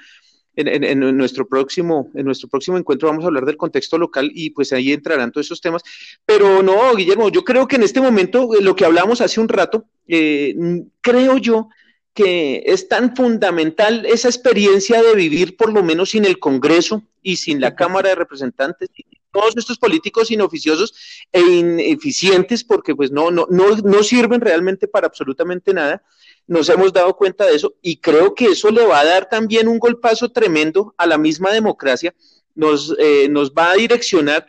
en, 0.58 1.18
nuestro 1.18 1.48
próximo, 1.48 2.10
en 2.16 2.26
nuestro 2.26 2.50
próximo 2.50 2.78
encuentro 2.78 3.08
vamos 3.08 3.24
a 3.24 3.28
hablar 3.28 3.46
del 3.46 3.58
contexto 3.58 3.98
local 3.98 4.32
y 4.34 4.50
pues 4.50 4.74
ahí 4.74 4.92
entrarán 4.92 5.32
todos 5.32 5.48
esos 5.48 5.62
temas. 5.62 5.84
Pero 6.26 6.64
no, 6.64 6.96
Guillermo, 6.96 7.30
yo 7.30 7.44
creo 7.44 7.68
que 7.68 7.76
en 7.76 7.84
este 7.84 8.02
momento, 8.02 8.56
eh, 8.56 8.62
lo 8.62 8.76
que 8.76 8.86
hablamos 8.86 9.22
hace 9.22 9.40
un 9.40 9.48
rato, 9.48 9.86
eh, 10.08 10.56
creo 11.02 11.38
yo 11.38 11.70
que 12.14 12.64
es 12.66 12.88
tan 12.88 13.16
fundamental 13.16 14.04
esa 14.08 14.28
experiencia 14.28 15.04
de 15.04 15.14
vivir 15.14 15.56
por 15.56 15.72
lo 15.72 15.84
menos 15.84 16.10
sin 16.10 16.26
el 16.26 16.40
Congreso 16.40 17.04
y 17.22 17.38
sin 17.38 17.62
la 17.62 17.76
Cámara 17.76 18.10
de 18.10 18.16
Representantes, 18.16 18.90
todos 19.32 19.56
estos 19.56 19.78
políticos 19.78 20.32
inoficiosos 20.32 20.96
e 21.32 21.42
ineficientes 21.42 22.64
porque 22.64 22.96
pues 22.96 23.12
no, 23.12 23.30
no, 23.30 23.46
no, 23.52 23.76
no 23.78 24.02
sirven 24.02 24.42
realmente 24.42 24.88
para 24.88 25.06
absolutamente 25.06 25.76
nada, 25.76 26.02
nos 26.48 26.70
hemos 26.70 26.94
dado 26.94 27.16
cuenta 27.16 27.46
de 27.46 27.56
eso 27.56 27.76
y 27.82 27.98
creo 27.98 28.34
que 28.34 28.46
eso 28.46 28.72
le 28.72 28.86
va 28.86 29.02
a 29.02 29.06
dar 29.06 29.30
también 29.30 29.68
un 29.68 29.80
golpazo 29.80 30.30
tremendo 30.30 30.96
a 30.98 31.06
la 31.06 31.18
misma 31.18 31.52
democracia, 31.52 32.16
nos, 32.56 32.96
eh, 32.98 33.28
nos 33.30 33.52
va 33.52 33.72
a 33.72 33.76
direccionar 33.76 34.48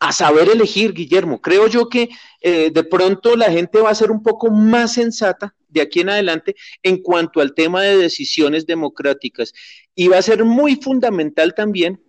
a 0.00 0.10
saber 0.10 0.48
elegir, 0.50 0.92
Guillermo. 0.92 1.40
Creo 1.40 1.68
yo 1.68 1.88
que 1.88 2.08
eh, 2.40 2.72
de 2.72 2.84
pronto 2.84 3.36
la 3.36 3.52
gente 3.52 3.80
va 3.80 3.90
a 3.90 3.94
ser 3.94 4.10
un 4.10 4.20
poco 4.20 4.50
más 4.50 4.94
sensata 4.94 5.54
de 5.68 5.80
aquí 5.80 6.00
en 6.00 6.10
adelante 6.10 6.56
en 6.82 7.00
cuanto 7.00 7.40
al 7.40 7.54
tema 7.54 7.82
de 7.82 7.96
decisiones 7.96 8.66
democráticas. 8.66 9.52
Y 9.94 10.08
va 10.08 10.18
a 10.18 10.22
ser 10.22 10.44
muy 10.44 10.74
fundamental 10.74 11.54
también 11.54 12.02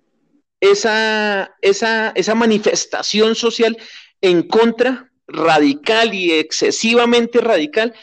esa, 0.59 1.55
esa, 1.61 2.09
esa 2.15 2.33
manifestación 2.33 3.35
social 3.35 3.77
en 4.21 4.41
contra 4.47 5.11
radical 5.27 6.15
y 6.15 6.31
excesivamente 6.31 7.41
radical 7.41 7.93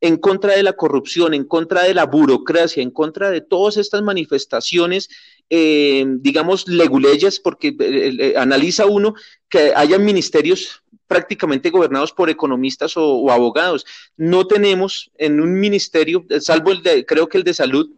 en 0.00 0.16
contra 0.16 0.54
de 0.54 0.62
la 0.62 0.74
corrupción, 0.74 1.34
en 1.34 1.44
contra 1.44 1.82
de 1.82 1.94
la 1.94 2.06
burocracia, 2.06 2.82
en 2.82 2.90
contra 2.90 3.30
de 3.30 3.40
todas 3.40 3.76
estas 3.76 4.02
manifestaciones, 4.02 5.08
eh, 5.50 6.04
digamos, 6.20 6.68
leguleyas, 6.68 7.40
porque 7.40 7.68
eh, 7.68 7.76
eh, 8.18 8.34
analiza 8.36 8.86
uno 8.86 9.14
que 9.48 9.72
haya 9.74 9.98
ministerios 9.98 10.82
prácticamente 11.06 11.70
gobernados 11.70 12.12
por 12.12 12.30
economistas 12.30 12.92
o, 12.96 13.30
abogados. 13.30 13.86
No 14.16 14.46
tenemos 14.46 15.10
en 15.16 15.40
un 15.40 15.58
ministerio, 15.58 16.24
salvo 16.40 16.70
el 16.70 16.82
de, 16.82 17.06
creo 17.06 17.28
que 17.28 17.38
el 17.38 17.44
de 17.44 17.54
salud, 17.54 17.90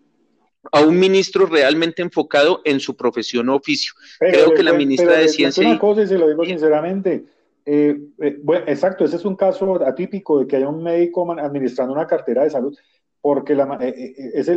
a 0.73 0.81
un 0.81 0.99
ministro 0.99 1.47
realmente 1.47 2.03
enfocado 2.03 2.61
en 2.65 2.81
su 2.81 2.95
profesión 2.95 3.49
o 3.49 3.57
oficio. 3.57 3.95
creo 4.19 4.53
que 4.55 4.63
la 4.63 4.75
ministra 4.75 5.17
de 5.17 5.29
Ciencia... 5.29 5.67
Una 5.67 5.79
cosa 5.79 6.03
y 6.03 6.07
se 6.07 6.19
lo 6.19 6.29
digo 6.29 6.45
sinceramente, 6.45 7.25
eh, 7.65 7.99
eh, 8.19 8.39
bueno, 8.43 8.65
exacto, 8.67 9.05
ese 9.05 9.17
es 9.17 9.25
un 9.25 9.37
caso 9.37 9.85
atípico 9.85 10.41
de 10.41 10.47
que 10.47 10.57
haya 10.57 10.69
un 10.69 10.83
médico 10.83 11.31
administrando 11.33 11.93
una 11.93 12.07
cartera 12.07 12.45
de 12.45 12.51
salud, 12.51 12.77
porque 13.21 13.55
la, 13.55 13.79
eh, 13.81 14.15
es, 14.35 14.49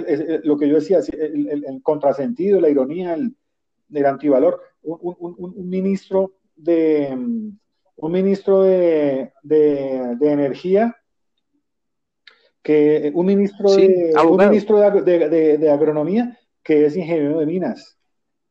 lo 0.45 0.57
que 0.57 0.67
yo 0.67 0.75
decía, 0.75 0.99
el, 1.11 1.81
contrasentido, 1.83 2.61
la 2.61 2.69
ironía, 2.69 3.15
el, 3.15 4.05
antivalor. 4.05 4.61
Un, 4.83 5.69
ministro 5.69 6.33
de 6.55 7.09
un 7.95 8.11
ministro 8.11 8.63
de, 8.63 9.31
energía 10.21 10.95
que 12.61 13.11
un 13.13 13.25
ministro 13.25 13.71
de 13.75 14.13
un 14.27 14.37
ministro 14.37 14.79
de, 15.01 15.69
agronomía 15.71 16.37
que 16.63 16.85
es 16.85 16.97
ingeniero 16.97 17.39
de 17.39 17.45
minas, 17.45 17.97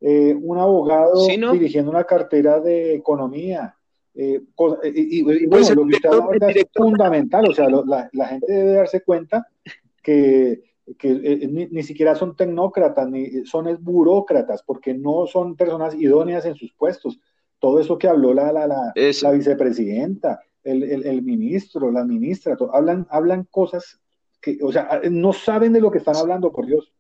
un 0.01 0.59
abogado 0.59 1.27
dirigiendo 1.53 1.91
una 1.91 2.05
cartera 2.05 2.61
de 2.61 2.95
economía, 2.95 3.77
eh, 4.15 4.43
eh, 4.83 4.93
y, 4.95 5.23
bueno, 5.23 5.49
pues 5.49 5.75
lo 5.75 5.87
que 5.87 5.95
usted 5.95 6.57
es 6.57 6.67
fundamental, 6.75 7.49
o 7.49 7.55
sea, 7.55 7.69
la, 7.69 8.27
gente 8.27 8.53
debe 8.53 8.73
darse 8.73 9.03
cuenta 9.03 9.47
que, 10.03 10.63
eh, 11.03 11.69
ni, 11.71 11.83
siquiera 11.83 12.15
son 12.15 12.37
tecnócratas, 12.37 13.09
ni 13.09 13.47
son 13.47 13.69
es 13.69 13.83
burócratas, 13.83 14.63
porque 14.63 14.93
no 14.93 15.27
son 15.27 15.57
personas 15.57 15.95
idóneas 15.95 16.45
en 16.45 16.55
sus 16.55 16.73
puestos. 16.75 17.19
Todo 17.59 17.81
eso 17.81 17.97
que 17.97 18.09
habló 18.09 18.35
la, 18.35 18.53
la, 18.53 18.67
la, 18.67 18.93
la 18.95 19.31
vicepresidenta, 19.31 20.41
el, 20.63 20.83
el, 20.83 21.07
el, 21.07 21.23
ministro, 21.23 21.91
la 21.91 22.05
ministra, 22.05 22.57
hablan, 22.73 23.07
hablan 23.09 23.45
cosas 23.51 24.01
que, 24.41 24.59
o 24.63 24.73
sea, 24.73 25.01
no 25.11 25.33
saben 25.33 25.73
de 25.73 25.81
lo 25.81 25.91
que 25.91 25.99
están 25.99 26.17
hablando, 26.17 26.53
por 26.53 26.67
Dios. 26.67 26.93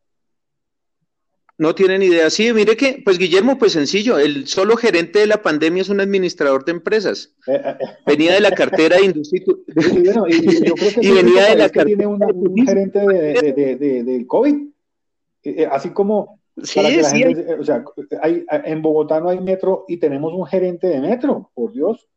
No 1.62 1.76
tienen 1.76 2.02
idea. 2.02 2.28
Sí, 2.28 2.52
mire 2.52 2.76
que, 2.76 3.00
pues 3.04 3.18
Guillermo, 3.18 3.56
pues 3.56 3.70
sencillo, 3.70 4.18
el 4.18 4.48
solo 4.48 4.76
gerente 4.76 5.20
de 5.20 5.28
la 5.28 5.42
pandemia 5.42 5.82
es 5.82 5.90
un 5.90 6.00
administrador 6.00 6.64
de 6.64 6.72
empresas. 6.72 7.36
Eh, 7.46 7.52
eh, 7.54 7.76
eh. 7.78 7.86
Venía 8.04 8.34
de 8.34 8.40
la 8.40 8.50
cartera 8.50 8.96
de 8.96 9.04
industria. 9.04 9.44
Y, 11.00 11.10
venía 11.12 11.50
de 11.50 11.56
la 11.56 11.68
cartera. 11.68 11.84
Tiene 11.84 12.06
un 12.08 12.66
gerente 12.66 12.98
de, 12.98 13.76
de, 13.76 14.02
del 14.02 14.26
COVID. 14.26 14.56
Así 15.70 15.90
como. 15.90 16.40
Sí, 16.60 16.80
sí. 17.04 17.24
o 17.60 17.64
sea, 17.64 17.84
hay, 18.20 18.44
en 18.48 18.82
Bogotá 18.82 19.20
no 19.20 19.28
hay 19.28 19.38
metro 19.38 19.84
y 19.86 19.98
tenemos 19.98 20.32
un 20.34 20.44
gerente 20.46 20.88
de 20.88 21.00
metro, 21.00 21.52
por 21.54 21.72
Dios. 21.72 22.08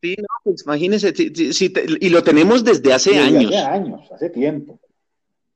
Sí, 0.00 0.14
no, 0.16 0.26
pues 0.44 0.62
imagínese, 0.64 1.12
y 1.16 2.08
lo 2.10 2.22
tenemos 2.22 2.62
desde 2.62 2.92
hace 2.92 3.18
años. 3.18 3.52
Hace 3.52 3.58
años, 3.58 4.12
hace 4.12 4.30
tiempo. 4.30 4.78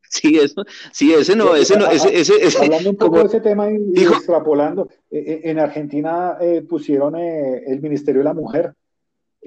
Sí, 0.10 0.38
eso, 0.38 0.64
sí, 0.92 1.12
ese 1.12 1.36
no, 1.36 1.54
ese 1.54 1.76
no, 1.76 1.86
ese, 1.90 2.14
ese, 2.16 2.58
Hablando 2.62 2.90
un 2.90 2.96
poco 2.96 3.18
de 3.18 3.24
ese 3.24 3.40
tema 3.40 3.70
y, 3.70 4.02
extrapolando, 4.02 4.88
eh, 5.10 5.18
eh, 5.18 5.40
en 5.44 5.58
Argentina 5.58 6.36
eh, 6.40 6.62
pusieron 6.62 7.16
el 7.16 7.80
Ministerio 7.80 8.20
de 8.20 8.24
la 8.24 8.34
Mujer 8.34 8.74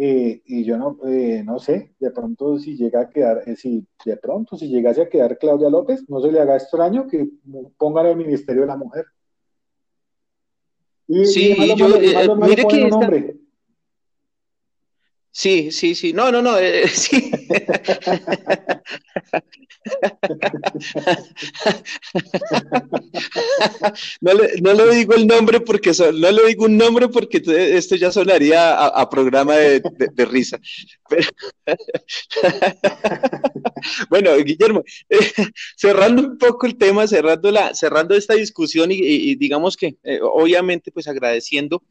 y 0.01 0.63
yo 0.63 0.77
no, 0.77 0.97
no 1.43 1.59
sé, 1.59 1.93
de 1.99 2.11
pronto 2.11 2.57
si 2.57 2.77
llega 2.77 3.01
a 3.01 3.09
quedar, 3.09 3.43
si 3.57 3.85
de 4.05 4.15
pronto 4.15 4.55
si 4.55 4.69
llegase 4.69 5.01
a 5.01 5.09
quedar 5.09 5.37
Claudia 5.37 5.69
López, 5.69 6.05
no 6.07 6.21
se 6.21 6.31
le 6.31 6.39
haga 6.39 6.55
extraño 6.55 7.05
que 7.05 7.27
pongan 7.77 8.05
el 8.05 8.15
Ministerio 8.15 8.61
de 8.61 8.67
la 8.67 8.77
Mujer. 8.77 9.05
Y, 11.05 11.25
sí, 11.25 11.53
y 11.57 11.75
yo, 11.75 11.87
mire 12.37 12.65
que 12.65 12.87
nombre. 12.87 13.35
Sí, 15.31 15.71
sí, 15.71 15.95
sí. 15.95 16.13
No, 16.13 16.31
no, 16.31 16.41
no. 16.41 16.57
sí. 16.93 17.31
no, 24.21 24.33
le, 24.33 24.61
no 24.61 24.73
le 24.73 24.95
digo 24.95 25.13
el 25.13 25.27
nombre 25.27 25.59
porque 25.61 25.91
no 25.99 26.31
le 26.31 26.47
digo 26.47 26.65
un 26.65 26.77
nombre 26.77 27.07
porque 27.07 27.41
esto 27.45 27.95
ya 27.95 28.11
sonaría 28.11 28.87
a, 28.87 29.09
programa 29.09 29.55
de, 29.55 29.81
risa. 30.25 30.59
bueno, 34.09 34.35
Guillermo, 34.37 34.83
cerrando 35.77 36.23
un 36.23 36.37
poco 36.37 36.65
el 36.65 36.77
tema, 36.77 37.07
cerrando 37.07 37.51
la, 37.51 37.73
cerrando 37.73 38.15
esta 38.15 38.35
discusión 38.35 38.91
y, 38.91 39.35
digamos 39.35 39.77
que 39.77 39.97
eh, 40.03 40.19
obviamente 40.21 40.91
pues 40.91 41.07
agradeciendo 41.07 41.81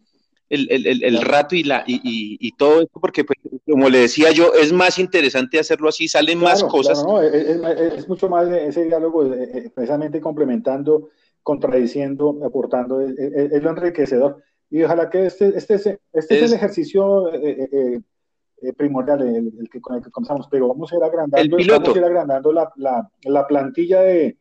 el, 0.50 1.20
rato 1.22 1.54
y, 1.54 1.62
la, 1.62 1.84
y, 1.86 2.52
todo 2.52 2.80
esto, 2.80 3.00
porque 3.00 3.24
pues, 3.24 3.38
como 3.66 3.88
le 3.88 3.98
decía 3.98 4.30
yo, 4.30 4.52
es 4.54 4.72
más 4.72 4.98
interesante 4.98 5.58
hacerlo 5.58 5.88
así, 5.88 6.08
salen 6.08 6.38
más 6.38 6.64
cosas. 6.64 7.04
es, 7.32 8.08
mucho 8.08 8.28
más 8.28 8.48
ese 8.48 8.84
diálogo, 8.84 9.32
eh, 9.32 9.50
eh, 9.54 9.70
precisamente 9.74 10.20
complementando, 10.20 11.10
contradiciendo, 11.42 12.38
aportando, 12.44 13.00
es, 13.00 13.62
lo 13.62 13.70
enriquecedor. 13.70 14.42
Y 14.70 14.82
ojalá 14.82 15.08
que 15.08 15.26
este, 15.26 15.56
este, 15.56 15.74
este 15.74 15.98
es 16.12 16.30
el 16.30 16.52
ejercicio 16.54 17.32
eh, 17.32 18.00
primordial, 18.76 19.22
el, 19.22 19.68
que, 19.70 19.80
con 19.80 19.96
el 19.96 20.02
que 20.02 20.10
comenzamos, 20.10 20.48
pero 20.50 20.68
vamos 20.68 20.92
a 20.92 20.96
ir 20.96 21.02
agrandando, 21.02 21.56
vamos 21.56 21.94
a 21.94 21.98
ir 21.98 22.04
agrandando 22.04 22.52
la, 22.52 22.72
la, 22.76 23.10
la 23.22 23.46
plantilla 23.46 24.00
de, 24.00 24.36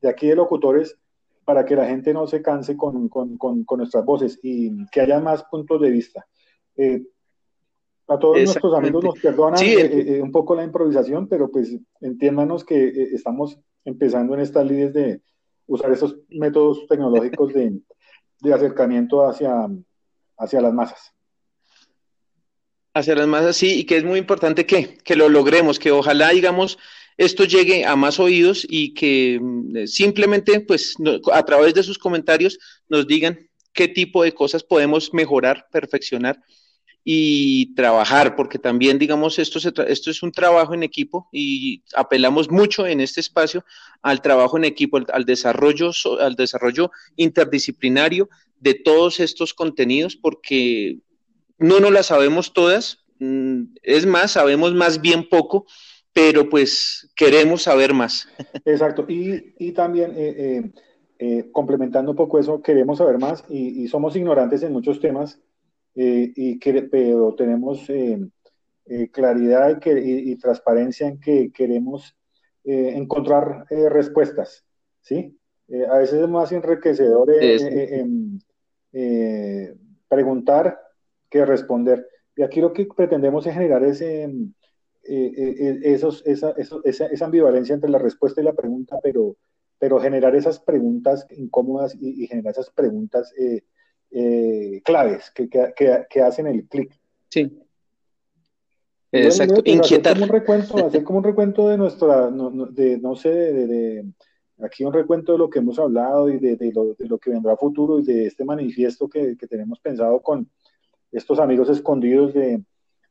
de 0.00 0.08
aquí 0.08 0.28
de 0.28 0.36
locutores 0.36 0.98
para 1.44 1.64
que 1.64 1.76
la 1.76 1.86
gente 1.86 2.12
no 2.12 2.26
se 2.26 2.42
canse 2.42 2.76
con, 2.76 3.08
con, 3.08 3.36
con, 3.36 3.64
nuestras 3.78 4.04
voces 4.04 4.38
y 4.42 4.86
que 4.86 5.00
haya 5.00 5.20
más 5.20 5.44
puntos 5.44 5.80
de 5.80 5.90
vista. 5.90 6.26
Eh, 6.76 7.02
a 8.08 8.18
todos 8.18 8.36
nuestros 8.36 8.74
amigos 8.74 9.04
nos 9.04 9.18
perdonan 9.18 9.62
eh, 9.62 10.16
eh, 10.16 10.22
un 10.22 10.30
poco 10.30 10.54
la 10.54 10.64
improvisación, 10.64 11.28
pero 11.28 11.50
pues 11.50 11.76
entiéndanos 12.00 12.64
que 12.64 12.88
estamos 13.12 13.58
empezando 13.84 14.34
en 14.34 14.40
estas 14.40 14.66
líneas 14.66 14.92
de 14.92 15.20
usar 15.66 15.90
esos 15.92 16.16
métodos 16.28 16.86
tecnológicos 16.86 17.52
de, 17.54 17.80
de 18.40 18.54
acercamiento 18.54 19.26
hacia, 19.26 19.68
hacia 20.36 20.60
las 20.60 20.74
masas 20.74 21.12
hacia 22.94 23.14
las 23.14 23.26
masas, 23.26 23.56
sí, 23.56 23.80
y 23.80 23.84
que 23.84 23.96
es 23.96 24.04
muy 24.04 24.18
importante 24.18 24.66
que, 24.66 24.98
que 24.98 25.16
lo 25.16 25.28
logremos, 25.28 25.78
que 25.78 25.90
ojalá, 25.90 26.28
digamos, 26.30 26.78
esto 27.16 27.44
llegue 27.44 27.84
a 27.84 27.96
más 27.96 28.18
oídos 28.18 28.66
y 28.68 28.94
que 28.94 29.38
mm, 29.40 29.86
simplemente, 29.86 30.60
pues, 30.60 30.94
a 31.32 31.42
través 31.44 31.74
de 31.74 31.82
sus 31.82 31.98
comentarios 31.98 32.58
nos 32.88 33.06
digan 33.06 33.38
qué 33.72 33.88
tipo 33.88 34.22
de 34.22 34.32
cosas 34.32 34.62
podemos 34.62 35.12
mejorar, 35.12 35.66
perfeccionar 35.70 36.40
y 37.04 37.74
trabajar, 37.74 38.36
porque 38.36 38.58
también, 38.58 38.98
digamos, 38.98 39.38
esto, 39.38 39.58
esto 39.58 40.10
es 40.10 40.22
un 40.22 40.30
trabajo 40.30 40.72
en 40.72 40.84
equipo 40.84 41.28
y 41.32 41.82
apelamos 41.96 42.50
mucho 42.50 42.86
en 42.86 43.00
este 43.00 43.20
espacio 43.20 43.64
al 44.02 44.22
trabajo 44.22 44.56
en 44.56 44.64
equipo, 44.64 45.00
al, 45.12 45.24
desarrollo, 45.24 45.90
al 46.20 46.36
desarrollo 46.36 46.90
interdisciplinario 47.16 48.28
de 48.60 48.74
todos 48.74 49.18
estos 49.18 49.52
contenidos, 49.52 50.16
porque 50.16 50.98
no 51.58 51.80
nos 51.80 51.90
las 51.90 52.06
sabemos 52.06 52.52
todas, 52.52 52.98
mm, 53.18 53.62
es 53.82 54.06
más, 54.06 54.32
sabemos 54.32 54.72
más 54.74 55.00
bien 55.00 55.28
poco 55.28 55.66
pero 56.12 56.48
pues 56.48 57.10
queremos 57.16 57.62
saber 57.62 57.94
más. 57.94 58.28
Exacto, 58.64 59.04
y, 59.08 59.54
y 59.58 59.72
también 59.72 60.12
eh, 60.12 60.34
eh, 60.36 60.70
eh, 61.18 61.50
complementando 61.52 62.10
un 62.10 62.16
poco 62.16 62.38
eso, 62.38 62.62
queremos 62.62 62.98
saber 62.98 63.18
más 63.18 63.44
y, 63.48 63.86
somos 63.88 64.16
ignorantes 64.16 64.62
en 64.62 64.72
muchos 64.72 65.00
temas, 65.00 65.40
y 65.94 66.58
que, 66.58 66.82
pero 66.84 67.34
tenemos 67.34 67.86
claridad 69.12 69.78
y, 69.84 70.36
transparencia 70.36 71.06
en 71.06 71.20
que 71.20 71.52
queremos 71.52 72.16
encontrar 72.64 73.66
respuestas, 73.68 74.64
¿sí? 75.02 75.38
a 75.90 75.98
veces 75.98 76.22
es 76.22 76.28
más 76.28 76.50
enriquecedor 76.50 77.30
preguntar 80.08 80.78
que 81.28 81.44
responder. 81.44 82.06
Y 82.36 82.42
aquí 82.42 82.60
lo 82.60 82.72
que 82.72 82.86
pretendemos 82.86 83.46
es 83.46 83.54
generar 83.54 83.84
ese, 85.04 85.94
esos, 85.94 86.22
esa, 86.26 86.54
esa, 86.84 87.24
ambivalencia 87.24 87.74
entre 87.74 87.90
la 87.90 87.98
respuesta 87.98 88.40
y 88.40 88.44
la 88.44 88.52
pregunta, 88.52 88.98
pero 89.02 89.36
pero 89.82 89.98
generar 89.98 90.36
esas 90.36 90.60
preguntas 90.60 91.26
incómodas 91.36 91.96
y, 92.00 92.24
generar 92.28 92.52
esas 92.52 92.70
preguntas 92.70 93.34
eh, 93.36 93.64
eh, 94.12 94.80
claves 94.84 95.32
que, 95.34 95.48
que, 95.48 95.72
que, 96.08 96.22
hacen 96.22 96.46
el 96.46 96.68
clic. 96.68 96.96
Sí. 97.28 97.50
Exacto, 99.10 99.60
inquietar. 99.64 100.12
Hacer 100.12 100.28
como, 100.28 100.32
un 100.32 100.40
recuento, 100.40 100.86
hacer 100.86 101.02
como 101.02 101.18
un 101.18 101.24
recuento 101.24 101.68
de 101.68 101.78
nuestra, 101.78 102.30
no, 102.30 102.66
de, 102.66 102.98
no 102.98 103.16
sé, 103.16 103.30
de, 103.30 104.06
aquí 104.60 104.84
un 104.84 104.92
recuento 104.92 105.32
de 105.32 105.38
lo 105.38 105.50
que 105.50 105.58
hemos 105.58 105.80
hablado 105.80 106.30
y 106.30 106.38
de, 106.38 106.70
lo, 106.72 106.94
de, 106.94 107.08
lo, 107.08 107.18
que 107.18 107.30
vendrá 107.30 107.54
a 107.54 107.56
futuro 107.56 107.98
y 107.98 108.04
de 108.04 108.26
este 108.28 108.44
manifiesto 108.44 109.08
que, 109.08 109.36
que 109.36 109.48
tenemos 109.48 109.80
pensado 109.80 110.22
con 110.22 110.48
estos 111.10 111.40
amigos 111.40 111.68
escondidos 111.68 112.34
de, 112.34 112.62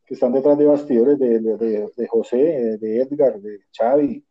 que 0.05 0.13
están 0.13 0.33
detrás 0.33 0.57
de 0.57 0.65
bastidores 0.65 1.19
de, 1.19 2.07
José, 2.09 2.77
de 2.79 3.01
Edgar, 3.01 3.39
de 3.39 3.59
Xavi, 3.75 4.23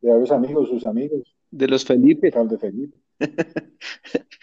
de 0.00 0.10
varios 0.10 0.30
amigos, 0.30 0.68
sus 0.68 0.86
amigos. 0.86 1.34
De 1.50 1.68
los 1.68 1.84
Felipe. 1.84 2.30
de 2.30 2.58
Felipe. 2.58 2.96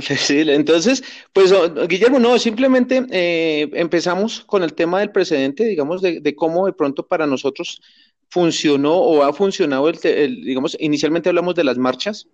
Sí, 0.00 0.42
entonces, 0.46 1.02
pues 1.32 1.52
Guillermo, 1.88 2.18
no, 2.18 2.38
simplemente 2.38 3.06
eh, 3.10 3.70
empezamos 3.74 4.40
con 4.44 4.62
el 4.62 4.74
tema 4.74 5.00
del 5.00 5.10
precedente, 5.10 5.64
digamos, 5.64 6.02
de, 6.02 6.34
cómo 6.34 6.66
de 6.66 6.72
pronto 6.72 7.06
para 7.06 7.26
nosotros 7.26 7.80
funcionó 8.28 8.94
o 8.94 9.22
ha 9.22 9.32
funcionado, 9.32 9.88
el, 9.88 10.42
digamos, 10.42 10.76
inicialmente 10.80 11.28
hablamos 11.28 11.54
de 11.54 11.64
las 11.64 11.78
marchas, 11.78 12.28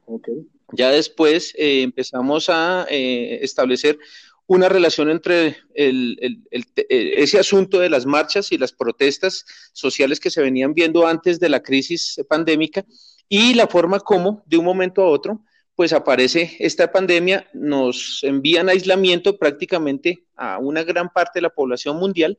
ya 0.73 0.91
después 0.91 1.55
eh, 1.57 1.83
empezamos 1.83 2.49
a 2.49 2.87
eh, 2.91 3.39
establecer 3.43 3.99
una 4.47 4.69
relación 4.69 5.11
entre 5.11 5.57
ese 5.75 7.39
asunto 7.39 7.79
de 7.79 7.89
las 7.89 8.07
marchas 8.07 8.53
y 8.53 8.59
las 8.59 8.73
protestas 8.73 9.45
sociales 9.73 10.21
que 10.21 10.31
se 10.31 10.43
venían 10.43 10.75
viendo 10.75 11.07
antes 11.07 11.41
de 11.41 11.49
la 11.49 11.63
crisis 11.63 12.21
pandémica 12.29 12.85
y 13.29 13.55
la 13.55 13.67
forma 13.67 14.01
como 14.01 14.43
de 14.47 14.59
un 14.59 14.65
momento 14.65 15.03
a 15.03 15.09
otro 15.09 15.43
pues 15.75 15.93
aparece 15.93 16.55
esta 16.59 16.93
pandemia, 16.93 17.49
nos 17.55 18.21
envían 18.25 18.69
aislamiento 18.69 19.39
prácticamente 19.39 20.25
a 20.37 20.59
una 20.59 20.85
gran 20.85 21.09
parte 21.09 21.39
de 21.39 21.43
la 21.43 21.51
población 21.51 21.97
mundial 21.97 22.37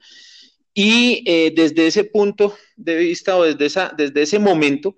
y 0.73 1.23
eh, 1.25 1.51
desde 1.55 1.87
ese 1.87 2.03
punto 2.03 2.55
de 2.75 2.95
vista 2.95 3.37
o 3.37 3.43
desde, 3.43 3.65
esa, 3.65 3.93
desde 3.95 4.21
ese 4.21 4.39
momento 4.39 4.95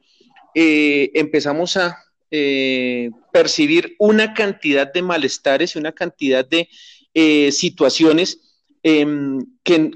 eh, 0.54 1.12
empezamos 1.14 1.78
a 1.78 2.05
eh, 2.38 3.12
percibir 3.32 3.96
una 3.98 4.34
cantidad 4.34 4.92
de 4.92 5.02
malestares 5.02 5.76
y 5.76 5.80
una 5.80 5.94
cantidad 5.94 6.46
de 6.46 6.68
situaciones 7.52 8.42
em, 8.84 9.40
que, 9.64 9.92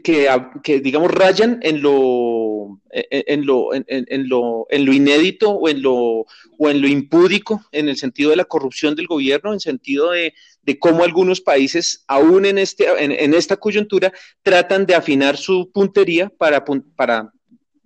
que, 0.64 0.80
digamos, 0.80 1.12
rayan 1.12 1.60
en 1.64 1.82
lo, 1.82 2.80
en, 2.92 3.46
lo, 3.46 3.74
en, 3.74 4.30
lo, 4.30 4.68
en 4.70 4.86
lo 4.86 4.94
inédito 4.94 5.50
o 5.52 5.68
en 5.68 5.82
lo, 5.82 6.26
o 6.58 6.70
en 6.70 6.82
lo 6.82 6.88
impúdico, 6.88 7.62
en 7.74 7.90
el 7.90 7.98
sentido 7.98 8.30
de 8.30 8.38
la 8.38 8.46
corrupción 8.46 8.96
del 8.96 9.08
gobierno, 9.08 9.52
en 9.52 9.60
sentido 9.60 10.12
de, 10.12 10.34
de 10.64 10.80
cómo 10.80 11.04
algunos 11.04 11.42
países, 11.42 12.04
aún 12.08 12.46
en, 12.46 12.58
este, 12.58 12.86
en, 13.04 13.34
esta 13.34 13.58
coyuntura, 13.58 14.14
tratan 14.44 14.86
de 14.86 14.96
afinar 14.96 15.36
su 15.36 15.72
puntería 15.72 16.30
para, 16.30 16.64
para 16.96 17.34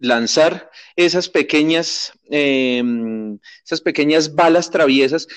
lanzar 0.03 0.69
esas 0.97 1.29
pequeñas, 1.29 2.11
em, 2.29 3.39
esas 3.65 3.79
pequeñas 3.79 4.35
balas 4.35 4.69
traviesas 4.69 5.29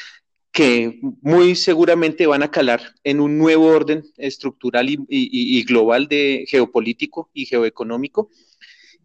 que 0.50 0.98
muy 1.22 1.54
seguramente 1.54 2.26
van 2.26 2.42
a 2.42 2.50
calar 2.50 2.94
en 3.04 3.20
un 3.20 3.38
nuevo 3.38 3.66
orden 3.66 4.02
estructural 4.16 4.88
y, 4.88 5.64
global 5.64 6.08
de 6.08 6.46
geopolítico 6.48 7.30
y 7.32 7.46
geoeconómico. 7.46 8.28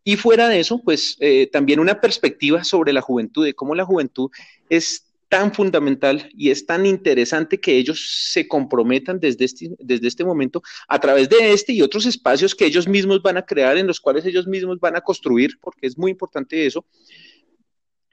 Y 0.03 0.16
fuera 0.16 0.47
de 0.47 0.62
eso, 0.62 0.82
pues 0.84 1.18
eh, 1.20 1.47
también 1.51 1.80
una 1.80 2.01
perspectiva 2.01 2.64
sobre 2.64 2.91
la 2.91 3.01
juventud, 3.01 3.45
de 3.45 3.53
cómo 3.53 3.76
la 3.76 3.86
juventud 3.86 4.32
es 4.68 5.11
tan 5.32 5.54
fundamental 5.54 6.30
y 6.34 6.50
es 6.50 6.66
tan 6.66 6.86
interesante 6.86 7.58
que 7.58 7.78
ellos 7.78 8.28
se 8.34 8.50
comprometan 8.50 9.18
desde 9.18 9.46
este, 9.46 9.70
desde 9.80 10.10
este 10.10 10.26
momento 10.26 10.62
a 10.90 11.00
través 11.00 11.30
de 11.30 11.54
este 11.54 11.72
y 11.72 11.82
otros 11.82 12.06
espacios 12.06 12.54
que 12.54 12.66
ellos 12.66 12.86
mismos 12.86 13.22
van 13.22 13.38
a 13.38 13.46
crear, 13.46 13.78
en 13.78 13.88
los 13.88 14.02
cuales 14.02 14.26
ellos 14.26 14.46
mismos 14.46 14.82
van 14.82 14.98
a 14.98 15.02
construir, 15.02 15.58
porque 15.62 15.88
es 15.88 15.98
muy 15.98 16.12
importante 16.12 16.66
eso, 16.66 16.86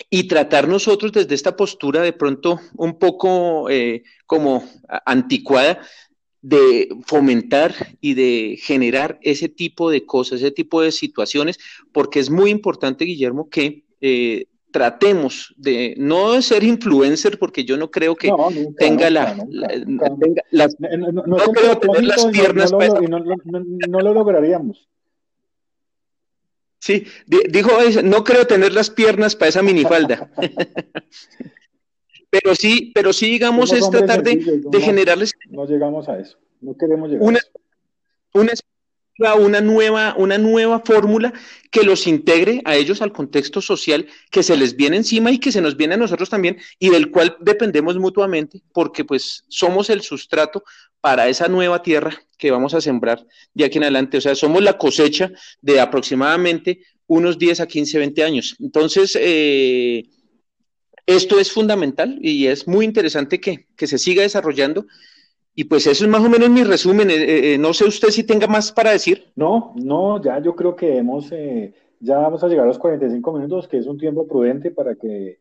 y 0.09 0.29
tratar 0.29 0.69
nosotros 0.69 1.11
desde 1.11 1.35
esta 1.35 1.57
postura 1.57 2.03
de 2.03 2.13
pronto 2.13 2.61
un 2.77 3.01
poco 3.01 3.69
eh, 3.69 4.05
como 4.25 4.65
anticuada 5.05 5.81
de 6.41 6.89
fomentar 7.05 7.75
y 8.01 8.15
de 8.15 8.61
generar 8.63 9.19
ese 9.23 9.49
tipo 9.49 9.91
de 9.91 10.07
cosas, 10.07 10.41
ese 10.41 10.53
tipo 10.53 10.83
de 10.83 10.93
situaciones, 10.93 11.59
porque 11.91 12.21
es 12.21 12.31
muy 12.31 12.51
importante, 12.53 13.05
Guillermo, 13.07 13.51
que 13.51 13.83
eh, 14.01 14.47
tratemos 14.71 15.55
de 15.57 15.95
no 15.97 16.41
ser 16.43 16.65
influencer, 16.65 17.39
porque 17.39 17.65
yo 17.65 17.77
no 17.77 17.91
creo 17.91 18.17
que 18.17 18.31
tenga 18.79 19.11
la, 19.11 19.35
no, 19.35 19.47
creo 21.53 21.79
tener 21.79 22.05
las 22.05 22.27
piernas 22.27 22.73
no 22.73 24.01
lo 24.01 24.15
lograríamos. 24.15 24.89
Sí, 26.81 27.07
dijo, 27.27 27.71
no 28.05 28.25
creo 28.25 28.47
tener 28.47 28.73
las 28.73 28.91
piernas 28.91 29.35
para 29.35 29.49
esa 29.49 29.63
minifalda. 29.63 30.31
pero 32.31 32.55
sí, 32.55 32.93
pero 32.95 33.13
sí, 33.13 33.27
digamos, 33.27 33.73
es 33.73 33.91
tratar 33.91 34.23
de, 34.23 34.61
generarles. 34.81 35.33
No 35.51 35.67
llegamos 35.67 36.09
a 36.09 36.19
eso, 36.19 36.39
no 36.61 36.77
queremos 36.77 37.11
llegar 37.11 37.35
a 37.35 37.39
eso. 37.39 37.51
Una, 38.33 38.53
una 39.19 39.61
nueva, 39.61 40.15
una 40.17 40.39
nueva 40.39 40.81
fórmula 40.85 41.33
que 41.71 41.83
los 41.83 42.07
integre 42.07 42.63
a 42.65 42.77
ellos 42.77 43.03
al 43.03 43.13
contexto 43.13 43.61
social 43.61 44.07
que 44.31 44.43
se 44.43 44.57
les 44.57 44.77
viene 44.77 44.97
encima 44.97 45.31
y 45.31 45.39
que 45.39 45.53
se 45.53 45.61
nos 45.61 45.77
viene 45.77 45.95
a 45.95 45.99
nosotros 45.99 46.31
también 46.31 46.59
y 46.79 46.91
del 46.91 47.11
cual 47.11 47.37
dependemos 47.41 47.97
mutuamente 47.99 48.63
porque 48.73 49.05
pues 49.05 49.45
somos 49.49 49.91
el 49.91 50.03
sustrato 50.03 50.63
para 51.01 51.29
esa 51.29 51.49
nueva 51.49 51.83
tierra 51.83 52.17
que 52.37 52.51
vamos 52.51 52.75
a 52.75 52.81
sembrar 52.81 53.25
de 53.55 53.65
aquí 53.65 53.79
en 53.79 53.85
adelante. 53.85 54.19
O 54.19 54.21
sea, 54.21 54.35
somos 54.35 54.63
la 54.63 54.79
cosecha 54.79 55.31
de 55.61 55.81
aproximadamente 55.81 56.81
unos 57.07 57.39
10 57.39 57.61
a 57.61 57.67
15, 57.67 57.99
20 57.99 58.25
años. 58.25 58.57
Entonces, 58.61 59.17
eh, 59.21 60.05
esto 61.07 61.41
es 61.41 61.51
fundamental 61.51 62.19
y 62.21 62.47
es 62.47 62.69
muy 62.69 62.85
interesante 62.85 63.41
que, 63.41 63.67
que 63.77 63.87
se 63.87 63.99
siga 63.99 64.23
desarrollando 64.23 64.87
y 65.59 65.65
pues 65.65 65.89
eso 65.89 66.05
es 66.05 66.11
más 66.11 66.25
o 66.25 66.29
menos 66.29 66.49
mi 66.51 66.63
resumen. 66.63 67.11
Eh, 67.11 67.55
eh, 67.55 67.59
no 67.59 67.75
sé 67.75 67.85
usted 67.85 68.11
si 68.11 68.23
tenga 68.23 68.47
más 68.47 68.71
para 68.71 68.93
decir. 68.93 69.25
No, 69.35 69.75
no, 69.75 70.23
ya 70.23 70.39
yo 70.39 70.55
creo 70.55 70.77
que 70.77 70.99
hemos, 70.99 71.33
eh, 71.33 71.75
ya 71.99 72.19
vamos 72.19 72.45
a 72.45 72.47
llegar 72.47 72.65
a 72.65 72.69
los 72.69 72.79
45 72.79 73.33
minutos, 73.33 73.67
que 73.67 73.79
es 73.79 73.87
un 73.89 73.99
tiempo 73.99 74.29
prudente 74.29 74.71
para 74.71 74.95
que 74.95 75.41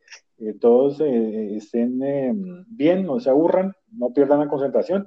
todos 0.59 1.01
estén 1.01 1.99
bien, 2.67 3.05
no 3.05 3.19
se 3.19 3.29
aburran, 3.29 3.73
no 3.91 4.11
pierdan 4.11 4.39
la 4.39 4.47
concentración. 4.47 5.05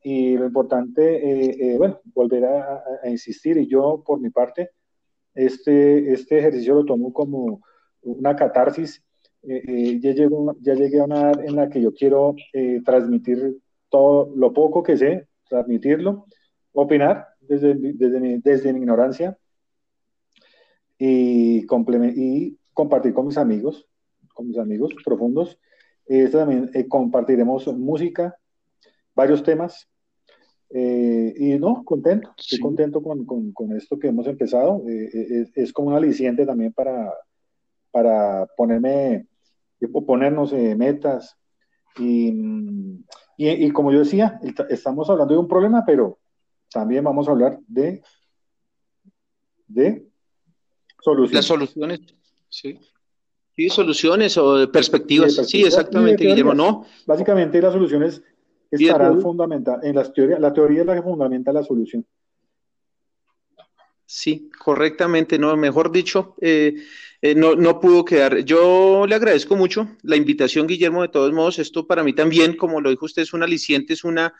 Y 0.00 0.36
lo 0.36 0.46
importante, 0.46 1.74
bueno, 1.76 2.00
volver 2.14 2.44
a, 2.44 2.84
insistir, 3.10 3.56
y 3.56 3.66
yo 3.66 4.04
por 4.06 4.20
mi 4.20 4.30
parte, 4.30 4.70
este, 5.34 6.12
este 6.12 6.38
ejercicio 6.38 6.74
lo 6.74 6.84
tomo 6.84 7.12
como 7.12 7.62
una 8.02 8.36
catarsis. 8.36 9.02
ya, 9.42 10.12
llego, 10.12 10.54
ya 10.60 10.74
llegué 10.74 11.00
a 11.00 11.04
una 11.04 11.20
edad 11.20 11.44
en 11.44 11.56
la 11.56 11.68
que 11.68 11.82
yo 11.82 11.92
quiero 11.92 12.36
transmitir 12.84 13.58
todo 13.92 14.32
lo 14.34 14.52
poco 14.52 14.82
que 14.82 14.96
sé, 14.96 15.28
transmitirlo, 15.48 16.26
opinar 16.72 17.28
desde, 17.40 17.74
desde, 17.74 18.18
mi, 18.20 18.38
desde 18.38 18.72
mi 18.72 18.80
ignorancia 18.80 19.38
y, 20.98 21.66
y 22.16 22.58
compartir 22.72 23.12
con 23.12 23.26
mis 23.26 23.36
amigos, 23.36 23.86
con 24.34 24.48
mis 24.48 24.58
amigos 24.58 24.94
profundos. 25.04 25.60
Este 26.06 26.38
también 26.38 26.70
eh, 26.74 26.88
compartiremos 26.88 27.66
música, 27.76 28.34
varios 29.14 29.42
temas. 29.42 29.88
Eh, 30.70 31.34
y 31.36 31.58
no, 31.58 31.84
contento, 31.84 32.32
estoy 32.38 32.58
contento 32.58 33.02
con, 33.02 33.26
con, 33.26 33.52
con, 33.52 33.76
esto 33.76 33.98
que 33.98 34.08
hemos 34.08 34.26
empezado. 34.26 34.82
Eh, 34.88 35.46
es, 35.54 35.72
como 35.72 35.88
un 35.88 35.96
aliciente 35.96 36.46
también 36.46 36.72
para, 36.72 37.12
para 37.90 38.46
ponerme, 38.56 39.26
ponernos 40.06 40.54
metas 40.54 41.36
y 41.98 42.32
mm, 42.32 43.04
y, 43.48 43.70
como 43.70 43.92
yo 43.92 44.00
decía, 44.00 44.40
estamos 44.68 45.08
hablando 45.10 45.34
de 45.34 45.40
un 45.40 45.48
problema, 45.48 45.84
pero 45.86 46.18
también 46.70 47.04
vamos 47.04 47.28
a 47.28 47.32
hablar 47.32 47.58
de, 47.66 48.02
de 49.66 50.06
soluciones. 51.00 51.34
Las 51.34 51.44
soluciones, 51.46 52.00
sí. 52.48 52.78
Sí, 53.54 53.68
soluciones 53.68 54.38
o 54.38 54.70
perspectivas. 54.72 55.34
Sí, 55.34 55.62
exactamente, 55.62 56.24
Guillermo, 56.24 56.54
no. 56.54 56.86
Básicamente 57.06 57.60
las 57.60 57.74
soluciones 57.74 58.22
estarán 58.70 59.20
fundamentadas, 59.20 59.84
en 59.84 59.94
las 59.94 60.12
teorías, 60.12 60.40
la 60.40 60.52
teoría 60.52 60.80
es 60.80 60.86
la 60.86 60.94
que 60.94 61.02
fundamenta 61.02 61.52
la 61.52 61.62
solución. 61.62 62.06
Sí, 64.14 64.50
correctamente, 64.58 65.38
no, 65.38 65.56
mejor 65.56 65.90
dicho, 65.90 66.34
eh, 66.42 66.74
eh, 67.22 67.34
no, 67.34 67.54
no 67.54 67.80
pudo 67.80 68.04
quedar. 68.04 68.44
Yo 68.44 69.06
le 69.06 69.14
agradezco 69.14 69.56
mucho 69.56 69.88
la 70.02 70.16
invitación, 70.16 70.66
Guillermo, 70.66 71.00
de 71.00 71.08
todos 71.08 71.32
modos, 71.32 71.58
esto 71.58 71.86
para 71.86 72.04
mí 72.04 72.12
también, 72.12 72.54
como 72.54 72.82
lo 72.82 72.90
dijo 72.90 73.06
usted, 73.06 73.22
es 73.22 73.32
un 73.32 73.42
aliciente, 73.42 73.94
es 73.94 74.04
una, 74.04 74.34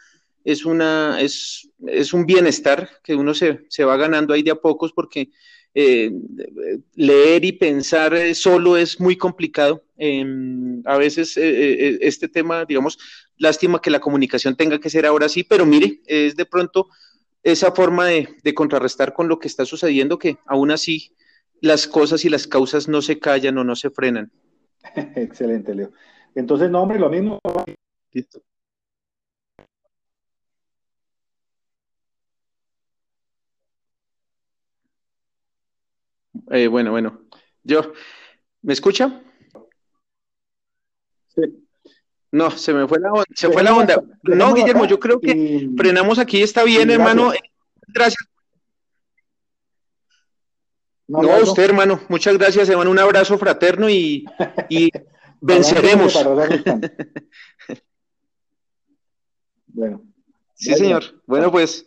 es 0.45 0.67
una, 0.67 1.19
es, 1.23 1.71
es 1.87 2.13
un 2.13 2.27
bienestar 2.27 2.91
que 3.03 3.15
uno 3.15 3.33
se, 3.33 3.65
se 3.71 3.85
va 3.85 3.97
ganando 3.97 4.35
ahí 4.35 4.43
de 4.43 4.51
a 4.51 4.57
pocos 4.57 4.93
porque 4.93 5.31
eh, 5.75 6.11
leer 6.95 7.43
y 7.43 7.53
pensar 7.53 8.13
eh, 8.13 8.35
solo 8.35 8.77
es 8.77 9.01
muy 9.01 9.17
complicado. 9.17 9.85
Em, 9.97 10.83
a 10.85 10.99
veces 10.99 11.35
eh, 11.39 11.97
este 12.03 12.29
tema, 12.29 12.67
digamos, 12.67 12.99
lástima 13.39 13.81
que 13.81 13.91
la 13.91 14.01
comunicación 14.01 14.55
tenga 14.55 14.79
que 14.79 14.91
ser 14.91 15.07
ahora 15.07 15.31
sí, 15.31 15.45
pero 15.45 15.65
mire, 15.65 16.03
es 16.05 16.37
de 16.37 16.45
pronto 16.45 16.89
esa 17.43 17.73
forma 17.73 18.07
de, 18.07 18.55
contrarrestar 18.55 19.13
con 19.13 19.29
lo 19.29 19.39
que 19.39 19.49
está 19.49 19.65
sucediendo 19.65 20.19
que 20.19 20.39
aún 20.47 20.71
así 20.71 21.15
las 21.61 21.87
cosas 21.87 22.25
y 22.25 22.29
las 22.29 22.47
causas 22.47 22.89
no 22.89 23.03
se 23.03 23.19
callan 23.19 23.59
o 23.59 23.65
no 23.65 23.77
se 23.77 23.91
frenan. 23.91 24.31
Excelente, 25.17 25.75
Leo. 25.75 25.93
Entonces, 26.35 26.71
no, 26.71 26.83
hombre, 26.83 26.99
lo 26.99 27.09
mismo. 27.09 27.39
Listo. 28.13 28.43
Eh, 36.51 36.67
bueno, 36.67 36.91
bueno. 36.91 37.23
Yo, 37.63 37.93
¿me 38.63 38.73
escucha? 38.73 39.23
Sí. 41.29 41.43
No, 42.33 42.51
se 42.51 42.73
me 42.73 42.89
fue 42.89 42.99
la 42.99 43.13
onda. 43.13 43.25
Se 43.35 43.51
fue 43.51 43.63
la 43.63 43.77
onda. 43.77 44.03
No, 44.23 44.55
Guillermo, 44.55 44.87
yo 44.87 44.99
creo 44.99 45.21
que 45.21 45.69
frenamos 45.77 46.19
aquí, 46.19 46.43
está 46.43 46.65
bien, 46.65 46.91
hermano. 46.91 47.31
Gracias. 47.89 48.27
No, 51.07 51.21
usted, 51.43 51.65
hermano. 51.65 52.01
Muchas 52.09 52.39
gracias, 52.39 52.71
hermano. 52.71 52.91
Un 52.91 52.99
abrazo 52.99 53.37
fraterno 53.37 53.91
y, 53.91 54.25
y 54.71 54.91
venceremos. 55.43 56.15
bueno. 59.67 60.03
Sí, 60.55 60.73
señor. 60.75 61.05
Bueno, 61.27 61.51
pues 61.51 61.87